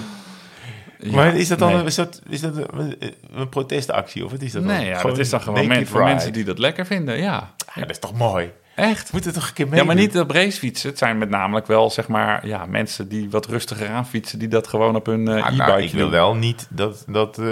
Maar 1.12 1.36
is 1.36 1.48
dat 1.48 1.60
dan 1.60 1.70
nee. 1.72 1.80
een, 1.80 1.86
is 1.86 1.96
dat, 1.96 2.22
is 2.30 2.42
dat 2.42 2.56
een, 2.58 2.96
een 3.34 3.50
protestactie? 3.50 4.26
Of 4.26 4.32
wat 4.32 4.42
is 4.42 4.52
dat 4.52 4.64
Nee, 4.64 4.78
dan? 4.78 4.86
ja, 4.86 5.02
dat 5.02 5.18
is 5.18 5.30
dan 5.30 5.42
gewoon 5.42 5.68
men- 5.68 5.88
voor 5.88 6.04
mensen 6.04 6.34
die 6.34 6.44
dat 6.44 6.60
lekker 6.60 6.86
vinden, 6.86 7.18
ja. 7.18 7.54
Ja, 7.76 7.82
dat 7.82 7.90
is 7.90 8.00
toch 8.00 8.14
mooi? 8.14 8.52
Echt? 8.76 9.12
Moet 9.14 9.26
het 9.26 9.34
toch 9.34 9.48
een 9.48 9.54
keer 9.54 9.68
mee? 9.68 9.80
Ja, 9.80 9.86
maar 9.86 9.96
niet 9.96 10.20
op 10.20 10.32
racefietsen. 10.32 10.90
Het 10.90 10.98
zijn 10.98 11.18
met 11.18 11.30
namelijk 11.30 11.68
wel, 11.68 11.90
zeg 11.90 12.08
maar, 12.08 12.48
ja, 12.48 12.66
mensen 12.66 13.08
die 13.08 13.30
wat 13.30 13.46
rustiger 13.46 13.90
aanfietsen, 13.90 14.40
die 14.40 14.48
dat 14.48 14.68
gewoon 14.68 14.96
op 14.96 15.06
hun 15.06 15.28
eh, 15.28 15.34
Ah, 15.34 15.48
e-bike 15.48 15.56
nou, 15.66 15.82
ik 15.82 15.92
wil 15.92 16.02
doen. 16.02 16.12
wel 16.12 16.36
niet 16.36 16.68
dat, 16.70 17.04
dat, 17.08 17.38
eh, 17.38 17.46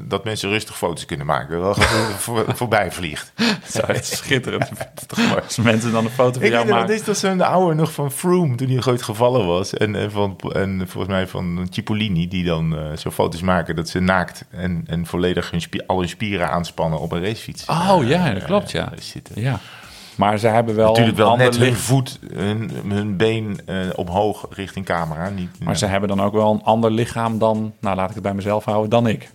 dat 0.00 0.24
mensen 0.24 0.48
rustig 0.48 0.76
foto's 0.76 1.04
kunnen 1.04 1.26
maken. 1.26 1.60
Wel 1.60 1.74
voor, 2.18 2.44
voorbij 2.56 2.92
vliegt. 2.92 3.32
Zo, 3.70 3.80
het 3.86 3.96
is 4.02 4.16
schitterend. 4.16 4.70
Dat? 5.06 5.18
Als 5.44 5.56
mensen 5.56 5.92
dan 5.92 6.04
een 6.04 6.10
foto 6.10 6.32
van 6.32 6.42
Ik 6.42 6.52
jou 6.52 6.68
maken. 6.68 6.86
dit 6.86 6.96
is 6.98 7.04
toch 7.04 7.16
zo'n 7.16 7.40
oude 7.40 7.74
nog 7.74 7.92
van 7.92 8.10
Froome 8.12 8.54
toen 8.54 8.68
hij 8.68 8.82
ooit 8.92 9.02
gevallen 9.02 9.46
was. 9.46 9.74
En, 9.74 9.94
en, 9.96 10.10
van, 10.10 10.36
en 10.52 10.84
volgens 10.88 11.12
mij 11.14 11.26
van 11.26 11.66
Cipollini 11.70 12.28
die 12.28 12.44
dan 12.44 12.76
eh, 12.78 12.96
zo 12.96 13.10
foto's 13.10 13.40
maken 13.40 13.76
dat 13.76 13.88
ze 13.88 14.00
naakt 14.00 14.44
en, 14.50 14.84
en 14.86 15.06
volledig 15.06 15.50
hun 15.50 15.62
al 15.86 15.98
hun 15.98 16.08
spieren 16.08 16.50
aanspannen 16.50 16.98
op 17.00 17.12
een 17.12 17.22
racefiets. 17.22 17.66
Oh 17.66 17.98
ja, 18.06 18.32
dat 18.32 18.44
klopt, 18.44 18.70
ja. 18.70 18.92
Eh, 18.92 18.98
zitten. 19.00 19.40
Ja. 19.40 19.60
Maar 20.16 20.38
ze 20.38 20.46
hebben 20.46 20.74
wel 20.74 20.88
Natuurlijk 20.88 21.16
wel 21.16 21.36
net 21.36 21.56
hun 21.56 21.74
voet, 21.74 22.18
hun, 22.32 22.70
hun 22.88 23.16
been 23.16 23.60
eh, 23.66 23.76
omhoog 23.94 24.46
richting 24.50 24.84
camera. 24.84 25.28
Niet, 25.28 25.64
Maar 25.64 25.76
ze 25.76 25.86
hebben 25.86 26.08
dan 26.08 26.22
ook 26.22 26.32
wel 26.32 26.52
een 26.52 26.62
ander 26.62 26.90
lichaam 26.90 27.38
dan, 27.38 27.72
nou 27.80 27.96
laat 27.96 28.08
ik 28.08 28.14
het 28.14 28.22
bij 28.22 28.34
mezelf 28.34 28.64
houden, 28.64 28.90
dan 28.90 29.06
ik. 29.06 29.30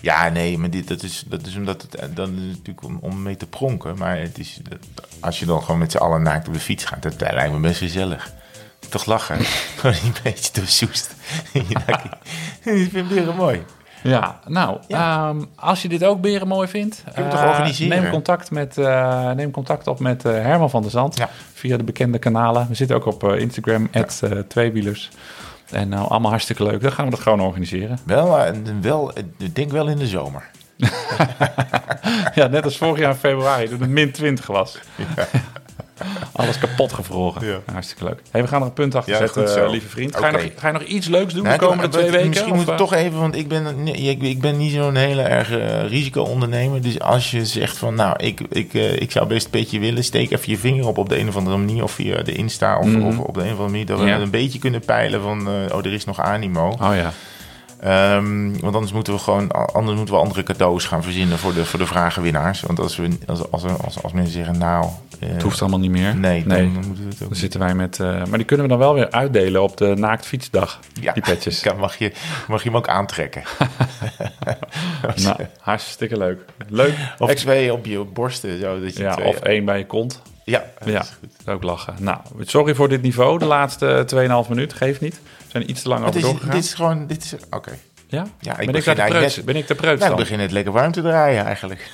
Ja, 0.00 0.28
nee, 0.28 0.58
maar 0.58 0.70
dit, 0.70 0.88
dat, 0.88 1.02
is, 1.02 1.24
dat 1.26 1.46
is 1.46 1.56
omdat 1.56 1.82
het 1.82 1.94
eh, 1.94 2.08
dan 2.14 2.28
is 2.34 2.56
natuurlijk 2.56 2.82
om, 2.82 2.98
om 3.00 3.22
mee 3.22 3.36
te 3.36 3.46
pronken. 3.46 3.98
Maar 3.98 4.18
het 4.18 4.38
is, 4.38 4.60
als 5.20 5.38
je 5.38 5.46
dan 5.46 5.62
gewoon 5.62 5.78
met 5.78 5.90
z'n 5.90 5.98
allen 5.98 6.22
naakt 6.22 6.48
op 6.48 6.54
de 6.54 6.60
fiets 6.60 6.84
gaat, 6.84 7.02
dat, 7.02 7.18
dat 7.18 7.32
lijkt 7.32 7.52
me 7.52 7.60
best 7.60 7.78
gezellig. 7.78 8.32
Toch 8.88 9.04
lachen. 9.04 9.44
Gewoon 9.78 9.96
een 10.04 10.14
beetje 10.22 10.52
doorzoest. 10.52 11.14
Ik 12.62 12.90
vind 12.90 12.92
het 12.92 13.08
weer 13.08 13.34
mooi. 13.34 13.64
Ja, 14.02 14.38
nou, 14.46 14.78
Ja. 14.88 15.28
ehm, 15.28 15.42
als 15.54 15.82
je 15.82 15.88
dit 15.88 16.04
ook 16.04 16.20
beren 16.20 16.48
mooi 16.48 16.68
vindt, 16.68 17.04
eh, 17.14 17.68
neem, 17.88 18.10
contact 18.10 18.50
met, 18.50 18.78
eh, 18.78 19.30
neem 19.30 19.50
contact 19.50 19.86
op 19.86 19.98
met 20.00 20.24
eh, 20.24 20.32
Herman 20.32 20.70
van 20.70 20.82
der 20.82 20.90
Zand 20.90 21.16
Ja. 21.16 21.28
via 21.52 21.76
de 21.76 21.84
bekende 21.84 22.18
kanalen. 22.18 22.66
We 22.68 22.74
zitten 22.74 22.96
ook 22.96 23.06
op 23.06 23.24
Instagram, 23.24 23.88
at, 23.92 24.22
tweewielers. 24.48 25.10
En 25.70 25.88
nou, 25.88 26.08
allemaal 26.08 26.30
hartstikke 26.30 26.62
leuk. 26.64 26.80
Dan 26.82 26.92
gaan 26.92 27.04
we 27.04 27.10
dat 27.10 27.20
gewoon 27.20 27.40
organiseren. 27.40 27.98
Wel, 28.04 28.38
wel, 28.80 29.12
ik 29.38 29.54
denk 29.54 29.70
wel 29.70 29.88
in 29.88 29.96
de 29.98 30.06
zomer. 30.06 30.44
ja, 32.34 32.46
net 32.46 32.64
als 32.64 32.76
vorig 32.76 32.98
jaar 32.98 33.10
in 33.10 33.16
februari, 33.16 33.68
toen 33.68 33.80
het 33.80 33.90
min 33.90 34.12
20 34.12 34.46
was. 34.46 34.78
Alles 36.32 36.58
kapot 36.58 36.92
gevroren. 36.92 37.46
Ja. 37.46 37.58
Hartstikke 37.72 38.04
leuk. 38.04 38.20
Hey, 38.30 38.42
we 38.42 38.48
gaan 38.48 38.60
er 38.60 38.66
een 38.66 38.72
punt 38.72 38.94
achter 38.94 39.12
Ja, 39.12 39.18
zetten, 39.18 39.42
goed 39.42 39.50
zo. 39.50 39.64
eh, 39.64 39.70
lieve 39.70 39.88
vriend. 39.88 40.16
Ga, 40.16 40.26
je 40.26 40.32
nog, 40.32 40.42
ga 40.56 40.66
je 40.66 40.72
nog 40.72 40.82
iets 40.82 41.06
leuks 41.08 41.34
doen 41.34 41.44
de 41.44 41.56
komende 41.56 41.88
twee 41.88 42.10
weken? 42.10 42.28
Misschien 42.28 42.54
moet 42.54 42.62
ik 42.62 42.68
eh? 42.68 42.76
toch 42.76 42.94
even, 42.94 43.18
want 43.18 43.36
ik 43.36 43.48
ben, 43.48 43.82
nee, 43.82 43.94
ik, 43.94 44.22
ik 44.22 44.40
ben 44.40 44.56
niet 44.56 44.72
zo'n 44.72 44.94
hele 44.96 45.22
erg 45.22 45.50
eh, 45.50 45.88
risico-ondernemer. 45.88 46.82
Dus 46.82 47.00
als 47.00 47.30
je 47.30 47.46
zegt 47.46 47.76
van, 47.78 47.94
nou, 47.94 48.14
ik, 48.24 48.40
ik, 48.50 48.72
ik 48.74 49.10
zou 49.10 49.26
best 49.26 49.44
een 49.44 49.50
beetje 49.50 49.78
willen, 49.80 50.04
steek 50.04 50.30
even 50.30 50.50
je 50.50 50.58
vinger 50.58 50.86
op 50.86 50.98
op 50.98 51.08
de 51.08 51.18
een 51.18 51.28
of 51.28 51.36
andere 51.36 51.56
manier. 51.56 51.82
Of 51.82 51.92
via 51.92 52.22
de 52.22 52.32
Insta 52.32 52.78
of, 52.78 52.86
Mhm. 52.86 53.06
of 53.06 53.18
op 53.18 53.34
de 53.34 53.40
een 53.40 53.46
of 53.46 53.50
andere 53.52 53.68
manier. 53.70 53.86
Dat 53.86 53.98
we 54.00 54.06
Ja. 54.06 54.18
een 54.18 54.30
beetje 54.30 54.58
kunnen 54.58 54.80
peilen 54.84 55.22
van, 55.22 55.38
eh, 55.48 55.74
oh, 55.76 55.84
er 55.84 55.92
is 55.92 56.04
nog 56.04 56.20
animo. 56.20 56.68
Oh 56.68 56.94
ja. 56.94 57.12
Ehm, 57.80 58.50
want 58.60 58.74
anders 58.74 58.92
moeten 58.92 59.12
we 59.12 59.18
gewoon, 59.18 59.50
anders 59.72 59.96
moeten 59.96 60.14
we 60.14 60.20
andere 60.20 60.42
cadeaus 60.42 60.84
gaan 60.84 61.02
verzinnen 61.02 61.38
voor 61.38 61.54
de, 61.54 61.64
voor 61.64 61.78
de 61.78 61.86
vragenwinnaars. 61.86 62.60
Want 62.60 62.80
als, 62.80 62.96
we, 62.96 63.08
als, 63.26 63.50
als, 63.50 63.64
als, 63.64 64.02
als 64.02 64.12
mensen 64.12 64.32
zeggen, 64.32 64.58
nou... 64.58 64.86
eh, 65.20 65.28
Het 65.28 65.42
hoeft 65.42 65.60
allemaal 65.60 65.78
niet 65.78 65.90
meer. 65.90 66.16
Nee, 66.16 66.44
dan, 66.46 66.48
nee. 66.56 66.72
dan 66.72 66.86
moeten 66.86 67.02
we 67.04 67.08
het 67.10 67.22
ook 67.22 67.28
Dan 67.28 67.38
zitten 67.38 67.60
wij 67.60 67.74
met... 67.74 68.00
eh, 68.00 68.06
maar 68.24 68.38
die 68.38 68.44
kunnen 68.44 68.66
we 68.66 68.72
dan 68.72 68.80
wel 68.80 68.94
weer 68.94 69.10
uitdelen 69.10 69.62
op 69.62 69.76
de 69.76 69.94
naaktfietsdag. 69.96 70.78
Ja, 71.00 71.12
Die 71.12 71.22
petjes. 71.22 71.60
kan- 71.66 71.78
mag, 71.78 71.96
je, 71.96 72.12
mag 72.48 72.62
je 72.62 72.68
hem 72.68 72.78
ook 72.78 72.88
aantrekken. 72.88 73.42
Nou, 75.22 75.36
hartstikke 75.60 76.16
leuk. 76.18 76.40
Leuk. 76.68 76.94
Of 77.18 77.28
Ex- 77.30 77.40
twee 77.42 77.72
op 77.72 77.86
je 77.86 78.04
borsten. 78.04 78.60
Zo, 78.60 78.80
dat 78.80 78.96
je 78.96 79.02
ja, 79.02 79.14
twee, 79.14 79.26
of 79.26 79.38
één 79.38 79.64
bij 79.64 79.78
je 79.78 79.86
kont. 79.86 80.22
Ja, 80.48 80.64
dat 80.78 80.88
Ja, 80.88 81.00
is 81.00 81.08
goed. 81.20 81.30
dat 81.44 81.54
ook 81.54 81.62
lachen. 81.62 81.94
Nou, 81.98 82.18
sorry 82.40 82.74
voor 82.74 82.88
dit 82.88 83.02
niveau. 83.02 83.38
De 83.38 83.44
laatste 83.44 84.04
2,5 84.44 84.48
minuut. 84.48 84.72
Geeft 84.72 85.00
niet. 85.00 85.14
We 85.14 85.44
zijn 85.48 85.70
iets 85.70 85.82
te 85.82 85.88
lang 85.88 86.04
Het 86.04 86.08
over 86.08 86.20
is, 86.20 86.26
doorgegaan. 86.26 86.54
dit 86.54 86.64
is 86.64 86.74
gewoon, 86.74 87.06
dit 87.06 87.24
is, 87.24 87.34
oké. 87.50 87.70
Ja? 88.06 88.26
Ja, 88.40 88.58
ik 88.58 88.66
ben, 88.66 88.74
ik 88.74 88.84
de 88.84 88.92
preuts, 89.04 89.44
ben 89.44 89.56
ik 89.56 89.66
de 89.66 89.74
preuts 89.74 89.98
Nou, 90.00 90.10
dan? 90.10 90.20
begin 90.20 90.40
het 90.40 90.50
lekker 90.50 90.72
warm 90.72 90.92
te 90.92 91.00
draaien 91.02 91.44
eigenlijk. 91.44 91.90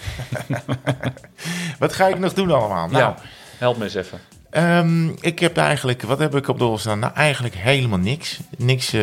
Wat 1.79 1.93
ga 1.93 2.07
ik 2.09 2.19
nog 2.19 2.33
doen 2.33 2.51
allemaal? 2.51 2.89
Nou, 2.89 3.05
ja, 3.05 3.15
help 3.59 3.77
me 3.77 3.85
eens 3.85 3.95
even. 3.95 4.21
Ehm, 4.55 5.09
ik 5.21 5.39
heb 5.39 5.57
eigenlijk, 5.57 6.03
wat 6.03 6.19
heb 6.19 6.35
ik 6.35 6.49
op 6.49 6.59
de 6.59 6.65
rol 6.65 6.79
staan? 6.79 6.99
Nou, 6.99 7.13
eigenlijk 7.15 7.55
helemaal 7.55 7.99
niks. 7.99 8.41
Niks, 8.57 8.93
eh, 8.93 9.03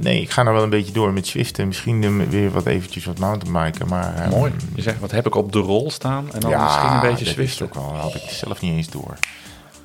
nee, 0.00 0.20
ik 0.20 0.30
ga 0.30 0.42
nou 0.42 0.54
wel 0.54 0.64
een 0.64 0.70
beetje 0.70 0.92
door 0.92 1.12
met 1.12 1.26
Zwift 1.26 1.58
en 1.58 1.66
misschien 1.66 2.28
weer 2.30 2.50
wat 2.50 2.66
eventjes 2.66 3.04
wat 3.04 3.18
mountainbiken, 3.18 3.88
maar... 3.88 4.14
ehm, 4.16 4.30
Mooi. 4.30 4.52
Je 4.74 4.82
zegt, 4.82 5.00
wat 5.00 5.10
heb 5.10 5.26
ik 5.26 5.34
op 5.34 5.52
de 5.52 5.58
rol 5.58 5.90
staan? 5.90 6.32
En 6.32 6.40
dan 6.40 6.50
ja, 6.50 6.62
misschien 6.64 6.90
een 6.92 7.00
beetje 7.16 7.42
is 7.42 7.62
ook 7.62 7.74
wel, 7.74 7.96
had 7.96 8.14
ik 8.14 8.22
zelf 8.30 8.60
niet 8.60 8.72
eens 8.72 8.90
door. 8.90 9.14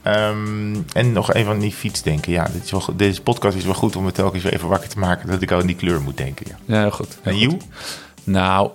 Ehm, 0.01 0.75
en 0.93 1.11
nog 1.11 1.33
even 1.33 1.51
aan 1.51 1.59
die 1.59 1.71
fiets 1.71 2.01
denken. 2.01 2.31
Ja, 2.31 2.47
dit 2.53 2.63
is 2.63 2.71
wel, 2.71 2.83
deze 2.95 3.21
podcast 3.21 3.57
is 3.57 3.65
wel 3.65 3.73
goed 3.73 3.95
om 3.95 4.03
me 4.03 4.11
telkens 4.11 4.43
weer 4.43 4.53
even 4.53 4.67
wakker 4.67 4.89
te 4.89 4.99
maken 4.99 5.29
dat 5.29 5.41
ik 5.41 5.51
al 5.51 5.59
aan 5.59 5.67
die 5.67 5.75
kleur 5.75 6.01
moet 6.01 6.17
denken. 6.17 6.45
Ja. 6.49 6.55
Ja, 6.65 6.79
heel 6.81 6.91
goed. 6.91 7.17
heel 7.21 7.33
En 7.33 7.39
you? 7.39 7.57
Nou, 8.23 8.71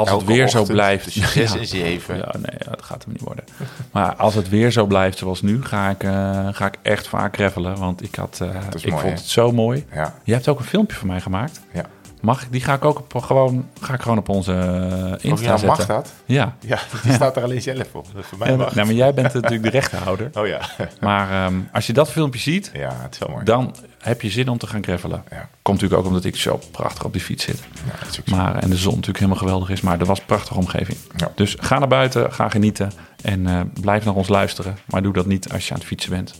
als 0.00 0.10
het 0.10 0.24
weer 0.24 0.48
zo 0.48 0.64
blijft... 0.64 1.10
zes 1.12 1.56
en 1.56 1.66
zeven. 1.66 2.16
Ja, 2.16 2.32
nee, 2.32 2.58
dat 2.70 2.82
gaat 2.82 3.04
hem 3.04 3.12
niet 3.12 3.22
worden. 3.22 3.44
Maar 3.92 4.14
als 4.16 4.34
het 4.34 4.48
weer 4.48 4.70
zo 4.70 4.86
blijft 4.86 5.18
zoals 5.18 5.42
nu, 5.42 5.64
ga 5.64 5.88
ik, 5.90 6.04
eh, 6.04 6.48
ga 6.50 6.66
ik 6.66 6.74
echt 6.82 7.08
vaak 7.08 7.34
gravelen. 7.34 7.78
Want 7.78 8.02
ik, 8.02 8.14
had, 8.14 8.38
eh, 8.42 8.48
ik 8.48 8.54
mooi, 8.54 8.90
vond 8.90 9.02
hè? 9.02 9.08
het 9.08 9.20
zo 9.20 9.52
mooi. 9.52 9.86
Ja, 9.94 10.14
Je 10.24 10.32
hebt 10.32 10.48
ook 10.48 10.58
een 10.58 10.64
filmpje 10.64 10.96
van 10.96 11.06
mij 11.08 11.20
gemaakt. 11.20 11.60
ja. 11.72 11.84
Mag 12.20 12.42
ik? 12.42 12.52
Die 12.52 12.60
ga 12.60 12.74
ik 12.74 12.84
ook 12.84 12.98
op, 12.98 13.22
gewoon, 13.22 13.68
ga 13.80 13.94
ik 13.94 14.02
gewoon 14.02 14.18
op 14.18 14.28
onze 14.28 14.52
eh, 14.52 15.30
Insta 15.30 15.44
ja, 15.46 15.56
zetten. 15.56 15.66
mag 15.66 15.86
dat? 15.86 16.12
Ja. 16.24 16.54
Ja, 16.60 16.78
die 17.02 17.12
staat 17.12 17.36
er 17.36 17.42
alleen 17.42 17.62
zelf 17.62 17.94
op. 17.94 18.06
Dat 18.14 18.24
voor 18.24 18.38
mij 18.38 18.50
Ja, 18.50 18.56
mag. 18.56 18.74
nou, 18.74 18.86
maar 18.86 18.96
jij 18.96 19.14
bent 19.14 19.32
natuurlijk 19.34 19.62
de 19.62 19.70
rechterhouder. 19.70 20.30
Oh 20.40 20.46
ja. 20.46 20.60
Maar 21.00 21.30
ehm, 21.46 21.54
als 21.72 21.86
je 21.86 21.92
dat 21.92 22.10
filmpje 22.10 22.40
ziet, 22.40 22.70
Ja, 22.74 22.96
het 23.02 23.12
is 23.14 23.18
wel 23.18 23.28
mooi. 23.28 23.44
dan 23.44 23.74
heb 23.98 24.22
je 24.22 24.30
zin 24.30 24.48
om 24.48 24.58
te 24.58 24.66
gaan 24.66 24.82
gravelen. 24.82 25.24
Ja. 25.30 25.48
Komt 25.62 25.80
natuurlijk 25.80 26.00
ook 26.00 26.06
omdat 26.06 26.24
ik 26.24 26.36
zo 26.36 26.60
prachtig 26.70 27.04
op 27.04 27.12
die 27.12 27.22
fiets 27.22 27.44
zit. 27.44 27.62
Ja, 27.86 27.92
dat 28.00 28.08
is 28.10 28.20
ook 28.20 28.28
zo. 28.28 28.36
Maar, 28.36 28.54
en 28.56 28.70
de 28.70 28.76
zon 28.76 28.90
natuurlijk 28.90 29.18
helemaal 29.18 29.38
geweldig 29.42 29.70
is. 29.70 29.80
Maar 29.80 30.00
er 30.00 30.06
was 30.06 30.18
een 30.18 30.26
prachtige 30.26 30.58
omgeving. 30.58 30.98
Ja. 31.16 31.30
Dus 31.34 31.56
ga 31.60 31.78
naar 31.78 31.88
buiten, 31.88 32.32
ga 32.32 32.48
genieten. 32.48 32.92
En 33.22 33.46
eh, 33.46 33.60
blijf 33.80 34.04
naar 34.04 34.14
ons 34.14 34.28
luisteren. 34.28 34.76
Maar 34.86 35.02
doe 35.02 35.12
dat 35.12 35.26
niet 35.26 35.52
als 35.52 35.66
je 35.66 35.72
aan 35.72 35.78
het 35.78 35.88
fietsen 35.88 36.10
bent 36.10 36.34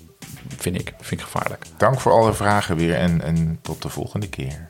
vind 0.57 0.81
ik, 0.81 0.95
vind 1.01 1.21
ik 1.21 1.27
gevaarlijk. 1.27 1.65
Dank 1.77 2.01
voor 2.01 2.13
alle 2.13 2.33
vragen 2.33 2.77
weer 2.77 2.95
en, 2.95 3.23
en 3.23 3.59
tot 3.63 3.83
de 3.83 3.89
volgende 3.89 4.29
keer. 4.29 4.69